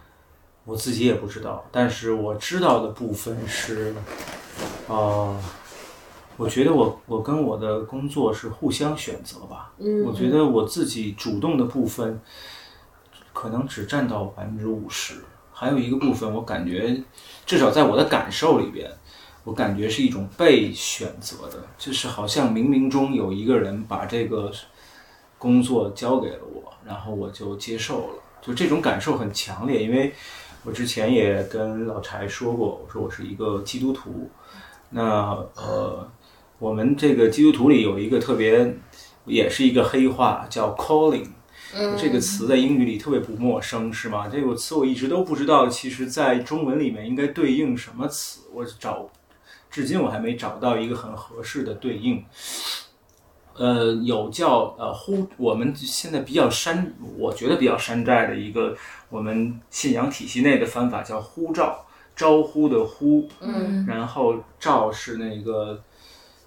[0.64, 3.94] 我自己也不知道，但是我知道的部分是，
[4.88, 5.36] 呃，
[6.36, 9.72] 我觉得我我跟我的工作是互相选择吧。
[9.78, 12.20] 嗯，我觉得我自己主动的部分，
[13.32, 15.14] 可能只占到百分之五十，
[15.52, 17.02] 还有一个部分，我感觉
[17.46, 18.90] 至少在我的感受里边，
[19.44, 24.50] 我感觉是一种被选择的，就是好像冥冥中有一个人把这个
[25.38, 30.12] 工作交给了我，然后我就接受了，就这种感受很强烈，因为
[30.64, 34.28] 我之前也跟老柴说过，我说我是一个基督徒，
[34.90, 36.08] 那呃，
[36.58, 38.76] 我们这个基督徒里有一个特别，
[39.24, 41.26] 也是一个黑话，叫 calling。
[41.96, 44.26] 这个词在英语里特别不陌生，是吗？
[44.26, 48.40] 这个词我一直都不知道，其实在中文里面应该对应什么词？
[48.52, 49.08] 我找，
[49.70, 52.24] 至今我还没找到一个很合适的对应。
[53.54, 58.76] 呃，有叫呃呼，我们现在比较山，我觉得比较山寨的一个
[59.08, 61.86] 我们信仰体系内的方法叫呼召，
[62.20, 63.86] 招呼的呼，嗯。
[63.86, 65.82] 然后召是那个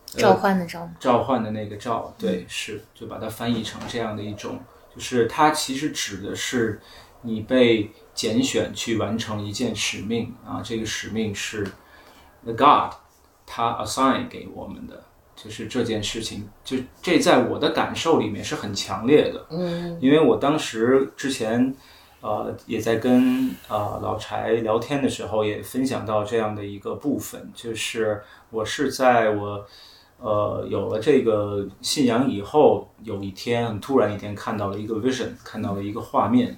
[0.06, 4.60] 召唤的召，召唤的那个召，对，是就把它翻译成这样的一种，
[4.96, 6.80] 就是它其实指的是
[7.24, 11.64] 你被拣选去完成一件使命啊，这个使命是
[12.44, 12.94] the God
[13.46, 15.04] 他 assign 给我们的，
[15.36, 19.98] 就是这件事情，就这在我的感受里面是很强烈的，嗯。
[20.00, 21.76] 因为我当时之前，
[22.24, 29.66] 呃，也在跟呃老柴聊天的时候，也分享到这样的一个部分，就是我是在我
[30.20, 36.58] 呃有了这个信仰以后，有一天很突然一天看到了一个 vision，看到了一个画面，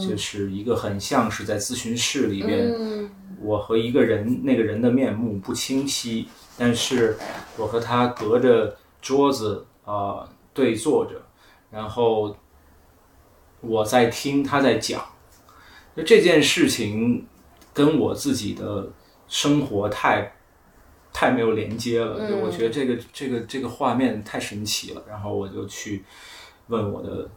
[0.00, 3.10] 就是一个很像是在咨询室里边，嗯。
[3.44, 7.18] 我和一个人，那个人的面目不清晰，但是
[7.58, 11.20] 我和他隔着桌子啊、对坐着，
[11.68, 12.36] 然后
[13.62, 15.02] 我在听他在讲，
[15.96, 17.26] 就这件事情
[17.72, 18.90] 跟我自己的
[19.28, 20.34] 生活太
[21.12, 26.04] 太没有连接了，就我觉得这个这个这个画面太神奇了，然后我就去
[26.66, 27.30] 问我的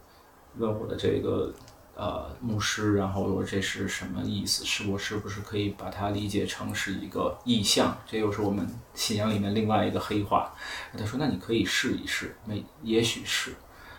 [0.58, 1.54] 问我的这个
[1.94, 4.64] 呃牧师，然后我说这是什么意思？
[4.64, 7.96] 是我是不是可以把它理解成是一个意象？
[8.04, 10.52] 这又是我们信仰里面另外一个黑话。
[10.98, 13.54] 他说那你可以试一试，没也许是。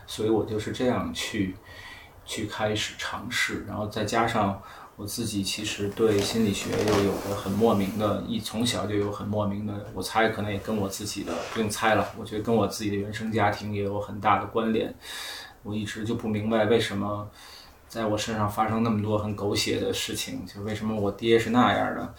[0.09, 1.53] 所以我就是这样去
[2.27, 4.61] 去开始尝试，然后再加上
[4.97, 14.93] 我自己其实对心理学又有个很莫名的，一从小就有很莫名的，我猜可能也跟我自己的不用猜了，我觉得跟我自己的原生家庭也有很大的关联。
[15.63, 17.29] 我一直就不明白为什么
[17.87, 22.13] 在我身上发生那么多很狗血的事情，就为什么我爹是那样的，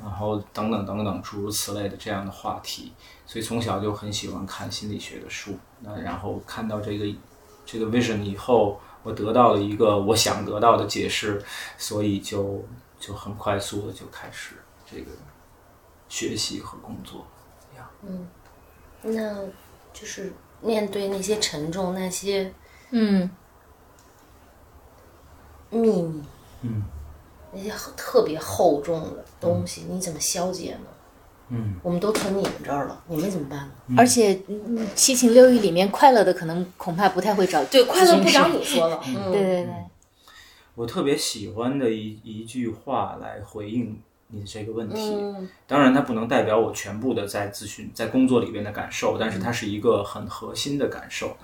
[0.00, 2.92] 然后等等等等诸如此类的这样的话题。
[3.26, 7.06] 所以从小就很喜欢看心理学的书，那然后看到这个
[7.64, 11.40] 这个 vision 以后，我得到了一个我想得到的解释，
[11.78, 12.64] 所以就
[12.98, 15.12] 就很快速的就开始这个
[16.08, 17.24] 学习和工作。
[18.02, 18.26] 嗯，
[19.02, 19.44] 那
[19.92, 22.52] 就是面对那些沉重、那些
[22.90, 23.30] 嗯
[25.70, 26.22] 秘密、
[26.62, 26.82] 嗯
[27.52, 30.88] 那些特别厚重的东西，你怎么消解呢？
[31.50, 33.94] 嗯，我们都存你们这儿了，你们怎么办呢？
[33.96, 39.74] 而且嗯七情六欲里面快乐的可能恐怕不太会找对，快乐不找找你说了，嗯，对对对，
[40.74, 43.98] 我特别喜欢的一一句话来回应
[44.28, 44.96] 你的这个问题。
[44.98, 45.48] 嗯。
[45.66, 51.36] 当然，它不能代表我全部的在咨询、在工作里边的感受，但是它是一个很核心的感受。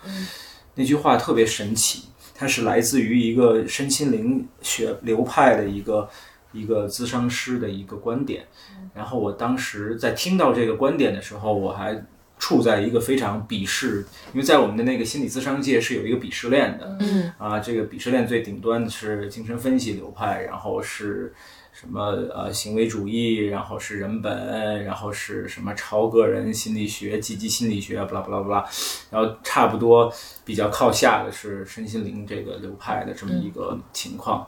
[0.75, 6.09] 那句话特别神奇，它是来自于一个身心灵学流派的一个
[6.53, 8.47] 一个咨商师的一个观点。
[8.95, 12.05] 然后我当时在听到这个观点的时候，我还
[12.39, 16.97] 处在一个非常鄙视，因为在我们的那个心理咨商界是有一个鄙视链的。
[17.01, 21.33] 嗯啊，这个鄙视链最顶端的是精神分析流派，然后是
[21.73, 22.03] 什么
[22.35, 28.65] 呃行为主义，然后是人本，然后是什么超个人心理学、积极心理学，不啦不啦不啦，
[29.11, 30.13] 然后差不多
[30.45, 34.47] 比较靠下的是身心灵这个流派的这么一个情况。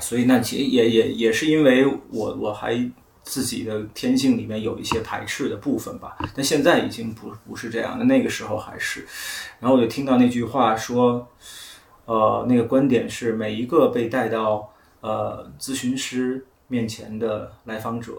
[0.00, 2.90] 所以那其实也也也是因为我我还
[3.22, 9.06] 自己的天性里面有一些排斥的部分吧，但现在已经不不是这样的，那个时候还是。
[9.60, 11.28] 然后我就听到那句话说，
[12.06, 18.14] 呃，那个观点是每一个被带到呃咨询师面前的来访者，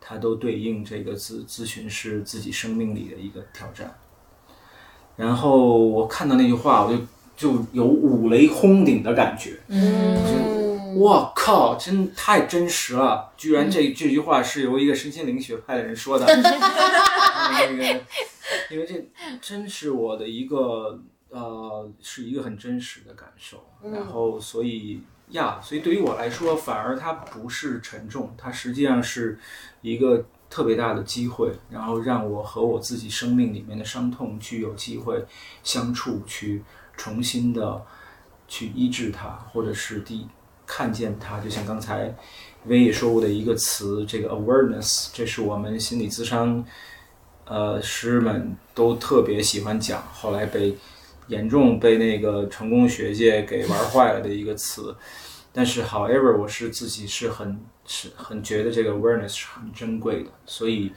[0.00, 3.94] 他都对应这个咨咨询师自己生命里的一个挑战。
[5.14, 7.02] 然后我看到那句话，我就
[7.36, 9.58] 就有五雷轰顶的感觉。
[9.68, 13.32] 嗯，我靠，真太真实了！
[13.36, 16.26] 居然这这句话是由一个身心灵学派的人说的。
[16.28, 17.84] 那个，
[18.70, 19.10] 因为这
[19.40, 21.00] 真是我的一个
[21.30, 23.64] 呃，是一个很真实的感受。
[23.82, 29.38] 然后，所以呀，所以对于我来说，反而它不是沉重，它实际上是
[29.82, 35.24] 一个特别大的机会，然后让我和我自己生命里面的伤痛去有机会
[35.62, 36.62] 相处，去
[36.96, 37.84] 重新的
[38.46, 40.26] 去医治它，或者是第
[40.68, 41.40] 看见它。
[41.40, 42.14] 就像刚才
[42.66, 46.62] 薇也说过的一个词，这个 awareness，这是我们心理咨商
[47.46, 50.76] 呃师们都特别喜欢讲，后来被
[51.28, 54.94] 严重被那个成功学界给玩坏了的一个词。
[55.50, 60.92] 但是，however，我是自己是很是很觉得这个 awareness 是很珍贵的，所以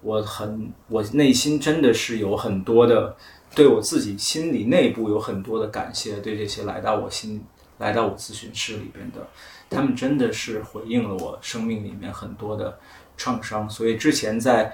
[0.00, 3.14] 我很我内心真的是有很多的
[3.54, 7.44] 对我自己心理内部有很多的感谢，对这些来到我心
[7.80, 9.26] 来到我咨询室里边的，
[9.68, 12.78] 他们真的是回应了我生命里面很多的
[13.16, 13.68] 创伤。
[13.68, 14.72] 所以之前在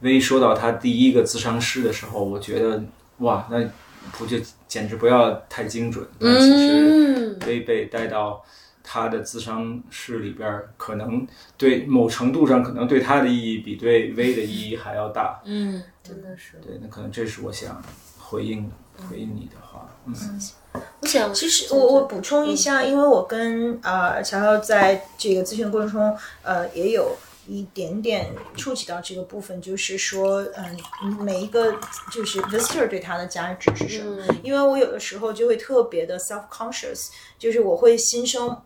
[0.00, 2.82] 微说到他第一个咨商师的时候，我觉得
[3.18, 3.64] 哇，那
[4.12, 4.36] 不就
[4.66, 6.06] 简直不要太精准。
[6.18, 8.44] 但其实微被带到
[8.82, 11.26] 他的咨商室里边，可能
[11.56, 15.40] 对某程度上可能对他的意义比对微的意义还要大。
[15.44, 16.58] 嗯，真的是。
[16.60, 17.80] 对，那可能这是我想
[18.18, 18.68] 回应
[19.08, 19.88] 回应你的话。
[20.06, 20.14] 嗯，
[21.00, 30.44] 我想，其实我我补充一下，因为我跟呃乔乔在这个咨询过程中，呃也有一点点触及到这个部分，就是说，
[31.02, 31.74] 嗯，每一个
[32.12, 34.22] 就是 visitor 对他的价值是什么？
[34.42, 38.56] 因为我有的时候就会特别的 self conscious，就是我会心生。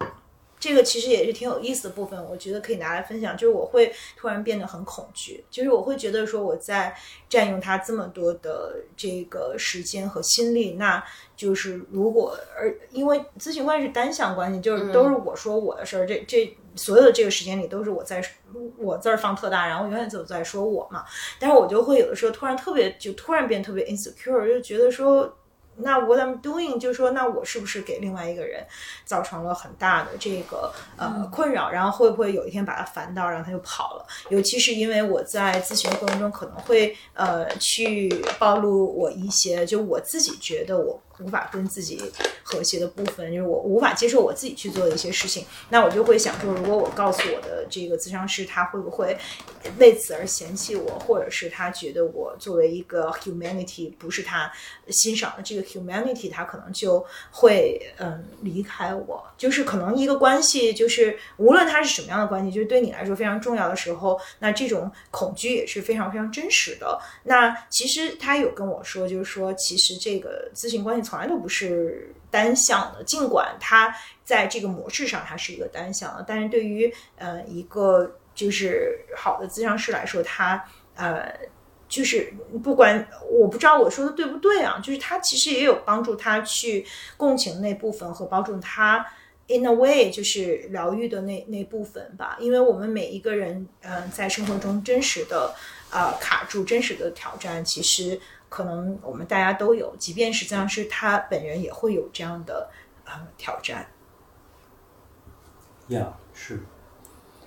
[0.62, 3.36] 这个其实也是挺有意思的部分，我觉得可以拿来分享。
[3.36, 6.97] 就是我会突然变得很恐惧，就是我会觉得说我在
[7.28, 11.02] 占用他这么多的这个时间和心力，那
[11.36, 18.24] 就是如果而因为咨询关系是单向关系，就是都是我说我的事儿，这这所有的这个时间里都是我在
[18.78, 21.05] 我字儿放特大，然后永远都在说我嘛。
[21.40, 25.36] 但是我就会有的时候突然特别就突然变特别 insecure，就觉得说。
[25.76, 28.64] 那 what I'm doing 就是说，那我是不是给另外一个人
[29.04, 31.70] 造成了很大的这个呃困扰？
[31.70, 34.06] 然后会不会有一天把他烦到，然后他就跑了？
[34.28, 38.08] 尤其是因为我在咨询过程中可能会呃去
[38.38, 42.02] 暴露我一些，就我自己觉得我无法跟自己
[42.42, 49.16] 和谐的部分，就是我无法接受我自己去做的一些事情，那我就会想说，如果我告诉我的这个咨商师，他会不会
[49.78, 54.52] 为此而嫌弃我，或者是他觉得我作为一个 humanity 不是他
[54.88, 59.24] 欣赏的这个 humanity，他可能就会嗯离开我。
[59.38, 66.96] 就是可能一个关系，就是无论它是什么样的关系，就是对你来说非常重要的时候，那这种恐惧也是非常非常真实的。
[67.24, 73.94] 那其实他有跟我说，就是说，其实这个咨询关系从从来都不是单向的，尽管它
[74.24, 80.64] 在这个模式上它是一个单向的，但是对于呃一个就是好的咨商师来说，他
[80.94, 81.30] 呃
[81.86, 82.32] 就是
[82.64, 86.86] 不管我不知道我说的对不对啊，就是他其实也有帮助他去
[87.18, 89.06] 共情那部分和帮助他。
[89.48, 95.52] In a way，就是疗愈的那那部分吧，因为我们每一个人，嗯、在生活中真实的
[95.90, 98.18] 呃卡住、真实的挑战，其实
[98.52, 102.68] 可能我们大家都有，即便实际上是他本人也会有这样的
[103.06, 103.86] 呃挑战。
[105.88, 106.60] 呀是，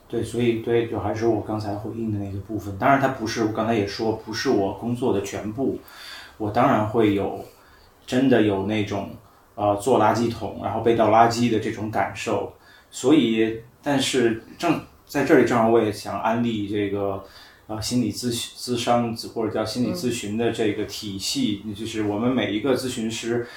[0.07, 2.75] 对，所以对，就还是我刚才回应的那个部分。
[2.79, 5.77] 当然，它不是我刚才也说，不是我工作的全部。
[6.37, 7.45] 我当然会有，
[8.07, 9.15] 真的有那种
[9.53, 12.51] 呃做垃圾桶，然后被倒垃圾的这种感受。
[12.89, 17.23] 所以，但是正在这里，正好我也想安利这个
[17.67, 23.47] 呃心理咨询咨商或者叫心理咨询的这个体系，就是我们每一个咨询师，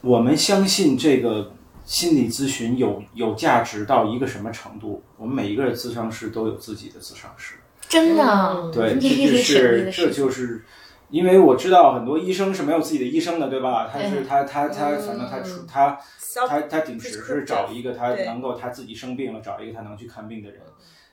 [0.00, 1.52] 我们相信这个
[1.84, 5.02] 心理咨询有有价值到一个什么程度？
[5.16, 7.54] 我们每一个咨商师都有自己的咨商师。
[7.88, 10.10] 真的，对，这这就是这。
[10.10, 10.62] 就是，
[11.08, 13.88] 因为我知道很多医生是没有自己的医生的，对吧？
[13.90, 15.98] 他是他他他，反正他出他
[16.46, 20.60] 他他顶只是找一个他能够他自己生病了，找一个他能去看病的人。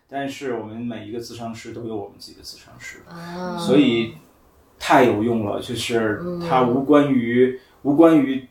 [0.09, 4.13] 但是我们每一个咨商师都有我们自己的咨商师，啊所以
[4.77, 5.59] 太有用了。
[5.59, 8.47] 就是嗯它无关于无关于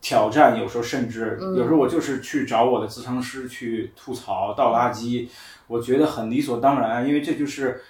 [0.00, 5.28] 挑战，有时候甚至嗯有时候我就是去找我的咨商师去吐槽倒垃圾，
[5.66, 7.80] 我觉得很理所当然，因为这就是。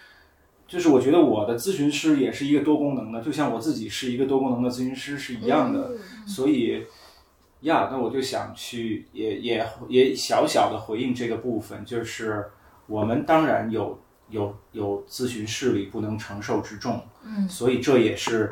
[0.66, 5.91] 就是我觉得我的咨询师也是一个多功能的，就像我自己是一个多功能的咨询师是一样的，
[6.27, 6.82] 所以
[7.61, 12.47] 呀，那我就想去也也也小小的回应这个部分，就是
[12.86, 13.98] 我们当然有
[14.28, 18.48] 有有咨询室里不能承受之重，嗯，所以这也是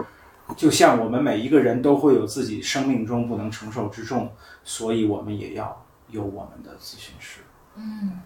[0.56, 4.32] 就像我们每一个人都会有自己生命中不能承受之重，
[4.64, 7.40] 所以我们也要有我们的咨询室，
[7.76, 8.20] 嗯。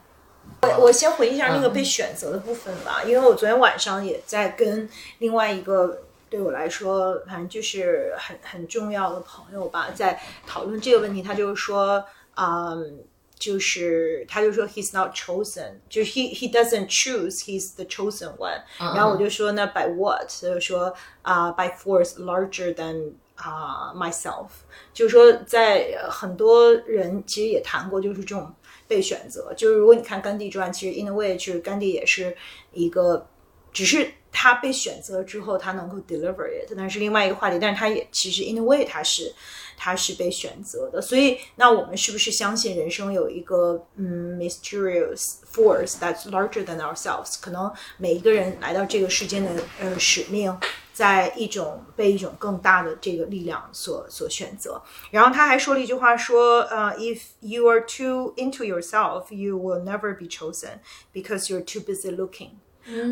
[0.63, 4.89] 我我先回忆一下那个被选择的部分吧，因为我昨天晚上也在跟
[5.19, 11.21] 另外一个对我来说，反正就是很很重要的朋友吧，在讨论这个问题。
[11.21, 12.03] 他就是说，
[12.37, 12.97] 嗯，
[13.39, 20.27] 就是他就说 he's not chosen，就是 he he doesn't choose he's the chosen one、然后我就说那 by what？
[20.27, 24.49] 他就说啊、by force larger than 啊、myself，
[24.95, 28.55] 就是说在呃很多人其实也谈过，就是这种
[28.89, 29.53] 被选择。
[29.55, 32.35] 就是如果你看甘地传，其实 in a way 就是甘地也是
[32.73, 33.29] 一个，
[33.73, 37.59] 只是他被选择之后，他能够 deliver it，但是另外一个话题。
[37.61, 39.35] 但是他也其实 in a way 他是
[39.77, 41.01] 他是被选择的。
[41.01, 47.37] 所以那我们是不是相信人生有一个嗯 mysterious force that's larger than ourselves？
[47.41, 49.51] 可能每一个人来到这个世间的
[49.81, 50.57] 呃使命。
[50.97, 54.81] 在一种被一种更大的这个力量所所选择，
[55.11, 60.79] 然后他还说了一句话说，呃、i f you are too into yourself, you will never be chosen
[61.13, 62.53] because you're too busy looking。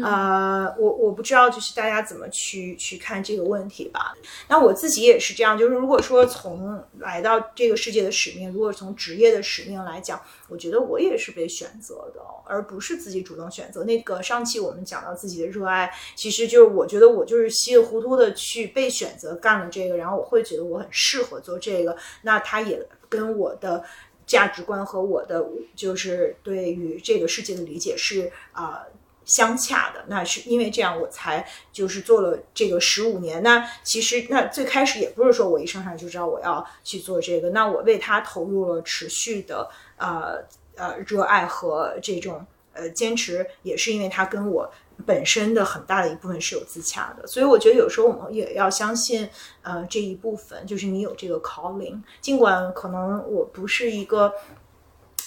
[0.03, 4.15] 呃，我我不知道，就是大家怎么去去看这个问题吧。
[4.49, 13.85] 那我自己也是这样，就是如果说从来到这个世界的使命，如果从职业的使命来讲，我觉得我也是被选择的，而不是自己主动选择。
[13.85, 23.85] 那个上期我们讲到自己的热爱，其实就是我觉得我就是稀里糊涂的去被选择干了这个，然后我会觉得我很适合做这个，那它也跟我的。
[24.27, 25.47] 价值观和我的
[25.77, 28.81] 就是对于这个世界的理解是啊、
[29.25, 33.43] 相洽的，那是因为这样我才就是做了这个十五年。
[33.43, 40.39] 那其实那最开始也不是说我一上场就知道我要去做这个，那我为它投入了持续的呃
[40.77, 44.71] 呃热爱和这种呃坚持，也是因为它跟我
[45.07, 47.27] 本身的很大的一部分是有自洽的。
[47.27, 49.29] 所以我觉得有时候我们也要相信
[49.63, 54.33] 呃这一部分，就是你有这个 calling，尽管可能我不是一个。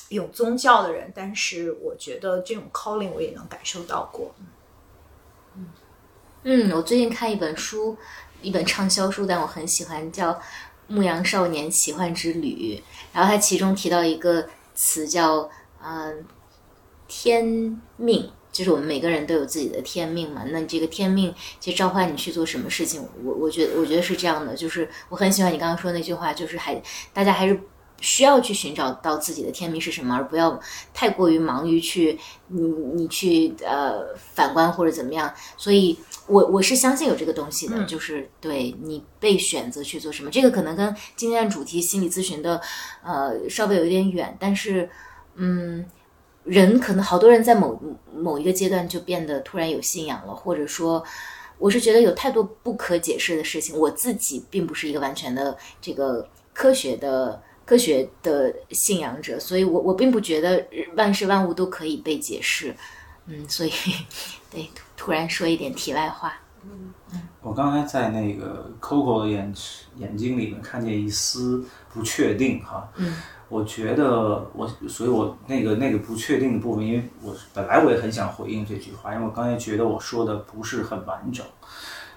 [0.10, 4.34] 有宗教的人，但是我觉得这种 calling 我也能感受到过。
[6.44, 7.98] 嗯，我最近看一本书，
[8.42, 10.32] 一本畅销书，但我很喜欢，叫
[10.88, 12.80] 《牧羊少年奇幻之旅》。
[13.12, 15.50] 然后它其中提到一个词叫
[15.84, 16.26] “嗯、
[17.08, 20.44] 天命”，就是我们每个人都有自己的天命嘛。
[20.46, 24.56] 那这个天命其实召唤你去做什么事情，我我觉得我觉得是这样的。
[24.56, 26.82] 就是我很喜欢你刚刚说那句话，就是还
[27.12, 27.60] 大家还是
[28.00, 30.60] 需要去寻找到自己的天命是什么，而不要
[30.94, 32.18] 太过于忙于去
[32.48, 35.34] 你你去呃反观或者怎么样。
[35.56, 35.98] 所以
[36.28, 42.62] 我我是相信有这个东西的，就是对你被选择去做什么，这个可能跟今天的主题心理咨询的
[43.04, 44.90] 呃稍微有一点远，但是
[45.36, 45.86] 嗯。
[46.44, 47.78] 人可能好多人在某
[48.16, 51.04] 某一个阶段就变得突然有信仰了，或者说，
[51.58, 53.78] 我是觉得有太多不可解释的事情。
[53.78, 60.66] 我自己并不是一个完全的这个科学的科学的信仰者，所以我我并不觉得
[60.96, 62.74] 万事万物都可以被解释。
[63.26, 63.72] 嗯，所以
[64.50, 66.34] 对，突然说一点题外话。
[66.64, 66.94] 嗯
[67.42, 69.54] 我刚才在那个 Coco 的眼
[69.98, 71.64] 眼睛里面看见一丝
[71.94, 72.90] 不确定哈。
[72.96, 73.14] 嗯。
[73.50, 81.46] 我觉得我，所以我那个那个不确定的部分，因为我本来我也很想回应这句话，因为我刚才觉得我说的不是很完整。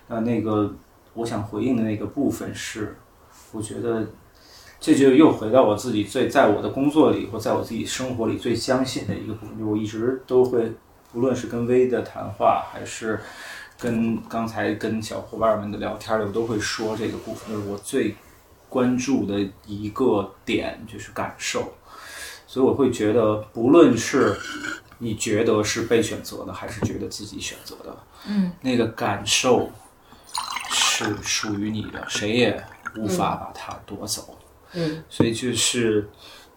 [0.09, 0.75] 那那个
[1.15, 2.97] 我想回应的那个部分是，
[3.53, 4.05] 我觉得
[4.81, 10.73] 这就又回到我自己最在我的工作里或在我自己生活里最相信的一个部分，就我一直都会，
[11.13, 13.21] 不论是跟薇的谈话，还是
[13.79, 18.17] 跟刚才跟小伙伴们的聊天里，我都会说这个部分，就是我最。
[18.71, 19.35] 关注的
[19.67, 21.73] 一个点就是感受，
[22.47, 24.33] 所以我会觉得，不论是
[24.99, 27.99] 你觉得是被选择的，还是觉得自己选择的，
[28.29, 29.69] 嗯，那个感受
[30.71, 32.65] 是属于你的，谁也
[32.97, 34.39] 无法把它夺走。
[34.75, 36.09] 嗯，所以就是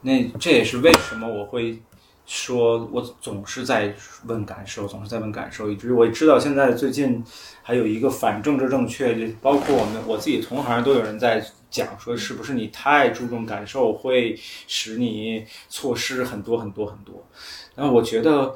[0.01, 1.81] 那这也是为什么我会
[2.25, 3.93] 说，我总是在
[4.25, 7.23] 问感受，总是在问感受，以至于我知道现在最近
[7.61, 11.45] 还有一个反政治正确，就包括我们我自己同行都有人在。
[11.73, 17.25] 讲说是不是你太注重感受会使你错失很多很多很多？
[17.73, 18.55] 那我觉得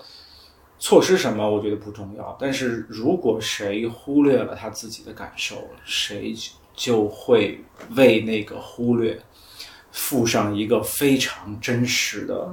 [0.78, 2.38] 错失什么，我觉得不重要。
[2.40, 6.32] 但是如果谁忽略了他自己的感受，谁
[6.76, 7.60] 就会
[7.96, 9.20] 为那个忽略
[9.98, 12.48] 付上一个非常真实的、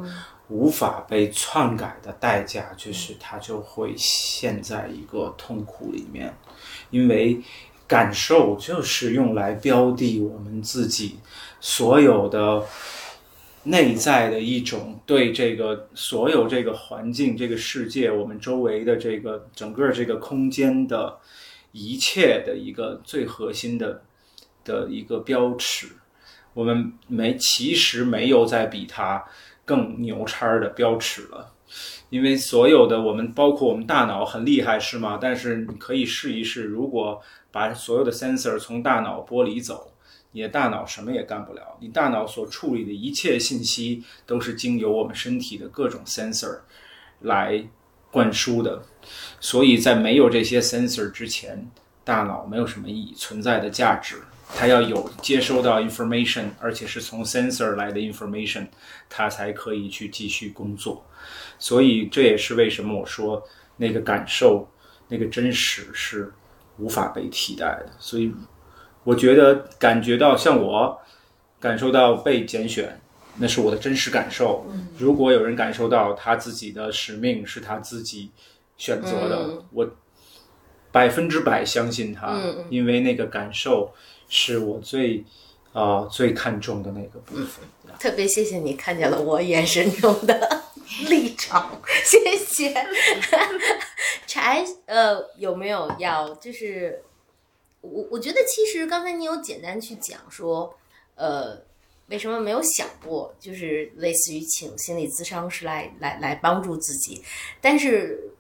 [0.49, 6.35] 无法被篡改的代价，就是他就会陷在一个痛苦里面，
[6.91, 7.41] 因为。
[7.87, 11.19] 感受就是用来标的我们自己
[11.61, 12.65] 所有的
[13.65, 21.19] 内在的一种对这个所有这个环境、这个世界、我们周围的这个整个这个空间的
[21.73, 24.03] 一切的一个最核心的
[24.65, 25.89] 的一个标尺。
[26.55, 29.22] 我们没其实没有在比它
[29.66, 31.52] 更牛叉的标尺了，
[32.09, 35.18] 因为所有的我们，包括我们大脑很厉害，是吗？
[35.20, 37.22] 但是你可以试一试，如果。
[37.55, 39.93] 把所有的 sensor 从大脑剥离走，
[40.32, 41.78] 你的大脑什么也干不了。
[41.78, 46.59] 你大脑所处理的一切信息都是经由我们身体的各种 sensor
[47.20, 47.64] 来
[48.10, 48.82] 灌输的。
[49.39, 51.70] 所以在没有这些 sensor 之前，
[52.02, 54.16] 大脑没有什么意义存在的价值。
[54.56, 58.68] 它要有接收到 information，而且是从 sensor 来的 information，
[59.09, 61.05] 它才可以去继续工作。
[61.59, 63.43] 所以这也是为什么我说
[63.76, 64.68] 那个感受、
[65.09, 66.32] 那个真实是。
[66.76, 68.35] 无法被替代的，所以
[69.05, 71.01] 我觉得感觉到像我
[71.60, 73.01] 感受到被拣选，
[73.36, 74.66] 那是我的真实感受。
[74.98, 78.32] 如果有人感受到他自己的使命是他自己
[78.76, 79.89] 选择的，我
[80.90, 82.40] 百分之百相信他，
[82.70, 83.94] 因为那个感受
[84.36, 85.24] 是我最
[85.73, 87.65] 啊最看重的那个部分。
[88.01, 90.62] 特别谢谢你看见了我眼神中的。
[91.09, 92.74] 立场， 谢谢。
[94.27, 96.35] 柴，呃，有没有要？
[96.35, 97.02] 就是
[97.81, 100.77] 我，我觉得其实刚才你有简单去讲说，
[101.15, 101.62] 呃，
[102.09, 107.23] 为什么没有想过，就是类似于请心理咨商师来来来帮助自己，
[107.61, 108.31] 但是。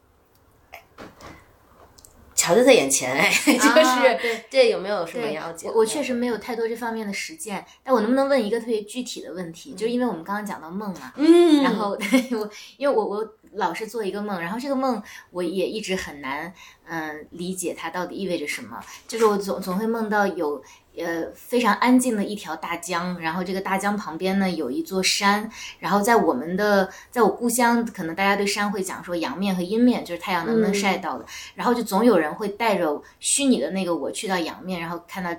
[2.44, 5.72] 瞧就在眼前，哎， 就是这有没有什么要讲？
[5.72, 9.72] 我我确实没有太多这方面的实践，但我能不能问一个特别具体的问题？
[9.72, 11.90] 就是因为我们刚刚讲到梦嘛，嗯，然后
[12.38, 16.52] 我因为我我老是做一个梦，然后这个梦我也一直很难
[16.86, 20.62] 嗯理解它到底意味着什么，就是我总总会梦到有。
[20.96, 25.50] 呃，非常安静的一条大江，然后这个大江旁边呢有一座山，
[25.80, 31.26] 然后在我们的，在我故乡，可能大家对山会讲说阳面和阴面，就是太阳能不能晒到的，
[31.56, 35.30] 然后就总有人会带着虚拟的那个我去到阳面，然后看到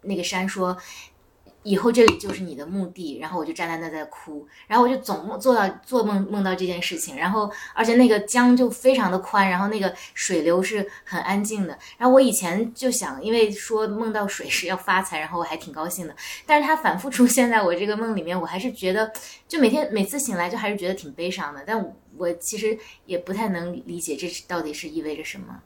[0.00, 0.74] 那个山说，
[1.64, 19.12] 以后这里就是你的墓地，然后我就站在那在哭，然后我就总梦做到做梦梦到这件事情，然后而且那个江就非常的宽，然后那个水流是很安静的，然后我以前就想，因为说梦到水是要发财，然后我还挺高兴的，但是它反复出现在我这个梦里面，我还是觉得
[19.46, 22.76] 就每天每次醒来就还是觉得挺悲伤的，但我其实
[23.06, 25.62] 也不太能理解这到底是意味着什么。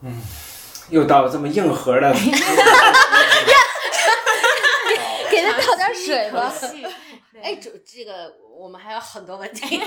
[0.00, 0.20] 嗯。
[0.90, 2.12] 又到了这么硬核的，
[5.30, 6.52] 给他倒点水吧。
[7.42, 9.80] 哎，哎，这这个我们还有很多问题。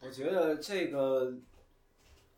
[0.00, 1.32] 我觉得这个，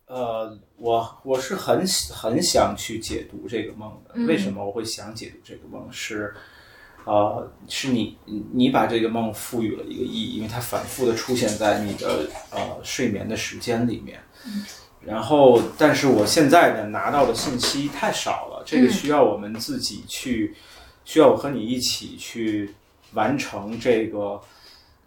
[0.07, 4.13] 呃，我我是很很想去解读这个梦的。
[4.15, 5.91] 嗯为什么我会想解读这个梦？
[5.93, 6.35] 是，
[7.05, 8.17] 呃，是你
[8.53, 14.21] 你把这个梦赋予了一个意义，因为它反复的出现在你的呃睡眠的时间里面。
[15.07, 20.57] 然后，但是我现在呢拿到的信息太少了，这个需要我们自己去，
[21.05, 22.75] 需要我和你一起去
[23.13, 24.41] 完成这个，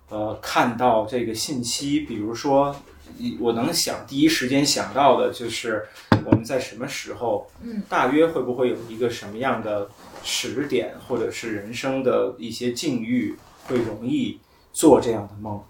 [0.07, 1.99] 呃，看到这个信息。
[1.99, 2.73] 比如说，
[3.17, 5.85] 一我能想第一时间想到的就是
[6.26, 9.89] 我们在什么时候，嗯，大约会不会有一个什么样的
[10.23, 13.35] 时点，或者是人生的一些境遇，
[13.67, 14.39] 会容易
[14.71, 15.61] 做这样的梦。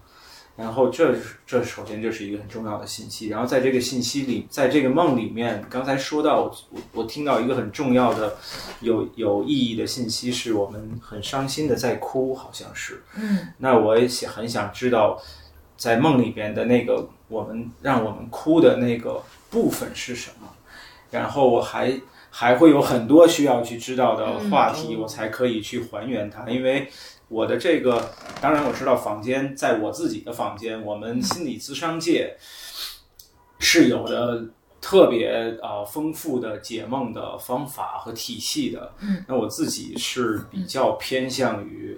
[0.60, 1.16] 然后这
[1.48, 3.30] 这首先就是一个很重要的信息。
[3.30, 8.36] 然后在这个信息里，在这个梦里面，刚才说到我我我听到一个很重要的
[8.82, 13.02] 有有意义的信息，是我们很伤心的在哭，好像是。
[13.16, 15.18] 嗯那我也想很想知道，
[15.78, 20.50] 在梦里边的那个我们让我们哭的那个部分是什么。
[21.10, 21.98] 然后我还
[22.30, 26.92] 还会有很多需要去知道的话题，我才可以去还原它，因为。
[27.30, 28.12] 我的这个，
[28.42, 32.36] 当然我知道房间，在我自己的房间，我们心理咨商界
[33.60, 34.44] 是有的
[34.82, 38.92] 特别啊、呃丰富的解梦的方法和体系的。
[39.00, 41.96] 嗯，那我自己是比较偏向于，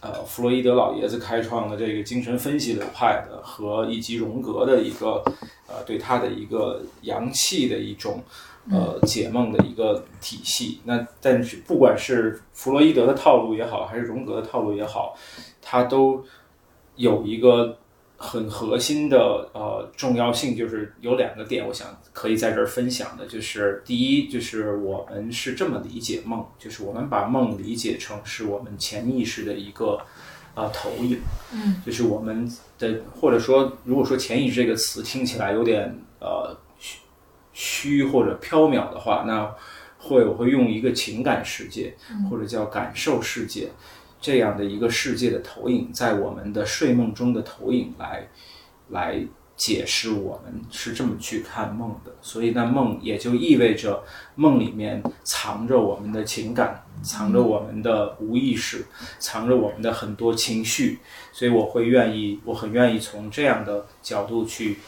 [0.00, 5.24] 呃，弗洛伊德老爷子开创的这个精神分析流派的，和以及荣格的一个
[5.66, 8.22] 呃对他的一个阳气的一种。
[8.68, 10.80] 呃，解梦的一个体系。
[10.84, 15.16] 那但是不管是弗洛伊德的套路也好，还是荣格的套路也好，
[15.62, 16.24] 它都
[16.96, 17.78] 有一个
[18.16, 29.98] 很核心的呃重要性，就是有两个点，我想可以在这儿分享的，就是第一，就是我们是这么理解梦，就是我们把梦理解成是我们潜意识的一个
[30.54, 31.18] 呃投影，
[31.54, 32.46] 嗯，就是我们
[32.78, 36.54] 的或者说，如果说潜意识这个词听起来有点呃
[37.60, 39.54] 虚虚或者缥缈的话，那
[39.98, 41.94] 会我会用一个情感世界
[42.30, 43.68] 或者叫感受世界
[44.18, 48.26] 这样的一个世界的投影，在我们的睡梦中的投影来
[48.88, 49.22] 来
[49.56, 52.10] 解释我们是这么去看梦的。
[52.22, 54.02] 所以，那梦也就意味着
[54.36, 58.86] 梦里面藏着我们的情感，藏着我们的无意识，
[59.18, 60.98] 藏着我们的很多情绪。
[61.30, 64.78] 所以，我会愿意，我很愿意从这样的角度去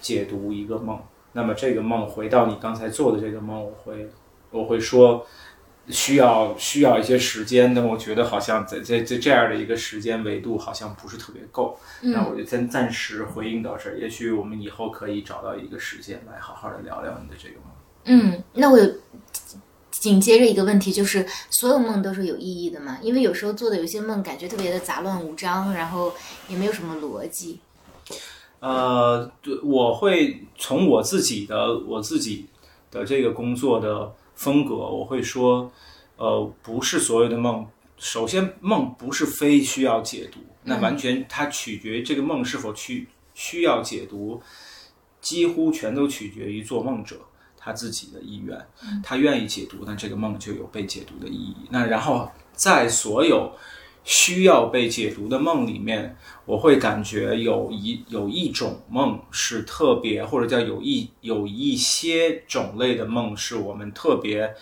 [0.00, 0.98] 解读一个梦。
[1.32, 4.08] 那么，这个梦回到你刚才做的这个梦，我会
[4.50, 5.26] 我会说。
[5.90, 13.98] 需要需要一些时间，但我觉得好像在在在这样的一个时间维度好像不是特别够，那我就暂暂时回应到这儿。
[13.98, 17.72] 也许我们以后可以找到一个时间来好好的聊聊你的这个梦。
[18.04, 18.86] 嗯，那我有
[19.90, 22.98] 紧接着一个问题，就是所有梦都是有意义的吗？
[23.00, 26.12] 因为有时候做的有些梦感觉特别的杂乱无章，然后
[26.48, 27.60] 也没有什么逻辑。
[28.60, 32.46] 呃，对，我会从我自己的我自己
[32.90, 35.70] 的这个工作的风格，我会说，
[36.16, 37.66] 呃，不是所有的梦。
[37.96, 44.40] 首先，梦不是非需要解读，那完全它取决于这个梦是否去需要解读，
[45.20, 47.16] 几乎全都取决于做梦者
[47.56, 48.56] 他自己的意愿。
[49.02, 51.56] 他愿意解读，那这个梦就有被解读的意义。
[51.70, 53.52] 那然后在所有
[54.04, 56.16] 需要被解读的梦里面，
[56.46, 64.54] 我会感觉有一有一种梦是特别，或者叫有一有一些种类的梦是我们特别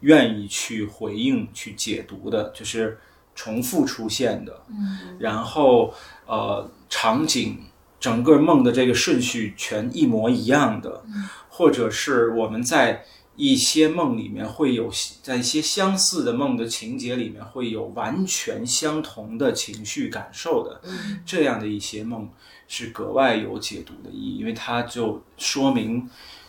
[0.00, 2.98] 愿意去回应、去解读的，就是
[3.34, 5.92] 重复出现的，嗯，然后
[6.26, 7.58] 呃场景
[8.00, 11.04] 整个梦的这个顺序全一模一样的，
[11.48, 13.04] 或者是我们在。
[13.36, 14.88] 一些梦里面会有，
[15.20, 20.80] 在一些相似的梦的情节里面会有完全相同的情绪感受的，
[21.26, 22.28] 这样的一些梦
[22.68, 26.08] 是格外有解读的意义，因为它就说明，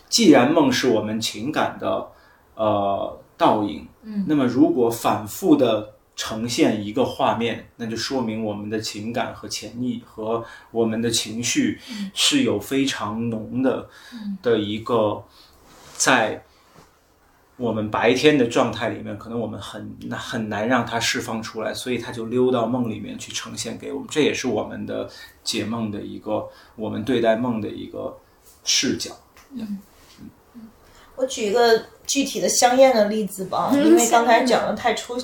[0.09, 2.07] 既然梦是我们情感的
[2.53, 11.79] 呃倒影，嗯，那么如果反复的呈现一个画面，那就说明我们的情感和潜意和我们的情绪
[12.13, 13.89] 是有非常浓的
[14.43, 15.23] 的一个
[15.95, 16.45] 在。
[17.57, 24.07] 我们白天的状态里面，可能我们很很难让它释放出来，所以它就溜到梦里面去呈现给我们。
[24.11, 25.09] 这也是我们的
[25.43, 28.17] 解梦的一个，我们对待梦的一个
[28.63, 29.11] 视角。
[29.51, 29.79] 嗯
[31.17, 35.17] 我举一个具体的香艳的例子吧，因为刚才讲的太抽，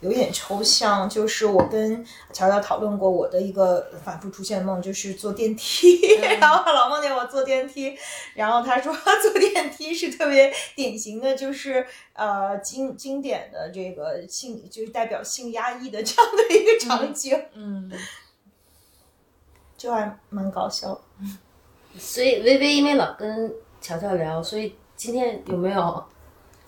[0.00, 1.08] 有点抽象。
[1.08, 7.96] 就是我跟乔乔讨论过我的一个反复出现梦，就是坐电梯， 然后老梦见我坐电梯，
[8.34, 17.90] 然后他说坐电梯是特别典型的，就是呃经经典的这个性，就是代表性压抑的这样的一个场景，嗯，
[19.76, 21.00] 就还蛮搞笑。
[21.98, 26.04] 所以微微因为老跟乔乔聊，所以今天有没有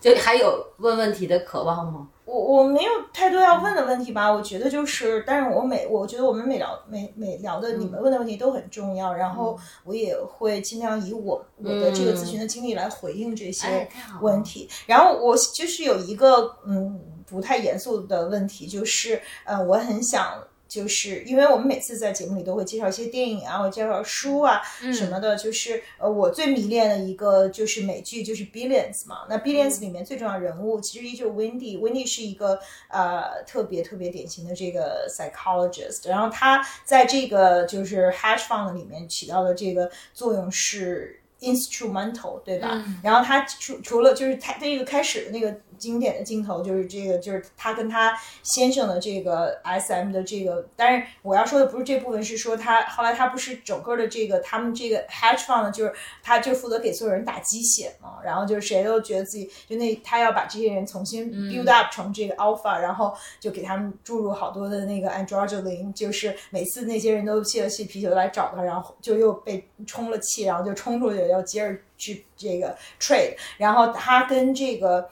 [0.01, 2.09] 就还有问问题的渴望吗？
[2.25, 13.89] 我我没有太多要问的问题吧，我觉得就是，但是我每我觉得我们每聊每每聊的你们问的问题都很重要，然后我也会尽量以我我的这个咨询的经历来回应这哎些
[14.21, 14.69] 问题。
[14.87, 20.43] 然后我就是有一个嗯不太严肃的问题，就是呃我很想。
[20.71, 24.63] 就是因为我们每次在节目里都会介绍一些电影啊，或介绍书啊
[24.95, 29.27] 什么的，就是呃我最迷恋的一个就是美剧，就是 Billions 嘛。
[29.29, 31.77] 那 Billions 里面最重要人物其实依旧 Wendy。
[31.81, 42.85] Wendy 是一个呃特别特别典型的这个 psychologist，然后他在这个就是 hash fund 里面起到的这个作用是 instrumental，对吧？
[43.03, 55.93] 然后他除除了就是他这个开始的那个经典的镜头，就是这个就是他跟他先生的这个 SM 的这个，但是我要说的不是这部分，是说他后来他不是整个的这个他们这个 hedge fund 就是
[56.23, 75.09] 他就负责给所有人打鸡血嘛，然后就是谁都觉得自己就那他要把这些人重新 build up 成这个 alpha，、然后就给他们注入好多的那个 androgen，就是每次那些人都泄了气皮球来找他，然后就又被充了气，然后就冲出去要接着去这个 trade，然后他跟这个。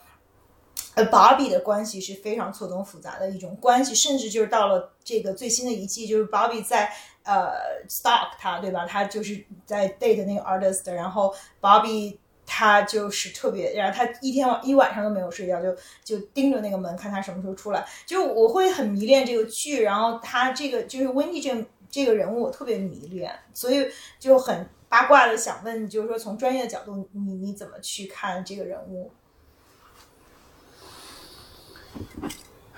[0.98, 6.92] 呃，Bobby 的关系是非常错综复杂的一种关系，甚至就是到了这个最新的一季，就是 Bobby 在
[7.22, 7.52] 呃
[7.88, 8.84] stalk 他，对吧？
[8.84, 17.86] 他就是在 date 那个 artist，然后 Bobby 他就是特别，然后他一天一晚上都没有睡觉，就就盯着那个门看他什么时候出来。
[18.04, 23.86] 就我会很迷恋这个剧，然后他这个就是 Wendy 这这个人物我特别迷恋，所以
[24.18, 29.12] 就很八卦的想问，就是说从专业的角度，你你怎么去看这个人物？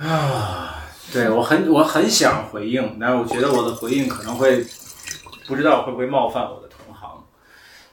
[0.08, 0.82] 啊，
[1.12, 4.64] 对我很我很想回应，但是我觉得我的回应可能会
[5.46, 7.22] 不知道会不会冒犯我的同行，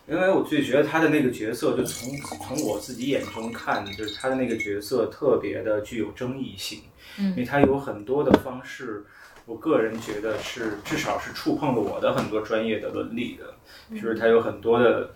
[0.07, 2.15] 因为我就觉得他的那个角色，就从
[2.47, 6.83] 从我自己眼中看，就是他的那个角色特别的具有争议性，
[7.19, 7.31] 嗯。
[7.31, 9.03] 因为他有很多的方式，
[9.45, 13.53] 我个人觉得是至少是触碰了我的很多专业的伦理的，
[13.89, 15.09] 比如他有很多的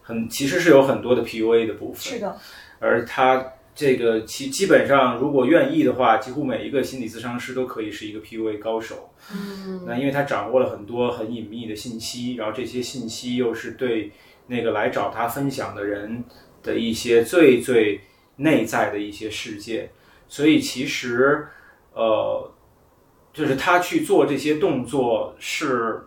[0.00, 2.38] 很其实是有很多的 PUA 的部分，是的，
[2.78, 3.44] 而他
[3.76, 9.10] 这个其基本上如果愿意的话，几乎每一个心理咨商师都可以是一个 PUA 高手。
[9.30, 14.10] 嗯，那因为他掌握了很多很隐秘的信息，然后这些信息又是对
[14.46, 16.24] 那个来找他分享的人
[16.62, 18.00] 的一些最最
[18.36, 19.90] 内在的一些世界，
[20.26, 21.46] 所以其实
[21.92, 22.50] 呃，
[23.32, 26.00] 就是他去做这些动作是，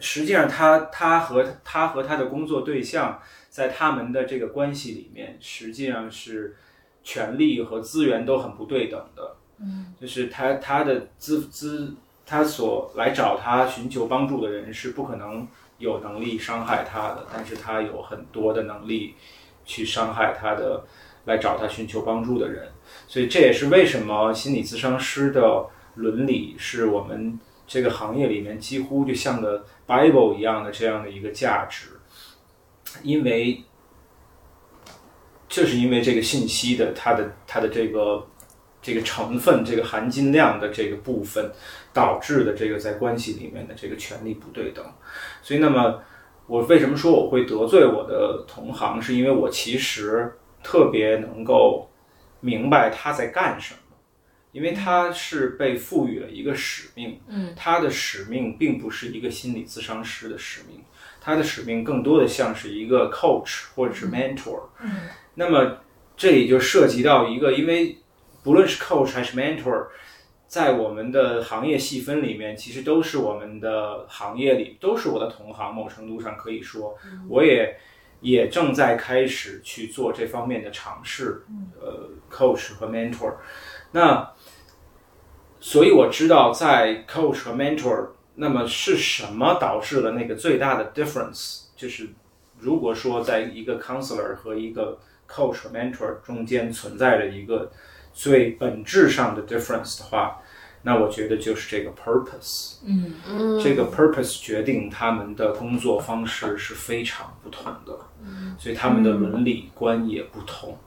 [0.00, 3.20] 实际上他他和他和他的工作对象
[3.50, 6.56] 在他们的这个关系里面，实际上是
[7.04, 9.36] 权力和资源都很不对等的。
[9.60, 11.94] 嗯，就是他他的资资
[12.26, 15.46] 他所来找他寻求帮助的人是不可能
[15.78, 19.14] 有能力伤害他的，但是他有很多的能力
[19.64, 20.84] 去伤害他的
[21.26, 22.68] 来找他寻求帮助的人，
[23.06, 32.00] 所以这也是为什么心理咨商师的伦理是我们这个行业里面几乎就像个 Bible 一样的这样的一个价值，
[33.02, 33.62] 因为
[35.54, 38.26] 就是因为这个信息的它的它的这个
[38.82, 41.48] 这个成分、这个含金量的这个部分，
[41.92, 44.84] 导致的这个在关系里面的这个权力不对等。
[45.42, 46.02] 所以，那么
[46.48, 51.88] 我为什么说我会得罪我的同行，是因为我其实特别能够
[52.40, 53.78] 明白他在干什么。
[54.50, 60.80] 因为他是被赋予了一个使命，嗯，他的使命并不是一个心理咨商师的使命，
[61.20, 64.90] 他的使命更多的像是一个 coach 或者是 mentor，嗯，
[65.34, 65.78] 那么
[66.16, 67.98] 这里就涉及到一个，因为
[68.42, 69.86] 不论是 coach 还是 mentor，
[70.46, 76.96] 在我们的行业细分里面，其实都是我们的行业里都是我的同行，某程度上可以说，
[77.28, 77.76] 我也
[78.20, 81.42] 也正在开始去做这方面的尝试，
[81.80, 83.34] 呃，coach 和 mentor，
[83.92, 84.30] 那
[85.58, 91.64] 所以我知道在 coach 和 mentor，那么是什么导致了那个最大的 difference？
[91.74, 92.08] 就是
[92.58, 94.98] 如果说在一个 counselor 和一个
[95.28, 97.70] coach 和 mentor 中间存在着一个
[98.12, 100.40] 最本质上的 difference 的话，
[100.82, 102.76] 那我觉得就是这个 purpose。
[102.84, 107.98] 嗯嗯这个 purpose 决定他们的工作方式是非常不同的，
[108.58, 110.78] 所以他们的伦理观也不同。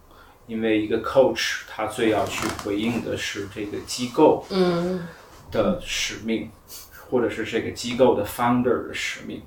[0.45, 5.05] 因为一个 coach 他最要去回应的是这个机构嗯
[5.51, 6.49] 的使命，
[7.09, 9.41] 或者是这个机构的 founder 的使命。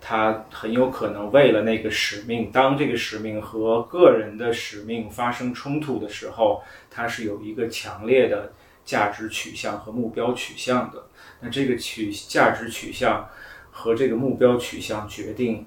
[0.00, 8.52] 他很有可能为了那个使命，当这个使命和个人的使命发生冲突的时候，他是有一个强烈的
[8.84, 11.04] 价值取向和目标取向的。
[11.40, 13.28] 那这个取价值取向
[13.70, 15.66] 和这个目标取向决定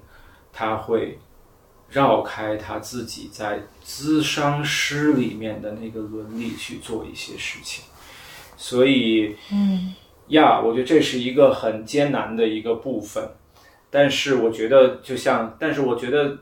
[0.52, 1.18] 他会
[1.90, 7.84] 绕开他自己在咨商师里面的那个伦理去做一些事情。
[8.56, 9.94] 所以，嗯
[10.28, 13.28] 呀我觉得这是一个很艰难的一个部分。
[13.94, 16.36] 但是我觉得，就像，但是我觉得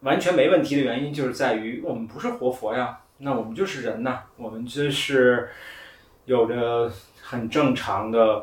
[0.00, 5.50] 完全没问题的原因，就是在于我们不是活佛呀，那我们就是人呐，我们就是
[6.24, 6.90] 有着
[7.20, 8.42] 很正常的、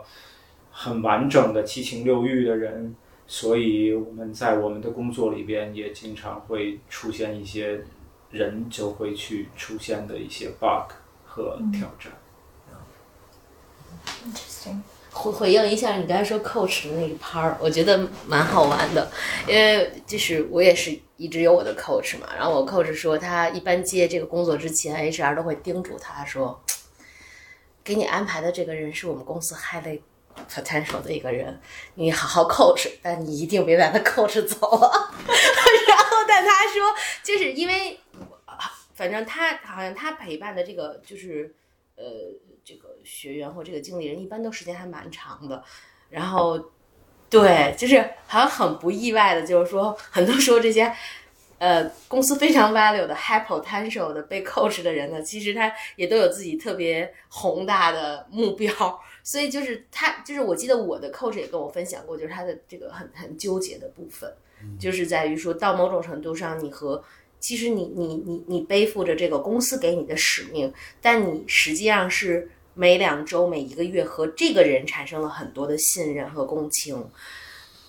[0.70, 2.96] 很完整的七情六欲的人，
[3.26, 7.84] 所以我们在我们的工作里边也经常会出现一些
[8.30, 10.94] 人就会去出现的一些 bug
[11.26, 12.14] 和挑战。
[15.20, 19.12] 回回应一下你刚才说 coach 的那一 part，我觉得蛮好玩的，
[19.46, 26.64] 因为就是我也是一直有我的 coach 嘛，然后我 coach 说他一般接这个工作之前，HR 都会叮嘱他说，
[27.84, 30.00] 给你安排的这个人是我们公司 highly
[30.50, 31.60] potential 的一个人，
[31.96, 35.12] 你好好 coach，但你一定别把他 coach 走了。
[35.90, 38.00] 然后但他说，就是因为
[38.94, 41.54] 反正他好像他陪伴的这个就是
[41.98, 42.06] 呃。
[43.10, 45.64] 这个学员或这个经理人一般都时间还蛮长的，
[46.10, 46.72] 然后
[47.30, 50.94] 对，就是好像很不意外的，就是说很多时候这些
[51.58, 64.32] 呃公司非常 value 的 high potential 的被 coach 的人呢，其实他也都有自己特别宏大的目标，所以就是他就是我记得我的 coach 也跟我分享过，就是他的这个很很纠结的部分，
[64.80, 67.04] 就是在于说到某种程度上，你和
[67.40, 72.50] 其实你你你你背负着这个公司给你的使命，但你实际上是。
[72.74, 77.10] 每两周、每一个月和这个人产生了很多的信任和共情，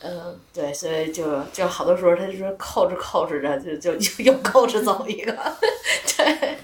[0.00, 5.32] 嗯，对，所以就就好多时候他就说扣着扣着着就就就又扣着走一个，
[6.16, 6.58] 对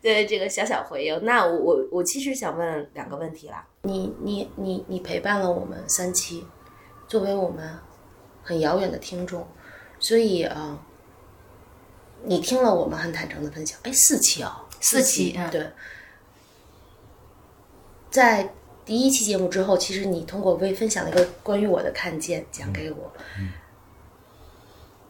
[0.00, 1.24] 对，这个小小回应。
[1.24, 6.46] 那我我我其实想问两个问题啦，你你你你陪伴了我们三期，
[7.08, 7.78] 作为我们
[8.42, 9.48] 很遥远的听众，
[9.98, 10.78] 所以啊，
[12.24, 15.66] 你听了我们很坦诚的分享，哎，四期哦，四期嗯对。
[18.12, 18.52] 在
[18.84, 23.10] 第一期节目之后，其实你通过微分享了一个关于我的看见，讲给我。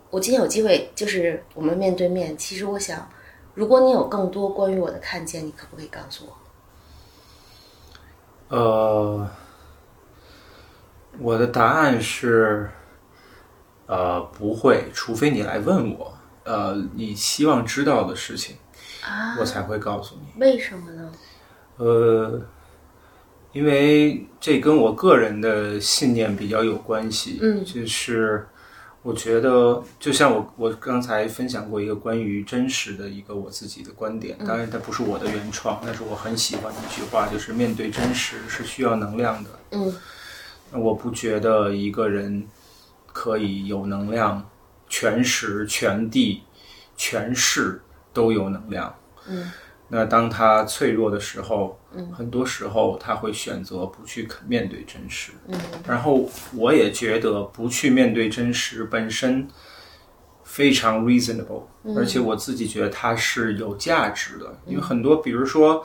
[0.09, 2.39] 我今天有机会，就是我们面对面。
[2.39, 3.11] 其实我想，
[3.55, 6.27] 如果你有更多关于我的看见，你可不可以告诉
[8.49, 8.57] 我？
[8.57, 9.29] 呃，
[11.19, 12.71] 我的答案是，
[13.87, 18.59] 呃，不会，除非你来问我，呃，你希望知道的事情，
[19.05, 20.41] 啊我才会告诉你。
[20.41, 21.13] 为什么呢？
[21.79, 22.41] 呃，
[23.53, 27.39] 因为这跟我个人的信念比较有关系。
[27.43, 28.47] 嗯就是
[29.03, 39.51] 我觉得，就像我我刚才分享过一个关于真实的一个我自己的观点，当然它不是我的原创，但是我很喜欢的一句话，就是面对真实是需要能量的。
[39.73, 39.93] 嗯
[40.71, 42.47] 我不觉得一个人
[43.13, 44.49] 可以有能量，
[44.89, 46.43] 全时、全地、
[46.97, 48.95] 全市都有能量。
[49.29, 49.51] 嗯
[49.95, 55.33] 那当他脆弱的时候，嗯，很多时候他会选择不去面对真实。
[55.49, 59.47] 嗯然后我也觉得不去面对真实本身
[60.45, 61.65] 非常 reasonable，、
[61.95, 65.85] 而且我自己觉得它是有价值的，因为很多比如说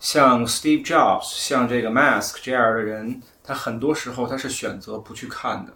[0.00, 5.72] 像 Steve Jobs、像这个 Mask 这样的人，他很多时候他是选择不去看的。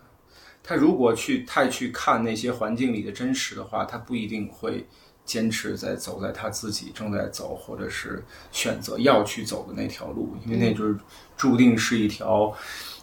[0.64, 4.84] 他如果去太去看那些环境里的真实的话，他不一定会
[5.26, 10.96] 坚持在走在他自己正在走，或者是选择要去走的那条路，因为那就是
[11.36, 12.50] 注定是一条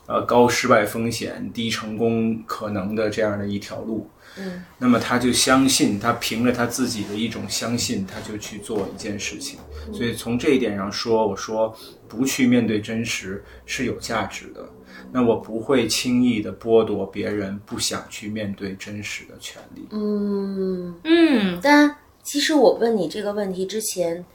[0.08, 4.10] 呃高失败风险、低成功可能的这样的一条路。
[4.36, 9.60] 嗯，那么他就相信，他凭着他自己的一种相信，他就去做一件事情。
[9.92, 11.76] 所以从这一点上说，我说
[12.08, 14.68] 不去面对真实是有价值的。
[15.12, 19.88] 那我不会轻易的剥夺别人不想去面对真实的权利。
[19.92, 24.26] 嗯，嗯但其实我问你这个问题之前，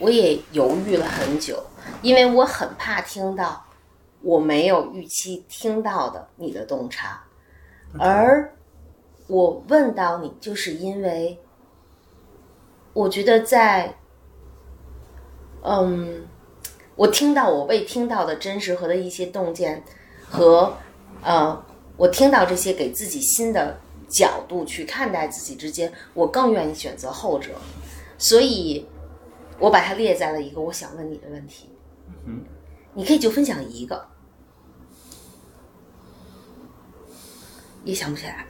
[0.00, 1.62] 我也犹豫了很久，
[2.02, 3.64] 因为我很怕听到
[4.20, 7.22] 我没有预期听到的你的洞察，
[7.98, 8.52] 而
[9.28, 11.38] 我问到你，就是因为
[12.92, 13.96] 我觉得在，
[15.62, 16.26] 嗯，
[16.96, 19.82] 我听到我未听到的真实和的一些洞见，
[20.28, 20.76] 和
[21.22, 21.64] 呃，
[21.96, 23.78] 我听到这些给自己新的
[24.08, 27.50] 角度去看待自己之间，我更愿意选择后者，
[28.18, 28.86] 所以
[29.58, 31.70] 我把它列在了一个我想问你的问题。
[32.24, 32.44] 嗯，
[32.94, 34.06] 你可以就分享一个，
[37.84, 38.44] 也想不起来了。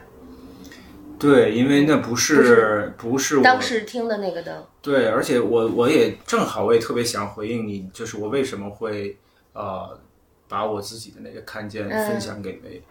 [1.19, 9.17] 对，因为那不是不是我当时听的那个的，对，而且我我也正好我也特别想回应你，就是我为什么会
[9.53, 9.99] 呃
[10.47, 12.07] 把我自己的那个看见嗯。
[12.07, 12.81] 分享给梅，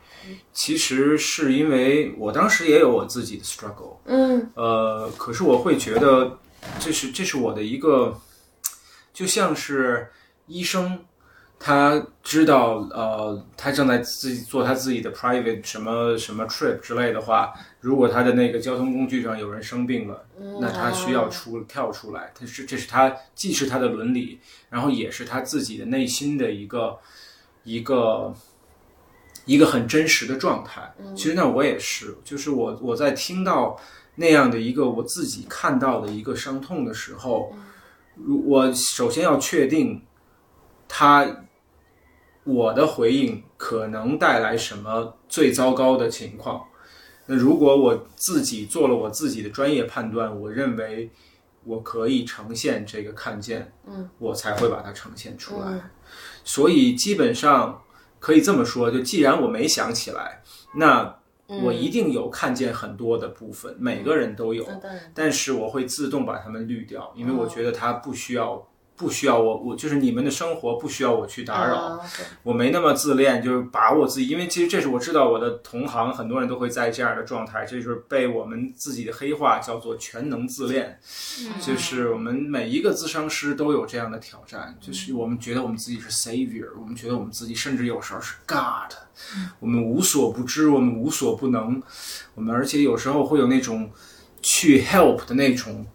[0.52, 4.50] 其实是因为我当时也有我自己的 struggle，嗯。
[4.54, 6.38] 呃，可是我会觉得
[6.78, 8.20] 这是这是我的一个，
[9.12, 10.08] 就像是
[10.46, 10.98] 医生，
[11.58, 20.26] 他知道呃，他正在自己做他自己的 private 什么什么 trip 之类的话，如果他的那个交通工具上有人生病了，
[20.60, 24.38] 那他需要出跳出来，他是这是他既是他的伦理，
[24.68, 26.98] 然后也是他自己的内心的一个
[27.66, 28.32] 一个
[29.44, 30.94] 一个很真实的状态。
[31.14, 33.78] 其实那我也是，就是我我在听到
[34.14, 37.52] 那样的一个我自己看到的一个伤痛的时候，
[38.14, 40.02] 如我首先要确定
[40.88, 41.44] 他
[42.44, 46.64] 我的回应可能带来什么最糟糕的情况。
[47.26, 51.10] 那如果我自己做了我自己的专业判断，我认为
[51.64, 55.66] 我可以呈现这个看见，嗯，我才会把它呈现出来。
[55.72, 55.82] 嗯
[56.46, 57.82] 所以基本上
[58.18, 60.42] 可以这么说，就既然我没想起来，
[60.76, 61.14] 那
[61.64, 64.80] 我一定有看见很多的部分，每个人都有，嗯
[65.12, 67.40] 但是我会自动把它们滤掉，因为哦。
[67.40, 68.66] 我觉得它不需要。
[68.96, 72.00] 不需要我，我就是你们的生活不需要我去打扰，啊
[72.42, 80.98] 我没那么自恋，就是把我自己，因为其实这是我知道我的同行很多人都会在这样的状态，这就是被我们自己的黑话叫做全能自恋，
[81.60, 88.96] 就是我们每一个咨商师都有这样的挑战，就是我们觉得我们自己是 savior，我们觉得我们自己甚至有时候是 God，
[89.60, 91.82] 我们无所不知，我们无所不能，
[92.34, 93.90] 我们而且有时候会有那种
[94.40, 95.86] 去 help 的那种。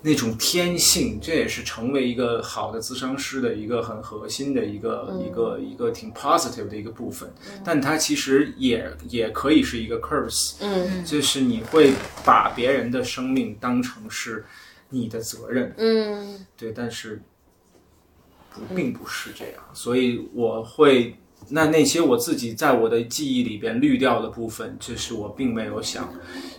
[0.00, 7.28] 那种天性，这也是成为一个好的咨商师的一个很核心的一个、一个一个挺 positive 的一个部分，
[7.64, 11.04] 但它其实也也可以是一个 curse，嗯。
[11.04, 11.92] 就是你会
[12.24, 14.44] 把别人的生命当成是
[14.88, 16.46] 你的责任，嗯。
[16.56, 17.20] 对，但是
[18.50, 21.16] 不并不是这样，所以我会
[21.50, 26.12] 那那些我自己在我的记忆里边滤掉的部分，这是我并没有想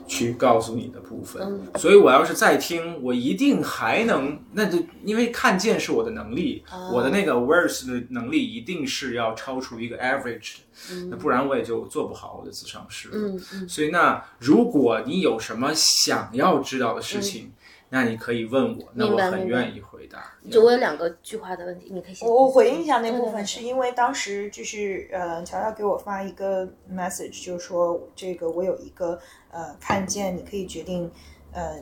[0.08, 1.62] 去告诉你的部分。
[1.78, 13.10] 所以我要是再听，我一定还能，那就因为看见是我的能力，我的那个 awareness 的能力一定是要超出一个 average 的，那不然我也就做不好我的自上师。
[13.14, 17.52] 嗯嗯所以那如果你有什么想要知道的事情，
[17.92, 20.32] 那你可以问我，那我很愿意回答。
[20.50, 22.28] 就我有两个句话的问题，你可以先。
[22.28, 29.20] 我我回应一下那部分，是因为当时就是呃，乔乔给我发一个 message，就是说这个我有一个
[29.52, 31.12] 呃看见，你可以决定
[31.52, 31.78] 呃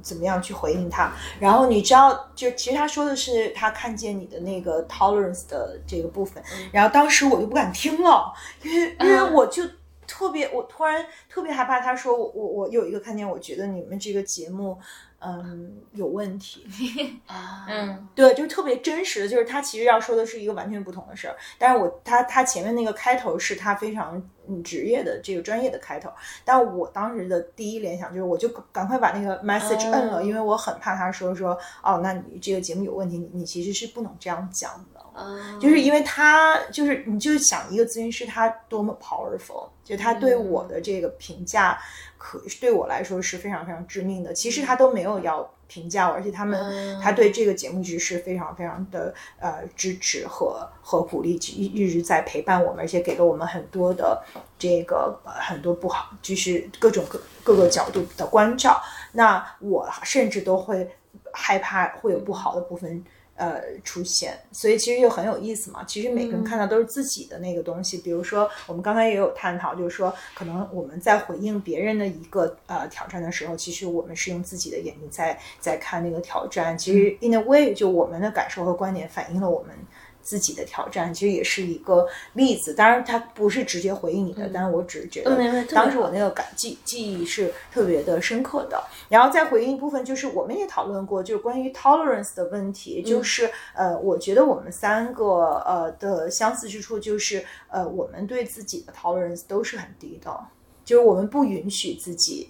[0.00, 1.12] 怎么样去回应他。
[1.38, 6.42] 然后你知道，就其实他说的是他看见你的那个 tolerance 的这个部分，
[6.72, 9.62] 然后当时我就不敢听了，因为因为嗯我就。
[10.04, 11.80] 特别，我突然特别害怕。
[11.80, 14.76] 他说我我我有一个看见，我觉得你们这个节目，
[15.24, 16.66] 嗯，有问题。
[17.26, 26.10] 啊，嗯对，就特别真实的，就是他其实要说的是一个完全不同的事儿，但是我他他前面那个开头是他非常嗯职业的这个专业的开头，
[26.44, 34.91] 但我当时的第一联想就是我就赶快把那个 message 摁了，哦因为我很怕他说说哦，那你这个节目有问题，你你其实是不能这样讲的。
[35.14, 41.78] 啊就是因为他就是你就想一个咨询师他多么 powerful，就他对我的这个评价
[42.18, 44.32] 可对我来说是非常非常致命的。
[44.32, 54.22] 其实他都没有要评价我，而且他们、嗯他对这个节目局是非常非常的呃支持和和鼓励，一一直在陪伴我们，而且给了我们很多的
[54.58, 58.80] 这个、呃很多不好，就是各种各各个角度的关照。
[59.12, 60.88] 那我甚至都会
[61.32, 63.04] 害怕会有不好的部分。
[63.34, 65.82] 呃，出现，所以其实就很有意思嘛。
[65.84, 67.98] 其实每个人看到都是自己的那个东西。
[67.98, 76.76] 比如说，我们刚才也有探讨，就是说，可能我们在回应别人的一个呃挑战的时候，其实我们是用自己的眼睛在在看那个挑战。
[76.76, 79.74] 其实 in a way，就我们的感受和观点反映了我们
[80.22, 82.72] 自己的挑战，其实也是一个例子。
[82.74, 88.82] 当然，它不是直接回应你的，但是我只是觉得当时我那个感记记忆是特别的深刻的。
[89.08, 100.34] 然后再回应一部分，就是我们也讨论过，就是关于 tolerance 的问题，就是呃，我觉得我们三个呃的相似之处就是呃，我们对自己的 tolerance 都是很低的，
[100.84, 102.48] 就是我们不允许自己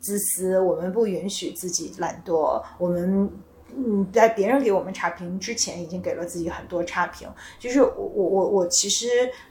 [0.00, 3.30] 自私，我们不允许自己懒惰，我们。
[3.74, 7.28] 嗯，在别人给我们差评之前，已经给了自己很多差评。
[7.58, 9.06] 就是我我我我其实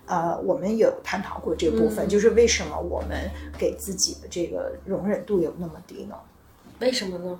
[0.05, 6.15] 呃，我们有探讨过这部分，就是为什么我们给自己的这个容忍度有那么低呢？
[6.79, 7.39] 为什么呢？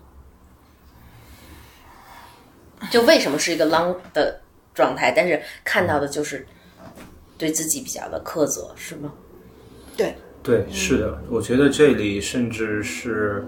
[2.91, 4.41] 就为什么是一个 long 的
[4.73, 6.45] 状态，但是看到的就是
[7.37, 9.11] 对自己比较的苛责，是吗？
[9.97, 13.43] 对对，是的，我觉得这里甚至是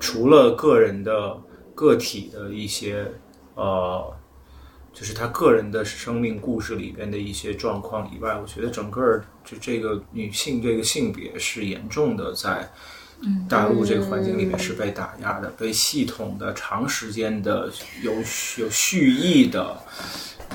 [0.00, 1.38] 除了个人的。
[1.78, 3.06] 个体的一些
[3.54, 4.12] 呃，
[4.92, 12.68] 就是他个人的生命故事里边的一些状况以外，我觉得整个就这个女性这个性别是严重的在
[13.48, 17.70] 大陆这个环境里面是被打压的，被系统的、长时间的、
[18.02, 18.12] 有
[18.56, 19.80] 有蓄意的，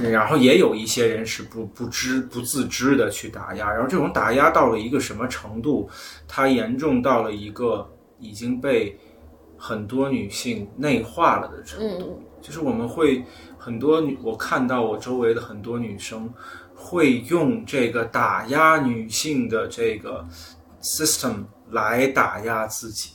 [0.01, 5.89] 然后也有一些人是不不知不自知的去打压，然后这种打压到了一个什么程度？
[6.27, 7.89] 它严重到了一个
[8.19, 8.99] 已经被。
[9.65, 13.23] 很多女性内化了的程度，就是我们会
[13.57, 16.29] 很多女，我看到我周围的很多女生
[16.75, 20.27] 会用这个打压女性的这个
[20.81, 23.11] system 来打压自己，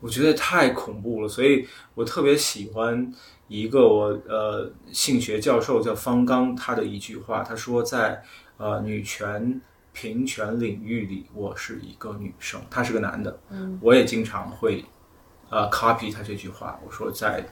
[0.00, 1.28] 我觉得太恐怖了。
[1.28, 1.64] 所以
[1.94, 3.14] 我特别喜欢
[3.46, 8.20] 一个我呃性学教授叫方刚他的一句话，他说在
[8.56, 9.60] 呃女权
[9.92, 14.84] 平权领域里，我是一个女生，他是个男的，嗯，我也经常会。
[15.52, 17.46] 呃，copy 他这句话，我说在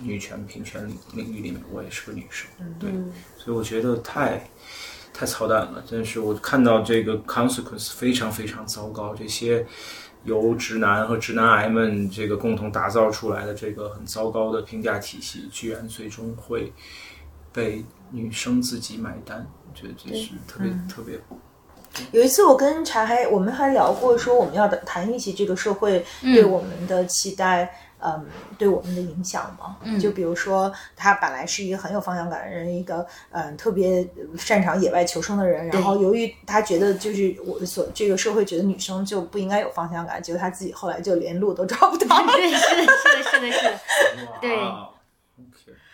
[0.00, 2.48] 女权平权领领域里面，我也是个女生，
[2.78, 2.90] 对，
[3.36, 4.48] 所以我觉得太
[5.12, 9.66] 太操蛋了，真是我看到这个 consequence 非常非常糟糕，这些
[10.24, 16.72] 由直男和直男癌们这个共同打造出来的这个很糟糕的评价体系，居然最终会
[17.52, 21.20] 被女生自己买单，我觉得这是特别特别。
[22.12, 28.26] 有一次，我跟茶还我们还聊过，说我们要谈一起这个社会对我们的期待，嗯，
[28.56, 29.76] 对我们的影响嘛。
[29.98, 34.06] 就比如说，他本来是一个很有方向感的人，一个嗯特别
[34.38, 42.24] 擅长野外求生的人，然后由于他觉得就是我所这个社会觉得女生就不应该有方向感，结果他自己后来就连路都找不到。
[42.26, 43.78] 对，是的，是的，是的，是的，
[44.40, 44.56] 对。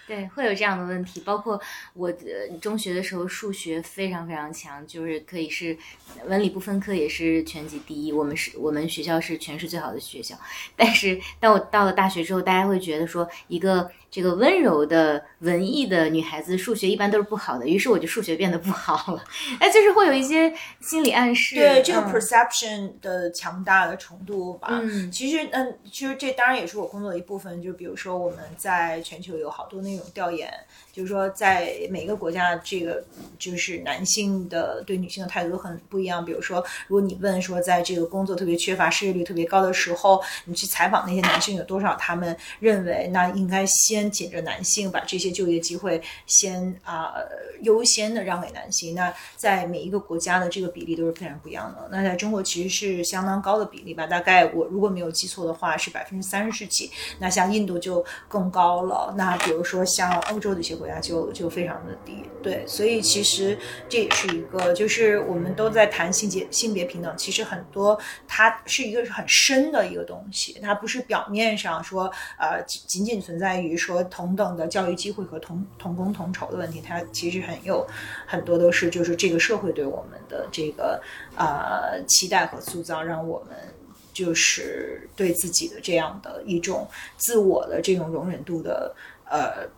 [0.06, 1.20] 对，会有这样的问题。
[1.20, 1.60] 包括
[1.94, 5.76] 我呃中学的时候，数学非常非常强，就是可以是
[6.26, 8.12] 文理不分科，也是全级第一。
[8.12, 10.36] 我们是我们学校是全市最好的学校。
[10.76, 13.90] 但是当我到了大学之后，大家会觉得说一个。
[14.10, 19.24] 这个温柔的文艺的女孩子，数学一般都是不好的，于是我就数学变得不好了。
[19.60, 21.56] 哎，就是会有一些心理暗示。
[21.56, 24.68] 对这个 perception 的强大的程度吧。
[24.70, 27.62] 嗯，其实，嗯，其实这当然也是我工作的一部分。
[27.62, 30.52] 就比如说，我们在全球有好多那种调研。
[30.96, 33.04] 就是说，在每个国家，这个
[33.38, 36.24] 就是男性的对女性的态度都很不一样。
[36.24, 47.12] 比如说，如果你问说，在这个工作特别缺乏、失业率特别高的时候，你去采访那些男性有多少，他们认为那应该先紧着男性，把这些就业机会先啊
[47.60, 48.94] 优先的让给男性。
[48.94, 51.86] 那在每一个国家的这个比例都是非常不一样的。
[51.92, 54.06] 那在中国其实是相当高的比例吧？
[54.06, 56.90] 大概我如果没有记错的话，是百分之三十几。
[57.18, 59.12] 那像印度就更高了。
[59.14, 60.85] 那比如说像欧洲的一些国。
[61.00, 63.58] 就就非常的低，对，所以其实
[63.88, 77.86] 这也是一个，就是我们都在谈性别性别平等，其实很多它是一个很深的一个东西，它不是表面上说呃仅仅存在于说同等的教育机会和同同工同酬的问题，它其实很有
[78.26, 81.00] 很多都是就是这个社会对我们的这个
[81.36, 83.56] 呃期待和塑造，让我们
[84.12, 88.94] 就是对自己的这样的一种自我的这种容忍度的
[89.28, 89.68] 呃。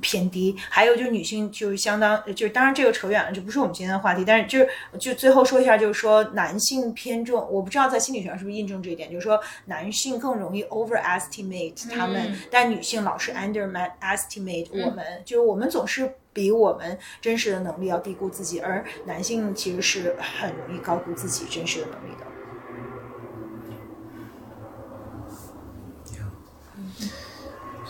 [0.00, 4.24] 偏低，还有就是女性就是相当，就当然这个扯远了，这不是我们今天的话题。
[4.24, 4.68] 但是就是
[4.98, 22.26] 就最后说一下，就是说男性偏重，我不知道在心理学上是不是印证这一点，就是说男性更容易 overestimate 他们，但女性老是 underestimate 我们，就是我们总是比我们真实的能力要低估自己，而男性其实是很容易高估自己真实的能力的。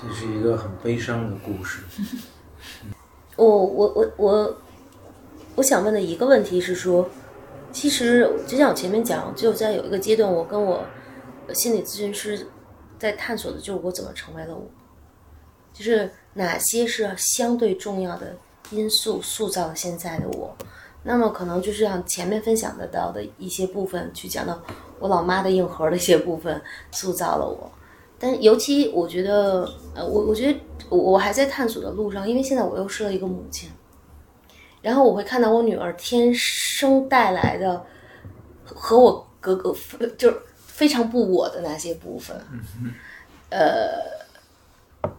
[0.06, 1.82] 这是一个很悲伤的故事。
[3.36, 4.56] 我我我我，
[5.56, 7.08] 我想问的一个问题是说，
[7.72, 10.84] 其实就像我前面讲，就在有一个阶段，我跟我
[11.52, 12.46] 心理咨询师
[12.98, 14.64] 在探索的就是我怎么成为了我，
[15.72, 18.36] 就是哪些是相对重要的
[18.70, 20.54] 因素塑造了现在的我。
[21.02, 24.62] 那么可能就是像前面分享的到的一些部分，去讲到
[25.00, 26.62] 我老妈的硬核的一些部分，
[26.92, 27.70] 塑造了我。
[28.18, 30.58] 但尤其我觉得，呃，我我觉得
[30.88, 33.68] 我还在探索的路上，因为现在我又是了一个母亲，
[34.80, 37.84] 然后我会看到我女儿天生带来的
[38.64, 39.74] 和我格格
[40.16, 42.36] 就是非常不我的那些部分。
[43.50, 45.10] 呃，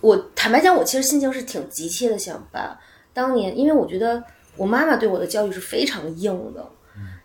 [0.00, 2.78] 我坦白讲，我其实心情是挺急切的，想把
[3.12, 4.22] 当年，因为我觉得
[4.56, 6.64] 我妈妈对我的教育是非常硬的，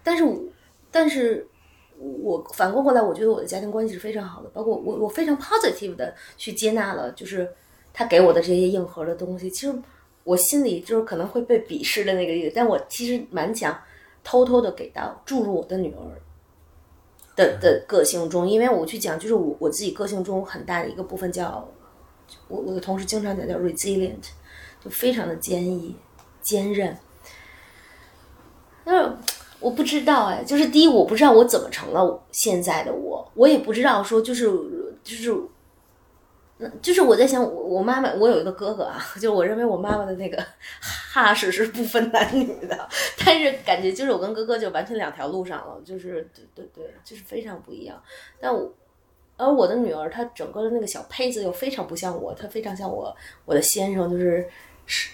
[0.04, 0.42] 但是我
[0.90, 1.48] 但是
[2.02, 7.48] 我反过过来，我觉得我的家庭关系是非常好的，包括我我非常 positive 的去接纳了，就是
[7.94, 9.50] 他给我的这些硬核的东西。
[9.50, 9.76] 其实
[10.24, 13.78] 我心里就是可能会被鄙视的那个意思，但我其实蛮想
[14.24, 16.02] 偷偷的给到注入我的女儿
[17.36, 21.68] 的的个性中，因为我去讲，就是我我自己个性中很大的一个部分叫，
[22.48, 24.24] 我我的同事经常讲叫 resilient，
[24.84, 25.96] 就非常的坚毅、
[26.42, 26.98] 坚韧。
[28.84, 29.12] 但是
[29.62, 34.46] 我不知道哎，就是第一，我不知道我怎么成了现在的我，我也不知道说就是
[35.04, 35.34] 就是。
[36.80, 40.38] 就是我在想，我我妈妈，我有一个哥哥啊， 就我认为我妈妈的那个
[40.80, 42.88] 哈士是不分男女的，
[43.26, 48.00] 但是感觉就是我跟哥哥就完全两条路上了，就是对对对，就是非常不一样。
[48.40, 48.72] 但我
[49.38, 53.12] 而我的女儿，她整个的那个小胚子又非常不像我，她非常像我
[53.44, 54.48] 我的先生，就是
[54.86, 55.10] 是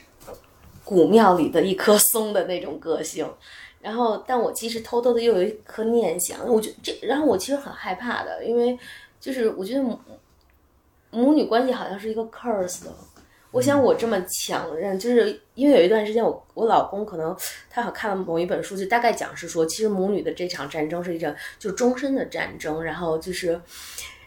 [0.83, 3.25] 古庙里的一棵松的那种个性。
[3.81, 8.77] 然后，但我其实偷偷的又有一颗念想，我觉这，然后我其实很害怕的，因为
[9.19, 9.81] 就是我觉得。
[9.81, 9.99] 母
[11.09, 12.93] 母女关系好像是一个 curse 的，
[13.51, 17.35] 我想我这么强韧，就是因为有一段时间我我老公可能
[17.69, 23.59] 他好看了某一本书，就大概讲是说，其实母女的这场战争是一场就终身的战争，然后就是，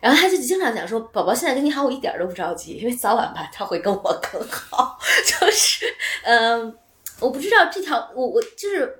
[0.00, 5.84] 然后他就经常讲说，宝宝现在跟你好，我一点都不着急，因为早晚吧他会跟我更好， 就是，
[6.24, 6.74] 嗯，
[7.20, 8.99] 我不知道这条我我就是。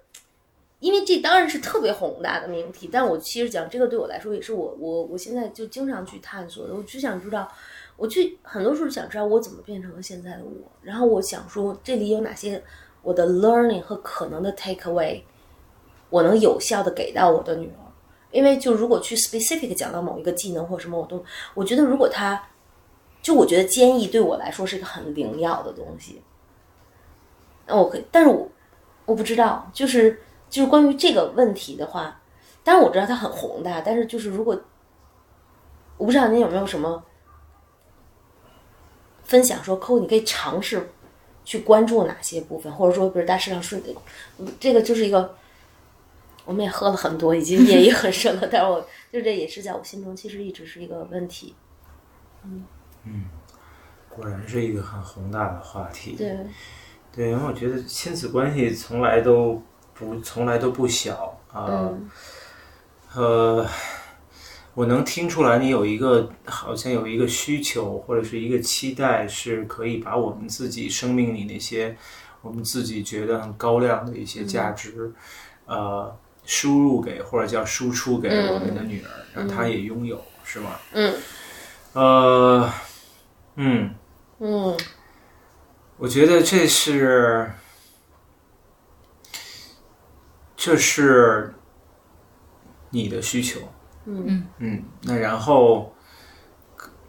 [0.81, 6.75] 因为这当然是特别宏大的命题，但我其实讲这个对我来说也是我我我现在就经常去探索的。
[6.75, 7.47] 我只想知道，
[7.99, 10.51] 我去很多时候想知道我怎么变成了现在的我。
[10.81, 12.63] 然后我想说，这里有哪些
[13.03, 15.21] 我的 learning 和可能的 take away，
[16.09, 17.93] 我能有效的给到我的女儿。
[18.31, 22.43] 因为就如果去 specific 讲到某一个技能或什么，我都我觉得如果他，
[23.21, 26.23] 就我觉得坚毅对我来说是一个很灵药的东西。
[27.67, 28.49] 那我可以，但是我
[29.05, 30.19] 我不知道，就是。
[30.51, 32.21] 就是关于这个问题的话，
[32.65, 34.61] 当然我知道它很宏大，但是就是如果
[35.97, 37.03] 我不知道您有没有什么
[39.23, 40.91] 分享，说客户你可以尝试
[41.45, 43.81] 去关注哪些部分，或者说比如大市场顺
[44.59, 45.37] 这个就是一个，
[46.45, 51.55] 我们也喝了很多，已经也也很深了，但是我就这也是在我心中其实一直是一个问题。
[52.43, 52.65] 嗯
[53.05, 53.25] 嗯，
[54.09, 56.17] 果然是一个很宏大的话题。
[56.17, 56.37] 对
[57.13, 59.63] 对，因为我觉得亲子关系从来都。
[60.01, 61.91] 不，从来都不小啊。
[63.15, 63.67] 呃，
[64.73, 71.95] 我能听出来，你有一个好像有一个需求或者是一个期待，是可以把我们自己生命里那些
[72.41, 75.13] 我们自己觉得很高亮的一些价值，
[75.67, 76.17] 呃，
[76.47, 80.71] 输入给或者叫输出给我们的女儿，让她也拥有，是吗？
[80.93, 81.15] 嗯。
[81.93, 82.73] 呃，
[83.57, 83.95] 嗯。
[84.39, 84.75] 嗯。
[85.99, 87.53] 我觉得这是。
[90.63, 91.55] 这是
[92.91, 93.61] 你的需求，
[94.05, 94.47] 嗯。
[94.59, 95.95] 嗯，那然后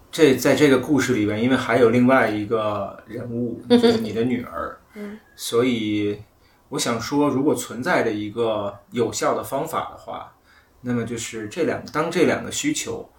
[0.09, 6.21] 这在这个故事里边，因为还有另外一个人物，就是你的女儿， 嗯，所以
[6.69, 10.33] 我想说，如果存在着一个有效的方法的话，
[10.79, 13.11] 那么就是这两当这两个需求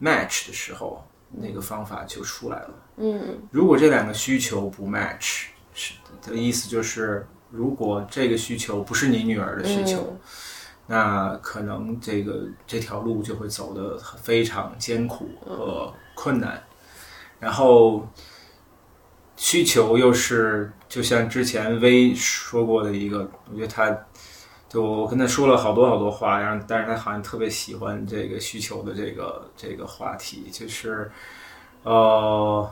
[0.00, 5.94] match 的时候，那个方法就出来了，嗯，如果这两个需求不 match，是
[6.26, 7.24] 的意思就是。
[7.50, 10.14] 如果这个需求不是你女儿的需求，
[10.86, 16.62] 那可能这个这条路就会走得非常艰苦和困难。
[17.40, 18.06] 然后
[19.36, 23.98] 需求又是就像之前薇说过的一个，我觉得他
[24.68, 31.10] 就我跟他说了好多好多话，然后但是他好像特别喜欢这个需求的这个这个话题，就是
[31.82, 32.70] 呃，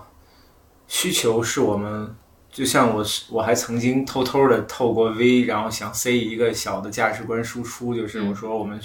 [0.86, 2.14] 需求是我们。
[2.56, 8.80] 就像我，我还曾经偷偷的透过 V，然后想塞一个小的价值观输出，就是我说我们，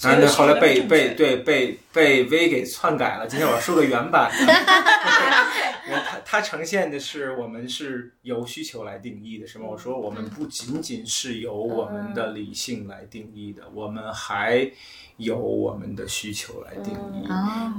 [0.00, 3.26] 当然后来被被对被被 V 给篡改了。
[3.26, 4.54] 今天我要说个原版的，
[6.02, 9.66] 它它呈现的是我们是由需求来定义的，是吗？
[9.68, 14.72] 我说我们不仅仅是由我们的理性来定义的，我们还
[15.18, 17.28] 有我们的需求来定义，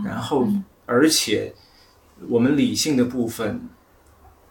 [0.06, 0.48] 然后
[0.86, 1.52] 而且
[2.30, 3.68] 我们理性的部分。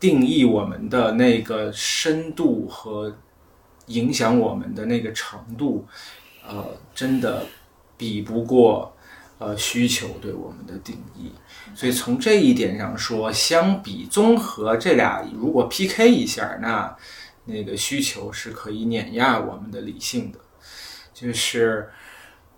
[0.01, 3.17] 定义我们的那个深度和
[3.87, 5.87] 影响我们的那个程度，
[6.47, 6.65] 呃，
[6.95, 7.47] 真的
[7.97, 8.95] 比不过
[9.39, 11.33] 呃需求对我们的定义。
[11.75, 16.97] 所以从这一点上说，相比综合这俩，如果 PK 一下，那
[17.47, 20.39] 那个需求是可以碾压我们的理性的。
[21.15, 21.91] 就是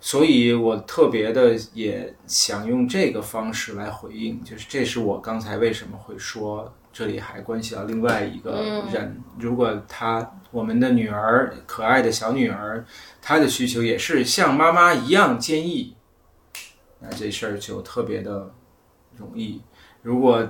[0.00, 12.84] 所以我特别的也想用这个方式来回应，就是这是我刚才为什么会说这里还关系到另外一个人，如果他我们的女儿可爱的小女儿，
[13.22, 15.96] 她的需求也是像妈妈一样坚毅，
[16.98, 18.52] 那这事儿就特别的
[19.16, 19.62] 容易。
[20.02, 20.46] 如果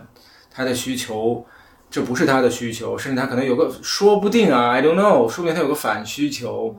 [0.50, 1.46] 她的需求
[1.90, 6.78] 这不是她的需求，甚至她可能有个说不定啊，I don't know，说不定她有个反需求。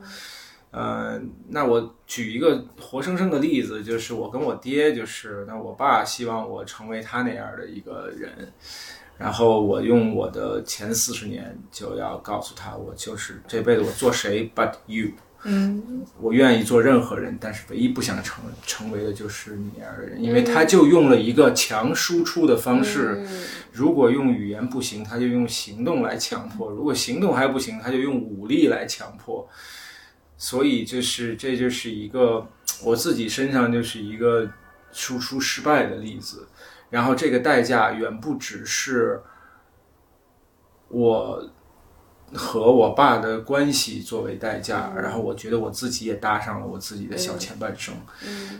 [0.71, 8.53] 呃，那我举一个活生生的例子，就是我跟我爹，就是那我爸希望我成为他那样的一个人，
[9.17, 15.11] 然后我用我的前四十年就要告诉他，我就是这辈子我做谁 but you，
[15.43, 16.05] 嗯。
[16.19, 23.25] 我愿意做任何人，但是唯一不想成成为的就是你那样的人，因为他就用了一个强输出的方式，
[23.71, 29.47] 如果用语言不行，他就用行动来强迫；如果行动还不行，他就用武力来强迫。
[30.37, 32.47] 所以就是这就是一个
[32.83, 34.49] 我自己身上就是一个
[34.91, 36.47] 输出失败的例子，
[36.91, 39.19] 然后这个代价远不只是
[40.89, 41.49] 我
[42.33, 47.95] 和我爸的关系作为代价，然后我觉得我自己也搭上了我自己的小前半生。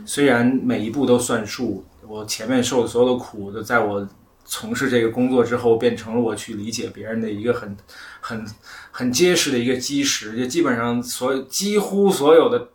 [0.06, 4.08] 虽然每一步都算数，我前面受的所有的苦，都在我
[4.44, 7.78] 从事这个工作之后，变成了我去理解别人的一个很、
[8.20, 8.46] 很、
[8.92, 10.38] 很结实的一个基石。
[10.38, 12.70] 就基本上所有、几乎所有的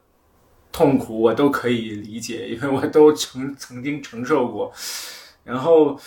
[0.70, 4.72] 痛苦，我都可以理解，因为我都曾曾经承受过。
[5.46, 5.98] 然后，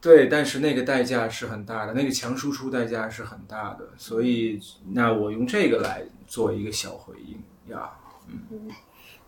[0.00, 3.88] 对，但是那个代价是很大的，那个强输出代价是很大的。
[3.96, 4.60] 所以，
[4.92, 7.42] 那我用这个来做一个小回应
[7.72, 7.90] 呀。
[8.28, 8.70] 嗯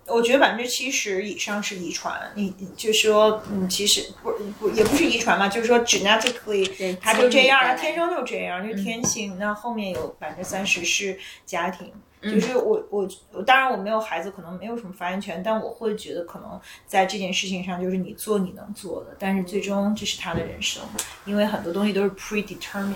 [0.09, 9.36] 我觉得百分之七十以上是遗传，你你就说，嗯，其实不不也不是遗传嘛，就是说 genetically 他就这样，它天生就这样，就是天性。
[9.36, 11.93] 那后面有百分之三十是家庭，
[12.31, 20.82] 就是我我我当然我没有孩子，可能没有什么发言权，但我会觉得可能在这件事情上，就是你做你能做的，但是最终这是他的人生，
[21.24, 22.94] 因为很多东西都是 predetermined。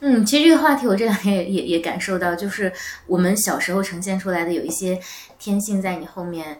[0.00, 2.72] 嗯，其实这个话题我这两天也也也感受到，就是
[3.06, 4.98] 我们小时候呈现出来的有一些
[5.38, 6.58] 天性，在你后面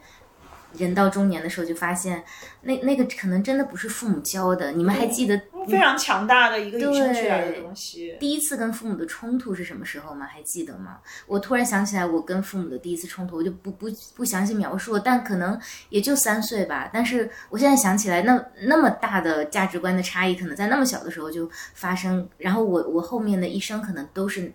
[0.77, 2.23] 人到中年的时候就发现，
[2.63, 4.73] 那那个可能真的不是父母教的。
[4.73, 8.17] 你们还记得非常强大的一个与生俱来的东西。
[8.19, 10.27] 第一次跟父母的冲突是什么时候吗？
[10.27, 10.99] 还记得吗？
[11.27, 16.91] 我突然想起来，我跟父母的第一次冲突，我就不不不详细描述了，但可能也就三岁吧。
[16.93, 22.29] 但是我现在想起来，那那么大的价值观的差异，可能在那么小的时候就发生。
[22.39, 24.53] 然后我我后面的一生可能都是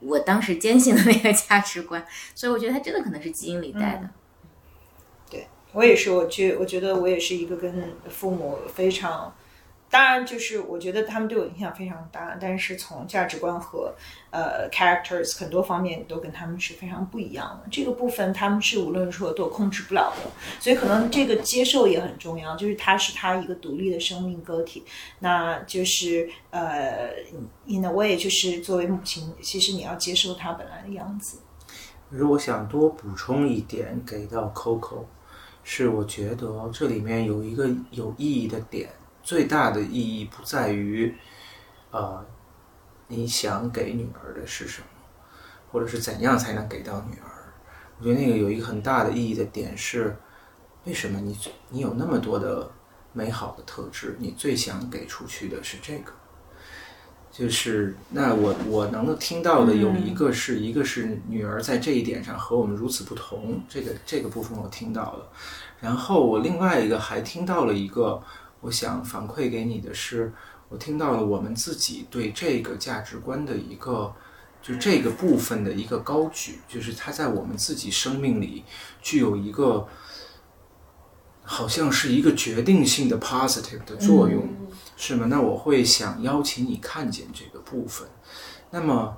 [0.00, 4.08] 我当时坚信的那个价值观，所以我觉得它真的可能是基因里带的。
[5.72, 9.32] 我也是，我觉我觉得我也是一个跟父母非常，
[9.88, 13.94] 当然就是我觉得他们对我影响非常大，但是从价值观和
[14.30, 17.68] 呃 characters 很多方面都跟他们是非常不一样的。
[17.70, 20.30] 这个部分他们是无论如何都控制不了的，
[20.60, 24.84] 所以可能这个接受也很重要，就是他是他一个独立的生命个体，
[25.20, 27.10] 那就是呃
[27.66, 31.38] ，in a way 就是作为母亲，其实你要接受他本来的样子。
[32.08, 35.04] 如果想多补充一点给到 Coco，
[35.62, 38.90] 是我觉得这里面有一个有意义的点，
[39.22, 41.14] 最大的意义不在于，
[41.90, 42.24] 呃，
[43.06, 44.86] 你想给女儿的是什么，
[45.70, 47.52] 或者是怎样才能给到女儿。
[47.98, 50.16] 我觉得那个有一个很大的意义的点是，
[50.84, 51.38] 为什么你
[51.68, 52.70] 你有那么多的
[53.12, 56.12] 美好的特质，你最想给出去的是这个。
[57.40, 65.26] 就是那我我能够听到的有一个是、一个是女儿在这一点上和我们如此不同，这个这个部分我听到了，
[65.80, 68.22] 然后我另外一个还听到了一个，
[68.60, 70.30] 我想反馈给你的是，
[70.68, 74.12] 我听到了我们自己对这个价值观的一个，
[74.60, 78.64] 就这个部分的一个高举，就是它在我们自己生命里
[79.00, 79.88] 具有一个，
[81.42, 84.46] 好像是一个决定性的 positive 的作用。
[85.02, 85.26] 是吗？
[85.30, 88.06] 那我会想邀请你看见这个部分。
[88.70, 89.16] 那么，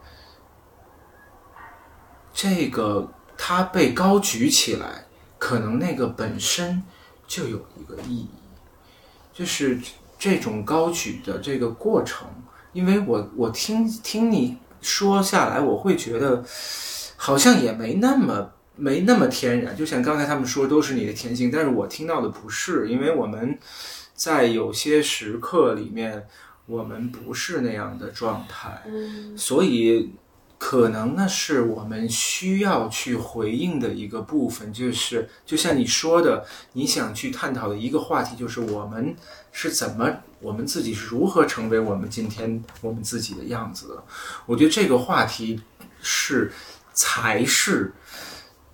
[2.32, 5.06] 这个它被高举起来，
[5.38, 6.84] 可能那个本身
[7.26, 8.30] 就有一个意义，
[9.32, 9.76] 就是
[10.16, 12.28] 这种高举的这个过程。
[12.72, 16.44] 因为我我听听你说下来，我会觉得
[17.16, 19.76] 好像也没那么没那么天然。
[19.76, 23.58] 就像刚才他们说，都是你的天性，但是我听到的不是，因为我们。
[24.22, 26.28] 在有些时刻里面，
[26.66, 28.80] 我们不是那样的状态，
[29.36, 30.12] 所以
[30.58, 39.16] 可能那是我们需要去回应的一个部分，就是就像你说的，你想去探讨的一个话题，就是我们
[39.50, 40.08] 是怎么，
[40.38, 44.04] 我们自己是如何成为我们今天我们自己的样子的。
[44.46, 45.60] 我觉得这个话题
[46.00, 46.52] 是
[46.92, 47.92] 才是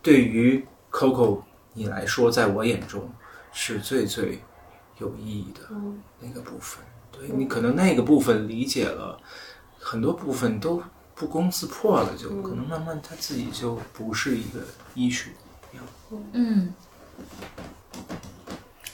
[0.03, 1.41] 对于 Coco
[1.73, 3.11] 你来说，在我眼中
[3.51, 4.43] 是最最
[4.99, 5.61] 有意义的
[6.21, 6.85] 那个部分。
[7.11, 9.19] 对你可能那个部分理解了，
[9.79, 10.83] 很多部分都
[11.15, 14.61] 不攻自破了，就可能慢慢他自己就不是一个
[14.95, 15.31] 医学
[15.73, 15.85] 一样。
[16.33, 16.75] 嗯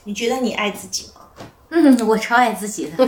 [0.04, 1.22] 你觉得你爱自己吗？
[1.70, 2.96] 嗯，我超爱自己的，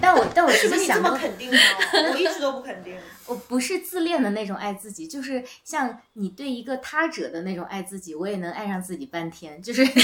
[0.00, 1.58] 但我但我怎么你这其实想到，么肯定吗？
[2.10, 2.96] 我一直都不肯定。
[3.30, 10.02] 我不是自恋的那种爱自己，就是像你对一个他者的那种爱自己，我也能爱上自己半天，就是 就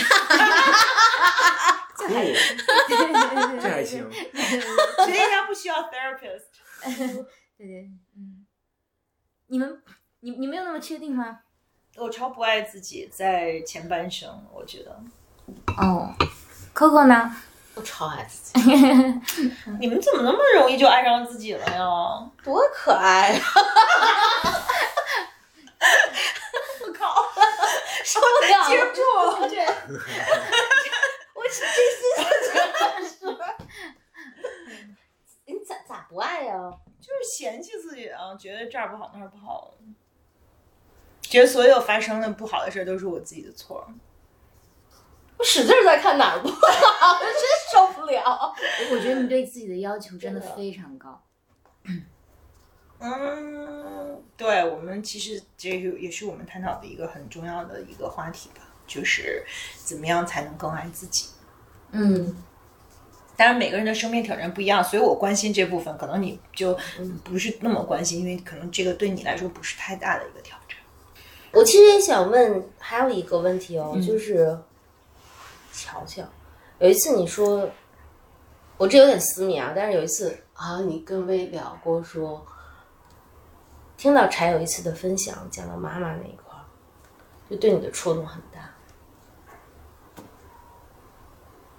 [2.06, 2.32] 还对
[2.86, 3.12] 对对
[3.50, 4.08] 对这还行。
[4.12, 6.44] 所以他不需要 therapist。
[7.58, 8.46] 对对，嗯，
[9.48, 9.82] 你们
[10.20, 11.40] 你你没有那么确定吗？
[11.96, 15.02] 我超不爱自己，在前半生，我觉得
[15.78, 16.14] 哦
[16.72, 17.34] ，Coco 呢？
[17.76, 18.60] 我超爱自己，
[19.78, 22.30] 你们怎么那么容易就爱上自己了呀？
[22.42, 23.42] 多可爱啊！
[26.80, 27.14] 我靠，
[28.02, 29.02] 受不了接不住
[29.42, 29.56] 了，这
[31.34, 32.00] 我是真心
[33.20, 33.38] 说，
[35.44, 36.54] 你咋咋不爱呀、
[36.98, 39.74] 就是嫌弃自己啊，觉得这儿不好那儿不好，
[41.20, 43.86] 觉得所有发生的不好的事儿都是我自己的错。
[45.38, 47.42] 我使劲儿在看哪儿不好，我 真
[47.72, 48.54] 受不了。
[48.90, 51.22] 我觉得你对自己的要求真的非常高。
[52.98, 59.44] 嗯，对我们其实这个也是我们探讨的一个很重要的一个话题吧，就是
[59.84, 61.28] 怎么样才能更爱自己。
[61.92, 62.34] 嗯，
[63.36, 66.76] 当然，每个人的生命挑战不一样，所以我关心这部分，可能你就
[67.22, 70.78] 不是那么关心，因为可能这个对你来说不是太大的一个挑战。
[71.52, 74.58] 我其实也想问，还有一个问题哦，就是
[75.76, 76.22] 乔乔，
[76.78, 77.68] 有一次你说，
[78.78, 82.44] 我这有点私密啊，但是有一次啊，你跟薇聊过说，
[83.96, 86.64] 听到柴有一次的分享，讲到妈妈那一块儿，
[87.50, 88.60] 就对你的触动很大。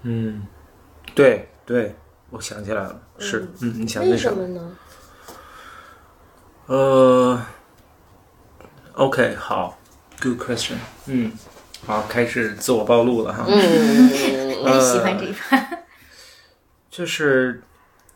[0.03, 0.45] 嗯，
[1.15, 1.95] 对对，
[2.29, 4.15] 我想起来了，是，嗯，你想为？
[4.15, 4.77] 什么呢？
[6.67, 7.41] 呃
[8.93, 9.77] ，OK，好
[10.21, 10.75] ，Good question，
[11.05, 11.31] 嗯，
[11.87, 14.09] 好，开始自我暴露了哈，嗯，
[14.61, 15.57] 我喜欢这一趴。
[16.89, 17.63] 就是，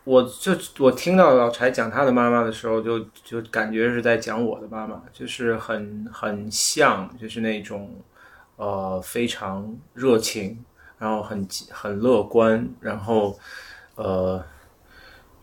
[0.04, 7.96] 我就我听到老柴讲他的妈妈的时候，就就感觉是在讲我的妈妈，就是很很像，就是那种
[8.58, 10.62] 呃非常热情，
[11.00, 13.40] 然后很很乐观，然后
[13.96, 14.44] 呃，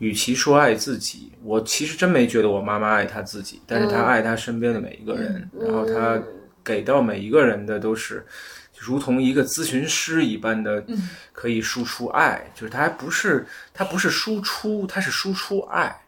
[0.01, 6.23] 与其说爱自己，我其实真没觉得我妈妈爱她自己，但是她爱她身边的每一个人，然后她
[6.69, 8.27] 给到每一个人的都是。
[8.79, 10.85] 如同一个咨询师一般的，
[11.33, 16.01] 可以输出爱，就是他还不是他不是输出，他是输出爱。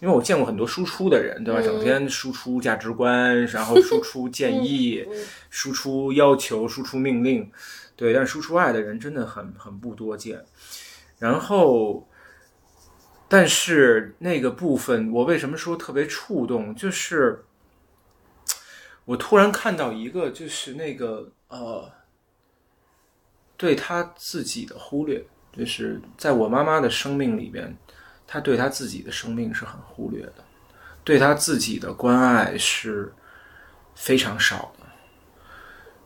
[0.00, 1.62] 因为我见过很多输出的人，对吧？
[1.62, 5.06] 整天输出价值观，然后输出 建议，
[5.48, 7.50] 输出要求，输出命令，
[7.96, 8.12] 对。
[8.12, 10.44] 但是输出爱的人真的很很不多见。
[11.18, 12.06] 然后，
[13.28, 16.74] 但是那个部分，我为什么说特别触动？
[16.74, 17.44] 就是
[19.10, 21.90] 我突然看到一个，就是那个呃。
[23.56, 25.22] 对他自己的忽略，
[25.52, 27.76] 就是在我妈妈的生命里边，
[28.26, 30.36] 她对她自己的生命是很忽略的，
[31.04, 33.12] 对她自己的关爱是
[33.94, 34.86] 非常少的。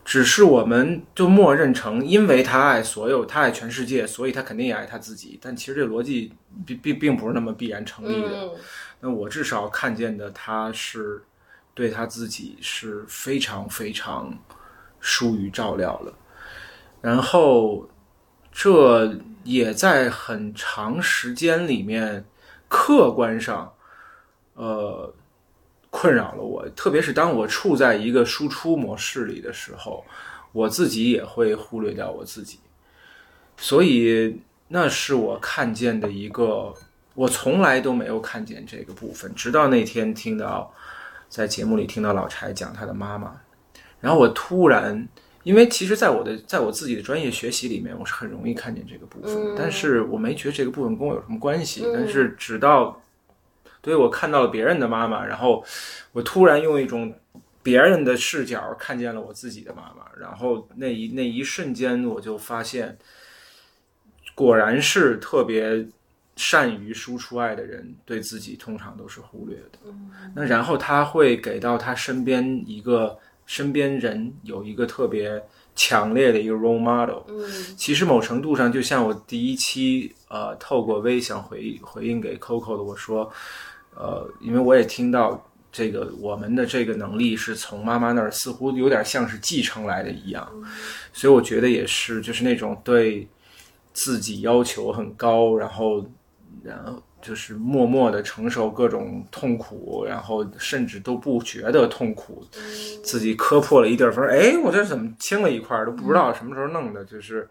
[0.05, 5.39] 只是我们就默认成，因为她爱所有，她爱全世界，所以她肯定也爱她自己。
[5.40, 6.32] 但其实这逻辑
[6.66, 8.31] 并并并不是那么必然成立的。
[8.31, 8.51] 嗯
[8.98, 11.22] 那我至少看见的，她是
[11.74, 14.32] 对他自己是非常非常
[15.01, 16.14] 疏于照料了。
[17.02, 17.86] 然后，
[18.51, 22.24] 这也在很长时间里面，
[22.68, 23.74] 客观上，
[24.55, 25.12] 呃，
[25.90, 26.66] 困扰了我。
[26.70, 30.02] 特别是当我处在一个输出模式里的时候，
[30.52, 32.59] 我自己也会忽略掉我自己。
[33.59, 36.72] 所以，那是我看见的一个，
[37.14, 40.72] 我从来都没有看见这个部分，直到那天听到
[41.28, 43.40] 在节目里听到老柴讲他的妈妈，
[44.01, 45.09] 然后我突然。
[45.44, 51.86] 因为其实，在我的在我自己的专业学习里面，我是很容易看见这个部分，但是我没觉得这个部分跟我有什么关系。
[51.92, 52.98] 但是直到，
[53.82, 55.62] 对我看到了别人的妈妈，然后
[56.12, 57.14] 我突然用一种
[57.62, 62.96] 别人的视角看见了我自己的妈妈，然后那一那一瞬间，我就发现，
[64.34, 65.86] 果然是特别
[66.36, 69.78] 善于输出爱的人，对自己通常都是忽略的。
[70.35, 73.19] 那然后他会给到他身边一个。
[73.47, 75.39] 身边人有一个特别
[75.77, 83.31] 强烈的一个 role model，嗯其实某程度上就像我第一期呃透过微想回回应给 Coco 的我说，
[83.94, 90.51] 呃，因为我也听到这个我们的这个能力是从妈妈那儿似乎有点像是继承来的一样，
[91.12, 93.28] 所以我觉得也是，就是那种对
[93.93, 96.02] 自己要求很高，然后
[96.64, 102.44] 然后就是默默的承受各种痛苦，然后甚至都不觉得痛苦，
[103.02, 107.48] 自己磕破了一地儿缝，哎，我这怎么青了一块儿都不知道什么时候弄的，就是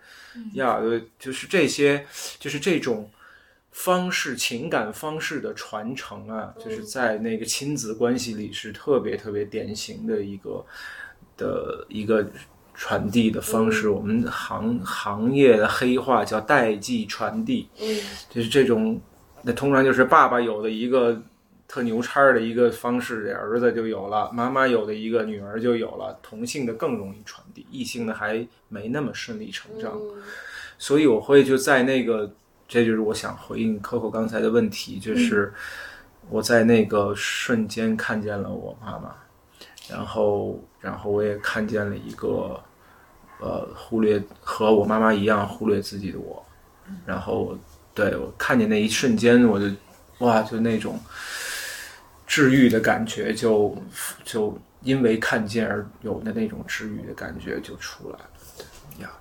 [0.54, 2.06] 呀，对，就是这些，
[2.40, 3.10] 就是这种。
[3.76, 10.64] 方式情感方式的传承啊，就是在那个亲子关系里是特别特别典型的一个
[11.36, 12.24] 的一个
[12.84, 13.88] 传递的方式。
[13.88, 17.88] 我们行行业的黑话叫代际传递，嗯
[18.30, 19.00] 就是这种，
[19.42, 21.18] 那通常就是爸爸有的一个
[21.66, 26.20] 特牛叉儿的一个方式，儿子就有了；妈妈有的一个，女儿就有了。
[26.22, 29.98] 同性的更容易传递，异性的还没那么顺理成章。
[30.78, 32.30] 所以我会就在那个。
[32.66, 35.54] 这就是我想回应 Coco 刚才的问题，就是
[36.28, 39.14] 我在那个瞬间看见了我妈妈，
[39.88, 42.60] 然后，然后我也看见了一个，
[43.44, 46.46] 呃，忽略和我妈妈一样忽略自己的我，
[47.06, 47.58] 然后，
[47.94, 49.66] 对我看见那一瞬间，我就，
[50.20, 50.98] 哇，就那种
[52.26, 53.76] 治愈的感觉，就
[54.24, 58.30] 就因为看见而有的那种治愈的感觉就出来了，
[59.02, 59.12] 呀。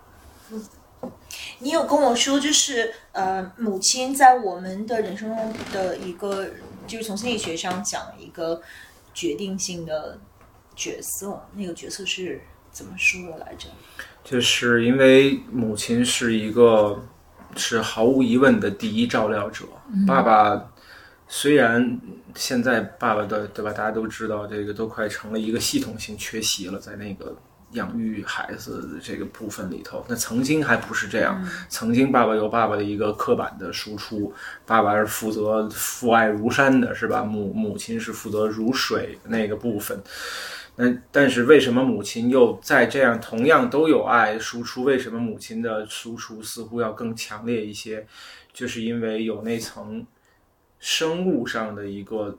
[1.58, 6.48] 你有跟我说，就是呃，母亲在我们的人生中的一个，
[6.86, 8.62] 就是从心理学上讲一个
[9.12, 10.16] 决定性的
[10.76, 11.44] 角色。
[11.56, 12.40] 那个角色是
[12.70, 13.68] 怎么说的来着？
[14.24, 17.02] 就是因为母亲是一个
[17.56, 19.64] 是毫无疑问的第一照料者。
[20.06, 20.72] 爸爸
[21.28, 22.00] 虽然
[22.34, 27.36] 现在爸爸的对吧，大家都知道这个都快成了一个系统性缺席了，在那个。
[27.72, 31.42] 养育孩子的这个部分里头，那曾经还不是这样。
[31.70, 34.30] 曾经爸爸有爸爸的一个刻板的输出，
[34.66, 37.22] 爸爸是负责父爱如山的，是吧？
[37.22, 39.98] 母母亲是负责如水那个部分。
[40.76, 44.84] 那但是为什么母亲又在这样同样都有爱输出？
[44.84, 48.06] 为什么母亲的输出似乎要更强烈一些？
[48.52, 50.06] 就是因为有那层
[50.78, 52.38] 生物上的一个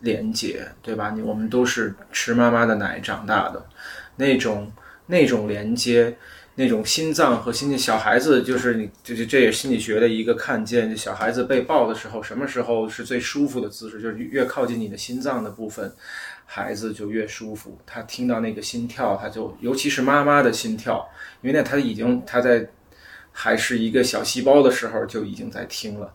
[0.00, 1.10] 连接，对吧？
[1.10, 3.64] 你我们都是吃妈妈的奶长大的。
[4.16, 4.70] 那种
[5.06, 6.16] 那种连接，
[6.56, 10.96] 那种心脏和心小孩子就是你，就是这也是心理学的一个看见。
[10.96, 14.00] 小孩子被抱的时候，什么时候是最舒服的姿势？
[14.00, 15.92] 就是越靠近你的心脏的部分，
[16.52, 17.78] 孩子就越舒服。
[17.86, 21.08] 他听到那个心跳，他就尤其是妈妈的心跳，
[21.42, 22.68] 因为那他已经他在
[23.30, 26.12] 还是一个小细胞的时候就已经在听了，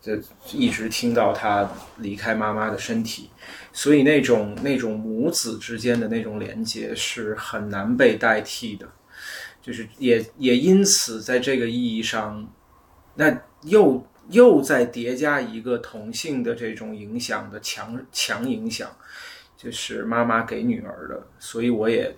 [0.00, 0.18] 就
[0.52, 3.30] 一直听到他离开妈妈的身体。
[3.72, 8.88] 所以那种那种母子之间的那种连接是很难被代替的，
[9.62, 12.52] 就是也也因此在这个意义上，
[13.14, 18.90] 那又又在叠加一个同性的这种影响的强强影响，
[19.60, 21.26] 就是妈妈给女儿的。
[21.38, 22.16] 所以我也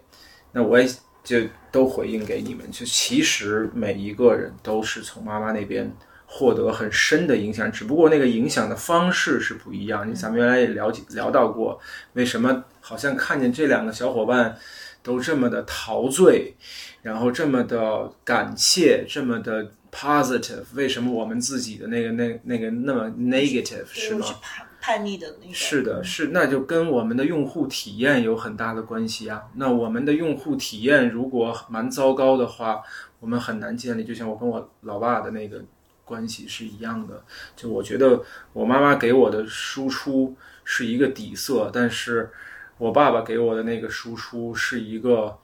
[0.53, 0.87] 那我也
[1.25, 1.41] 就
[1.71, 5.91] 都回应给你们，就其实每一个人都是从妈妈那边。
[6.35, 10.09] 获得很深的影响，只不过那个影响的方式是不一样。
[10.09, 11.79] 你咱们原来也了解聊到过，
[12.15, 14.57] 为什么好像看见这两个小伙伴
[15.03, 16.55] 都这么的陶醉，
[17.03, 24.27] 然后这么的感谢，这么的 positive，为什么我们自己的那个那那个那么 negative 是吗？
[24.83, 25.55] 叛逆的那个。
[25.55, 29.45] 是的，是那就跟我们的用户体验有很大的关系啊。
[29.55, 32.83] 那我们的用户体验如果蛮糟糕的话，
[33.21, 34.05] 我们很难建立。
[34.05, 35.65] 就像我跟我老爸的那个。
[36.05, 37.23] 关系是一样的，
[37.57, 42.29] 就我觉得我妈妈给我的输出是一个底色，但是
[42.77, 45.39] 我爸爸给我的那个输出是一个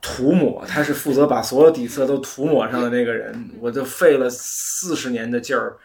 [0.00, 5.76] 涂抹，他是负责把所有底色都涂抹上的那个人，我就费了四十年的劲儿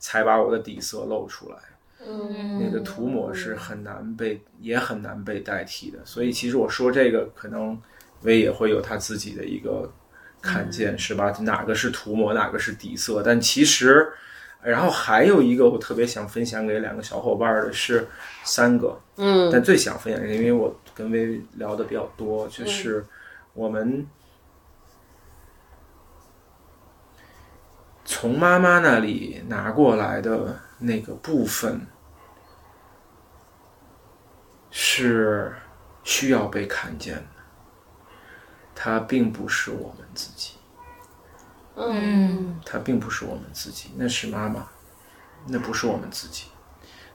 [0.00, 1.56] 才把我的底色露出来。
[2.04, 6.00] 嗯，那个涂抹是很难被，也很难被代替的。
[6.04, 7.80] 所以其实我说这个，可能
[8.22, 9.88] 薇也会有他自己的一个。
[10.42, 11.30] 看见是吧？
[11.42, 13.22] 哪个是涂抹，哪个是底色？
[13.22, 14.08] 但其实，
[14.62, 18.08] 然后还有一个我特别想分享给两个小伙伴的是
[18.42, 23.04] 三个，嗯，但最想分享，因为我跟薇聊的比较多，就是
[23.52, 24.06] 我们
[28.10, 31.86] 从妈妈那里拿过来的那个部分
[34.68, 35.54] 是
[36.02, 37.22] 需要被看见的。
[38.74, 40.54] 他并不是我们自己，
[41.76, 44.66] 嗯，他并不是我们自己，那是妈妈，
[45.46, 46.46] 那不是我们自己，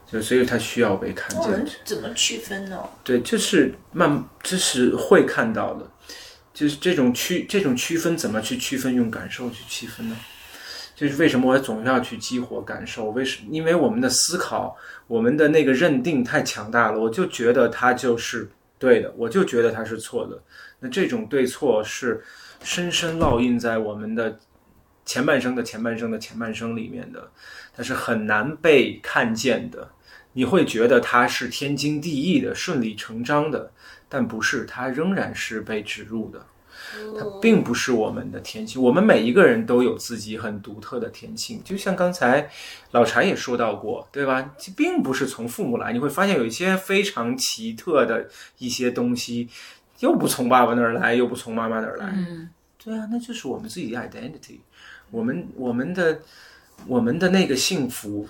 [0.06, 1.42] 就所以他需要被看见。
[1.42, 2.88] 我们怎么区分呢？
[3.04, 5.90] 对，就是慢，这是会看到的，
[6.54, 8.94] 就是这种区，这种区分怎么去区分？
[8.94, 10.16] 用感受去区分呢？
[10.96, 13.10] 就是为什么我总要去激活感受？
[13.10, 13.48] 为什么？
[13.50, 14.74] 因为我们的思考，
[15.06, 20.42] 我们的那个认定太强大了，我就觉得它就是对的，我就觉得它是错的。
[20.80, 22.24] 那这种对错是
[22.62, 24.38] 深深烙印在我们的
[25.04, 27.30] 前半生的前半生的前半生里面的，
[27.76, 29.90] 它是很难被看见的。
[30.32, 33.70] 你会觉得它是天经地义的、顺理成章的，
[34.08, 36.44] 但不是，它仍然是被植入的。
[37.18, 41.60] 它并不是我们的天性，我们每一个人都有自己很独特的天性。
[41.64, 42.50] 就像刚才
[42.92, 44.54] 老柴也说到过，对吧？
[44.58, 49.48] 这并不是从父母来，你会发现有一些非常奇特的一些东西，
[50.00, 52.06] 又不从爸爸那儿来，又不从妈妈那儿来。
[52.14, 52.50] 嗯，
[52.82, 54.60] 对啊，那就是我们自己的 identity，
[55.10, 56.20] 我们我们的
[56.86, 58.28] 我们的那个幸福。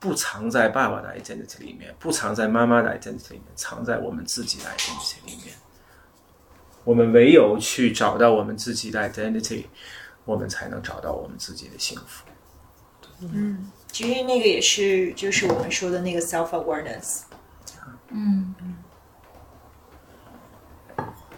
[0.00, 5.52] 不藏在爸爸的 identity 里面，不藏在妈妈的 identity 里面，藏在我们自己的 identity 里面。
[6.88, 9.66] 我们唯有去找到我们自己的 identity，
[10.24, 12.24] 我们才能找到我们自己的幸福。
[13.20, 17.24] 嗯，其实那个也是，就是我们说的那个 self awareness。
[18.08, 18.54] 嗯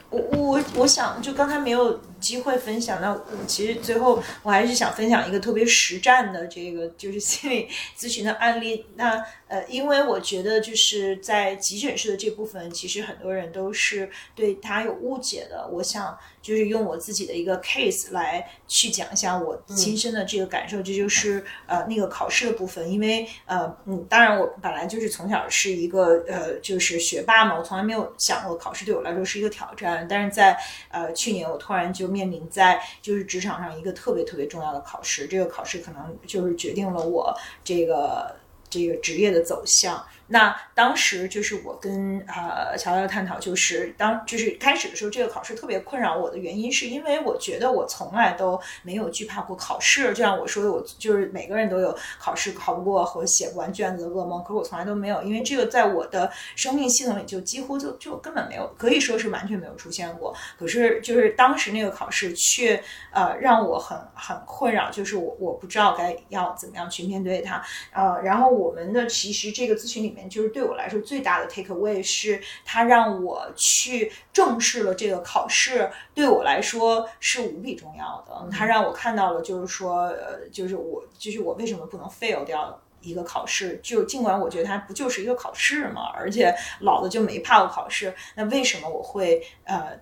[0.08, 8.86] 我我我想，就刚才没有机会分享，那我其实最后我还是想分享一个特别实战的这个就是心理咨询的案例。
[8.96, 15.66] 那呃，因为我觉得就是在急诊室的这部分，其实很多人都是对他有误解的。
[15.72, 20.80] 我想就是用我自己的一个 case 来去讲一下我亲身的这个感受。
[20.82, 30.06] 这就是呃那个考试的部分，因为呃嗯，当然我本来就是从小是一个呃就是学霸嘛，我从来没有想过考试对我来说是一个挑战。
[30.08, 30.56] 但是在
[30.90, 38.34] 呃去年，我突然就面临在就是职场上一个特别特别重要的考试，这个考试可能就是决定了我这个
[38.68, 40.04] 这个职业的走向。
[40.32, 50.10] 那当时就是我跟呃乔乔探讨，就是当就是开始的时候，这个考试特别困扰我的原因，是因为我觉得我从来都没有惧怕过考试。
[50.10, 60.32] 就像我说的，我就是每个人都有考试考不过和写不完卷子的噩梦，可是我从来都没有，因为这个在我的生命系统里就几乎就就根本没有，可以说是完全没有出现过。
[60.56, 62.80] 可是就是当时那个考试却
[63.12, 67.60] 呃让我很很困扰，就是我我不知道该要怎么样去面对它。
[67.92, 70.19] 呃，然后我们的其实这个咨询里面。
[70.28, 78.48] 就是对我来说最大的 take away 是，它让我去正视了这个考试，对我来说是无比重要的。
[78.50, 83.80] 它让我看到了，就是说，呃，就是我，就是我为什么不能 fail 掉一个考试？
[83.82, 89.98] 就尽管我觉得它不就是一个考试嘛，而且老子就没怕过考试，那为什么我会呃？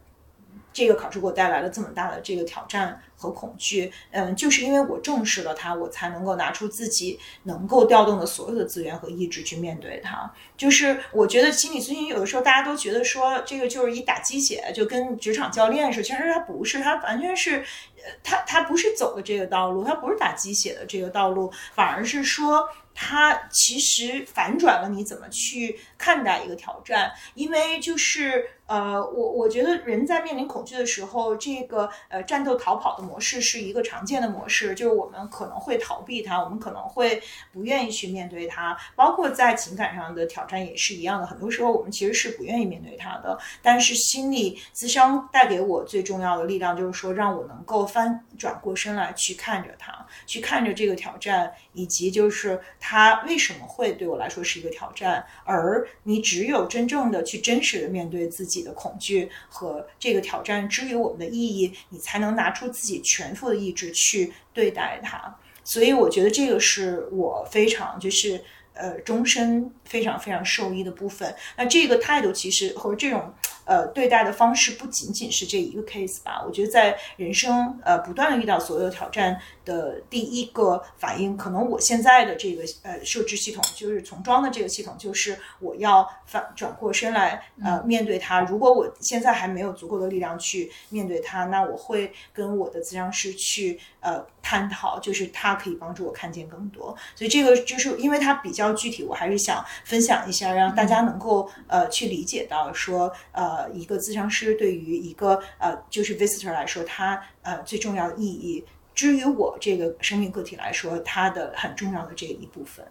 [0.79, 10.33] 这个考试给我带来了这么大的这个挑战和恐惧，嗯，就是因为我正视了它，我才能够拿出自己能够调动的所有的资源和意志去面对它。
[10.57, 22.69] 就是我觉得心理咨询有的时候大家都觉得说这个就是一打鸡血，就跟职场教练似的，其实它不是，它完全是，呃，它它不是走的这个道路，它不是打鸡血的这个道路，反而是说。
[23.01, 43.39] 它其实反转了你怎么去看待一个挑战，因为就是呃，我我觉得人在面临恐惧的时候，这个呃战斗逃跑的模式是一个常见的模式，就是我们可能会逃避它，我们可能会不愿意去面对它，包括在情感上的挑战也是一样的，很多时候我们其实是不愿意面对它的。
[43.63, 52.61] 但是心理咨商带给我最重要的力量，就是说让我能够翻转过身来去看着它，去看着这个挑战，以及就是。
[52.81, 55.25] 它为什么会对我来说是一个挑战？
[55.45, 65.37] 而你只有真正的去真实的面对自己的恐惧和这个挑战之于我们的意义，你才能拿出自己全副的意志去对待它。
[65.65, 68.43] 所以我觉得这个是我非常就是
[68.73, 71.35] 呃终身非常非常受益的部分。
[71.57, 73.35] 那这个态度其实和这种。
[73.69, 76.43] 呃，对待的方式不仅仅是这一个 case 吧？
[76.47, 88.41] 我觉得在人生呃不断的遇到所有挑战的第一个反应，可能我现在的这个呃设置系统就是重装的这个系统，就是我要反转过身来呃面对它。
[88.41, 96.97] 如果我现在还没有足够的力量去面对它，那我会跟我的咨商师去呃探讨，就是他可以帮助我看见更多。
[97.15, 103.69] 所以这个就是因为它比较具体，我还是想分享一下，让大家能够呃去理解到说呃。
[103.79, 108.65] 一个咨商师对于一个呃，就是 visitor 来说，他呃最重要的意义。
[108.95, 112.85] 至于我这个生命个体来说，它的很重要的这一部分，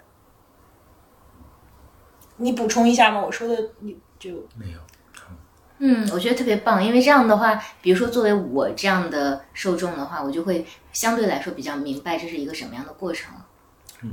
[2.37, 3.19] 你补充一下吗？
[3.19, 4.79] 我说的你就没有。
[5.79, 13.33] 嗯，我觉得特别棒，因为这样的话，比如说作为我这样的受众的话，我就会相对来说比较明白这是一个什么样的过程。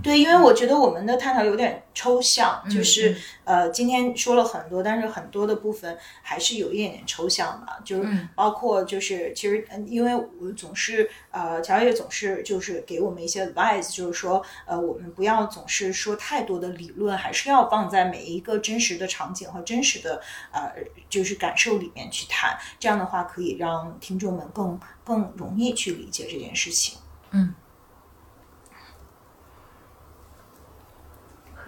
[0.03, 3.15] 对，因为我觉得我们的探讨有点抽象，嗯就是
[3.45, 8.29] 呃，今天说了很多，但是很多的部分还是有一点点抽象的，就是嗯。
[8.35, 20.73] 包括就是其实嗯因为我总是呃，乔也总是就是给我们一些 advice，就是说呃，我们不要总是说太多的理论，还是要放在每一个真实的场景和真实的呃
[21.11, 26.99] 就是感受里面去谈，这样的话可以让听众们更更容易去理解这件事情。
[27.31, 27.39] 可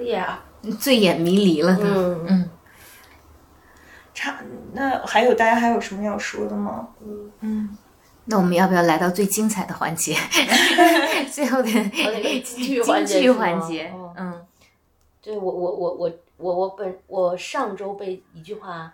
[0.02, 0.44] 以啊，
[0.81, 1.84] 醉眼迷离了都。
[1.84, 2.26] 嗯。
[2.28, 2.50] 嗯。
[4.15, 4.39] 差
[4.73, 6.89] 那还有大家还有什么要说的吗？
[7.05, 7.31] 嗯。
[7.41, 7.76] 嗯
[8.28, 10.16] 那我们要不要来到最精彩的环节？
[11.31, 14.44] 最后的那个 京剧环节嗯。
[15.23, 18.92] 对我我我我我我本我上周被一句话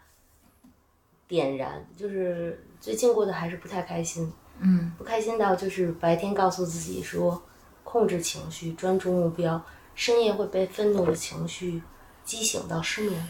[1.29, 4.93] 点燃，就是最近过得还是不太开心，嗯。
[4.99, 7.43] 不开心到就是白天告诉自己说
[7.85, 9.63] 控制情绪，专注目标，
[9.95, 11.83] 深夜会被愤怒的情绪
[12.25, 13.29] 激醒到失眠，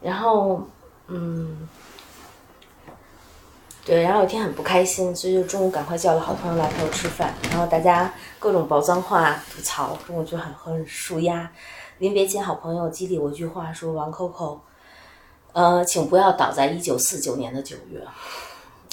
[0.00, 0.62] 然后
[1.06, 1.68] 嗯。
[3.84, 11.50] 对，然后有一天很不开心，所以就中午赶快叫了好朋友来陪我吃饭，然后大家各种爆脏话吐槽，中午就很很舒压。
[11.96, 14.58] 临别前，好朋友激励我一句话说：“王 Coco，
[15.54, 18.06] 呃，请不要倒在一九四九年的九月。”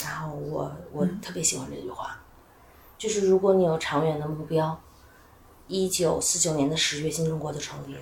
[0.02, 2.18] 然后我我特别喜欢这句话，
[2.98, 4.80] 就是如果你有长远的目标，
[5.68, 8.02] 一九四九年的十月新中国就成立了，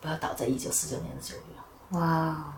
[0.00, 1.98] 不要倒在一九四九年的九月。
[1.98, 2.54] 哇，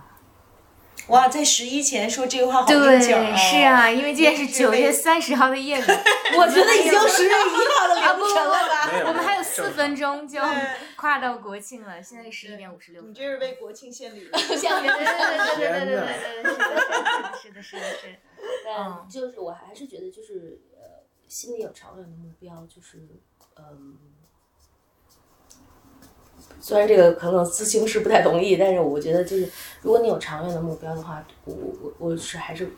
[1.09, 5.83] 哇，在十一前说这个话好对应景哦，是啊，因为今天是九月三十号的夜里，
[6.39, 9.09] 我觉得已经十月一号的啊不凌晨了吧？
[9.09, 13.15] 我们还有四分钟就对跨到国庆了，现在十一点五十六分你。
[13.15, 14.39] 这是为国庆献礼了。
[14.39, 14.85] 对对对对
[15.57, 18.19] 对对对对对，是的，是的，是的，是的。
[18.65, 22.99] 但就是我还是觉得就是呃，心里有长远的目标，就是
[23.57, 23.97] 嗯。
[26.61, 29.51] 虽然这个可能咨询师不太同意，但是我觉得就是，
[29.83, 32.71] 如果你有长远的目标的话，我我我是还是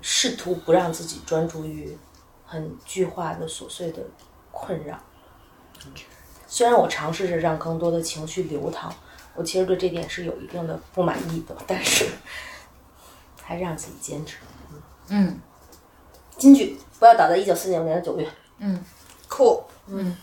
[0.00, 1.96] 试图不让自己专注于
[2.44, 4.02] 很具化的琐碎的
[4.50, 4.98] 困扰。
[6.48, 8.92] 虽然我尝试着让更多的情绪流淌，
[9.36, 12.06] 我其实对这点是有一定的不满意的，但是
[13.40, 14.38] 还是让自己坚持。
[15.08, 15.40] 嗯
[16.36, 18.28] 金句不要倒在一九四九年的九月。
[18.58, 18.84] 嗯
[19.32, 20.14] 酷，嗯，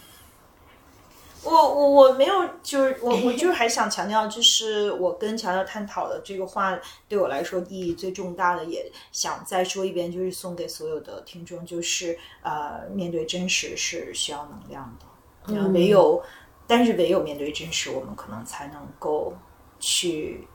[1.44, 16.22] 我我我没有，就是我我就是还想强调，就是我跟乔乔探讨的这个话，对我来说意义最重大的，也想再说一遍，就是送给所有的听众，就是呃，面对真实是需要能量的，然后唯有，
[16.68, 19.34] 但是唯有面对真实，我们可能才能够
[19.80, 20.48] 去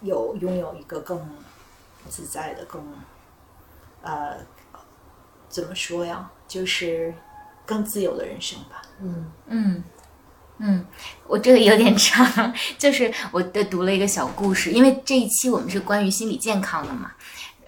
[0.00, 1.20] 有拥有一个更
[2.08, 2.82] 自在的、更
[4.00, 4.38] 呃
[5.50, 7.12] 怎么说呀，就是
[7.70, 8.82] 更自由的人生吧。
[9.00, 9.84] 嗯嗯
[10.58, 10.84] 嗯，
[11.26, 17.12] 我这个有点长， 就是我的读了一个小故事，因为这一期我们是关于心理健康的嘛。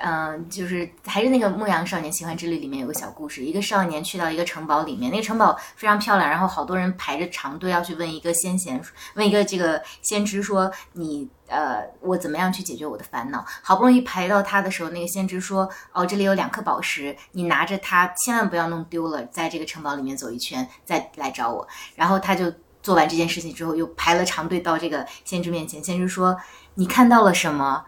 [0.05, 8.83] 嗯、就是还是那个《牧羊少年奇幻之旅》里面有个小故事，一个少年去到一个城堡里面，那个城堡非常漂亮，然后好多人排着长队要去问一个先贤，
[9.15, 13.45] 问一个这个先知说你呃我怎么样去解决我的烦恼？
[13.63, 21.69] 好不容易排到他的时候，那个先知说哦这里有两颗宝石，你拿着它千万不要弄丢了，在这个城堡里面走一圈再来找我。
[21.95, 25.85] 然后他就做完这件事情之后，又排了长队到这个先知面前。
[25.85, 26.37] 先知说
[26.75, 27.85] ：“你看到了什么？”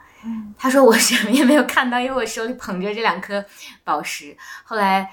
[0.56, 3.44] 他说：“我什么也没有看到，因为我手里捧着这两颗
[3.82, 5.10] 宝石。”后来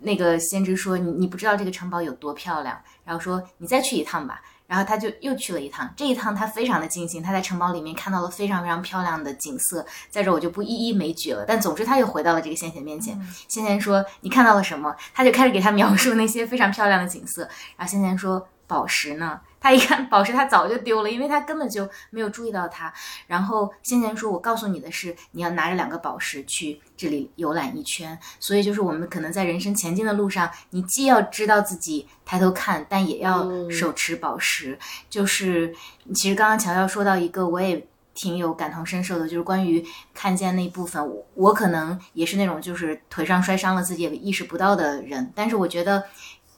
[0.00, 11.44] 那个先知说：“你你不知道这个城堡有多漂亮。”然后说：“你再去一趟吧。”然后他就又去了一趟，这一趟他非常的尽兴，他在城堡里面看到了非常非常漂亮的景色，在这我就不一一枚举了。
[11.44, 17.42] 但总之他又回到了这个先贤面前，先贤说：“你看到了什么？”他就开始给他描述那些非常漂亮的景色。
[17.76, 22.92] 然后先贤说：“宝石呢？”他一看宝石， 他早就丢了，因为他根本就没有注意到它。
[23.26, 28.18] 然后先前说：“我告诉你的是，你要拿着两个宝石去这里游览一圈。
[28.38, 34.78] 所以就是我们可能在人生前进的路上，你既要知道自己抬头看，但也要嗯手持宝石。
[35.10, 35.74] 就是
[36.14, 46.04] 其实刚刚乔乔说到一个，我也挺有感同身受的，就是关于看见那一部分，我我可能也是那种就是腿上摔伤了自己也意识不到的人，但是我觉得。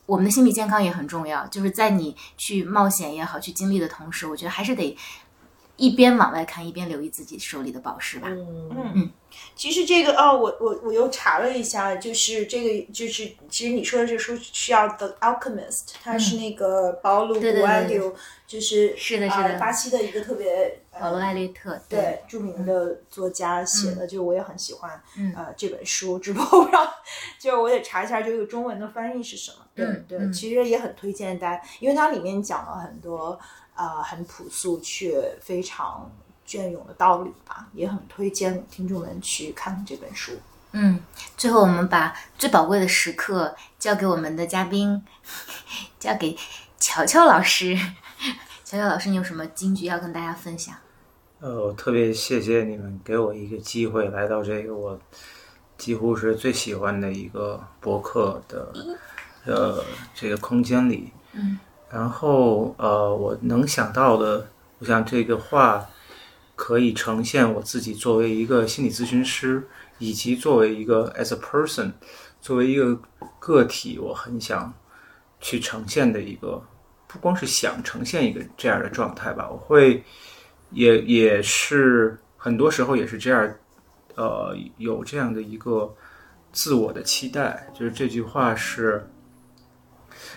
[0.06, 4.96] 我们的心理健康也很重要，就是在你去冒险也好，去经历的同时，我觉得还是得
[5.82, 8.28] 一边往外看，一边留意自己手里的宝石吧。
[8.28, 9.10] 嗯嗯，
[9.56, 18.14] 其实这个哦，我我我又查了一下，就是这个就是其实你说的这书需要《The Alchemist》，它是那个保鲁古埃留，
[18.46, 19.48] 就是是的是的。
[19.48, 25.34] 呃巴西的一个特别保罗·艾略特，对著名的作家写的，就我也很喜欢，嗯。
[25.36, 26.94] 呃，这本书，只不过我不知道，
[27.40, 29.56] 就是我得查一下这个中文的翻译是什么。
[29.74, 33.38] 对、对，其实也很推荐大家，因为它里面讲了很多
[33.74, 36.10] 呃很朴素却非常
[36.44, 40.32] 隽永的道理吧，也很推荐听众们去看看这本书。
[40.72, 41.00] 嗯，
[41.36, 45.04] 最后我们把最宝贵的时刻交给我们的嘉宾，
[46.00, 46.36] 交给
[46.78, 47.76] 乔乔老师。
[48.64, 50.74] 乔乔老师，你有什么金句要跟大家分享？
[51.40, 54.98] 呃，我特别谢谢你们给我一个机会来到这个我
[55.76, 58.72] 几乎是最喜欢的一个博客的
[59.44, 59.84] 呃
[60.14, 61.12] 这个空间里。
[61.32, 61.58] 嗯。
[61.92, 64.48] 然后呃，我能想到的，
[64.78, 65.86] 我想这个话
[66.56, 71.92] 可以呈现我自己作为一个心理咨询师，以及作为一个 as a person，
[72.40, 72.98] 作为一个
[73.38, 74.72] 个体，我很想
[75.40, 76.62] 去呈现的一个，
[77.06, 80.02] 不光是想呈现一个这样的状态吧，我会。
[80.74, 83.54] 也也是很多时候也是这样，
[84.14, 85.94] 呃，有这样的一个
[86.50, 89.06] 自我的期待，就是这句话是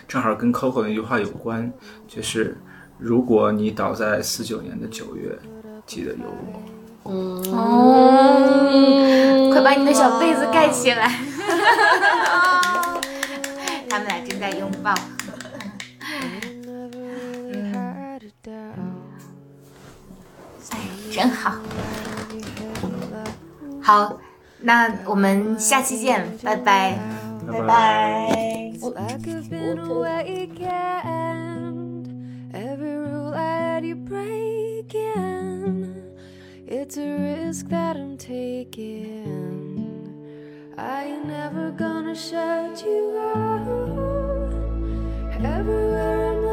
[0.08, 1.72] 正好跟 Coco 那句话有关，
[2.06, 2.56] 就是
[2.98, 5.38] 如果你倒在四九年的九月，
[5.86, 6.18] 记得有
[7.02, 7.10] 我。
[7.52, 7.60] 哦，
[9.52, 11.08] 快把你的小被子盖起来。
[13.88, 14.94] 他们俩正在拥抱。
[20.70, 21.54] 哎，真好。
[23.80, 24.18] 好，
[24.60, 26.98] 那我们下期见，拜拜。
[27.46, 28.36] 拜拜。
[28.82, 29.94] like I've been a
[30.24, 30.98] weekend.
[32.52, 35.94] Every rule I had you breaking.
[36.66, 40.06] It's a risk that I'm taking.
[40.76, 44.52] I ain't never gonna shut you out.
[45.44, 46.45] Everywhere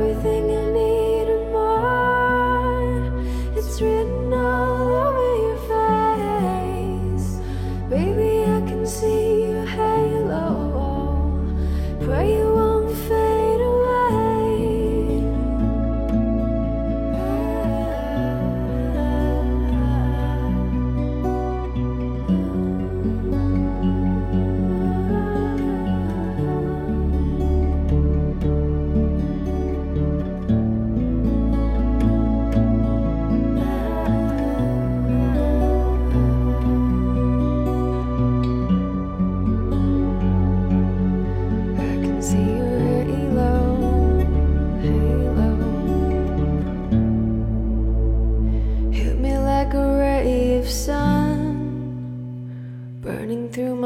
[0.00, 0.67] everything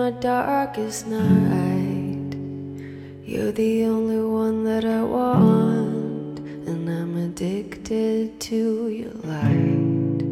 [0.03, 2.35] my darkest night.
[3.25, 10.25] You're the only one that I want, and I'm addicted to your light.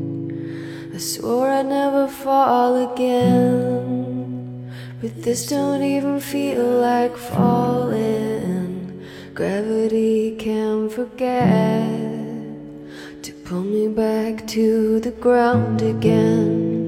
[0.93, 4.73] I swore I'd never fall again.
[5.01, 9.05] But this don't even feel like falling.
[9.35, 11.87] Gravity can forget
[13.23, 16.80] to pull me back to the ground again.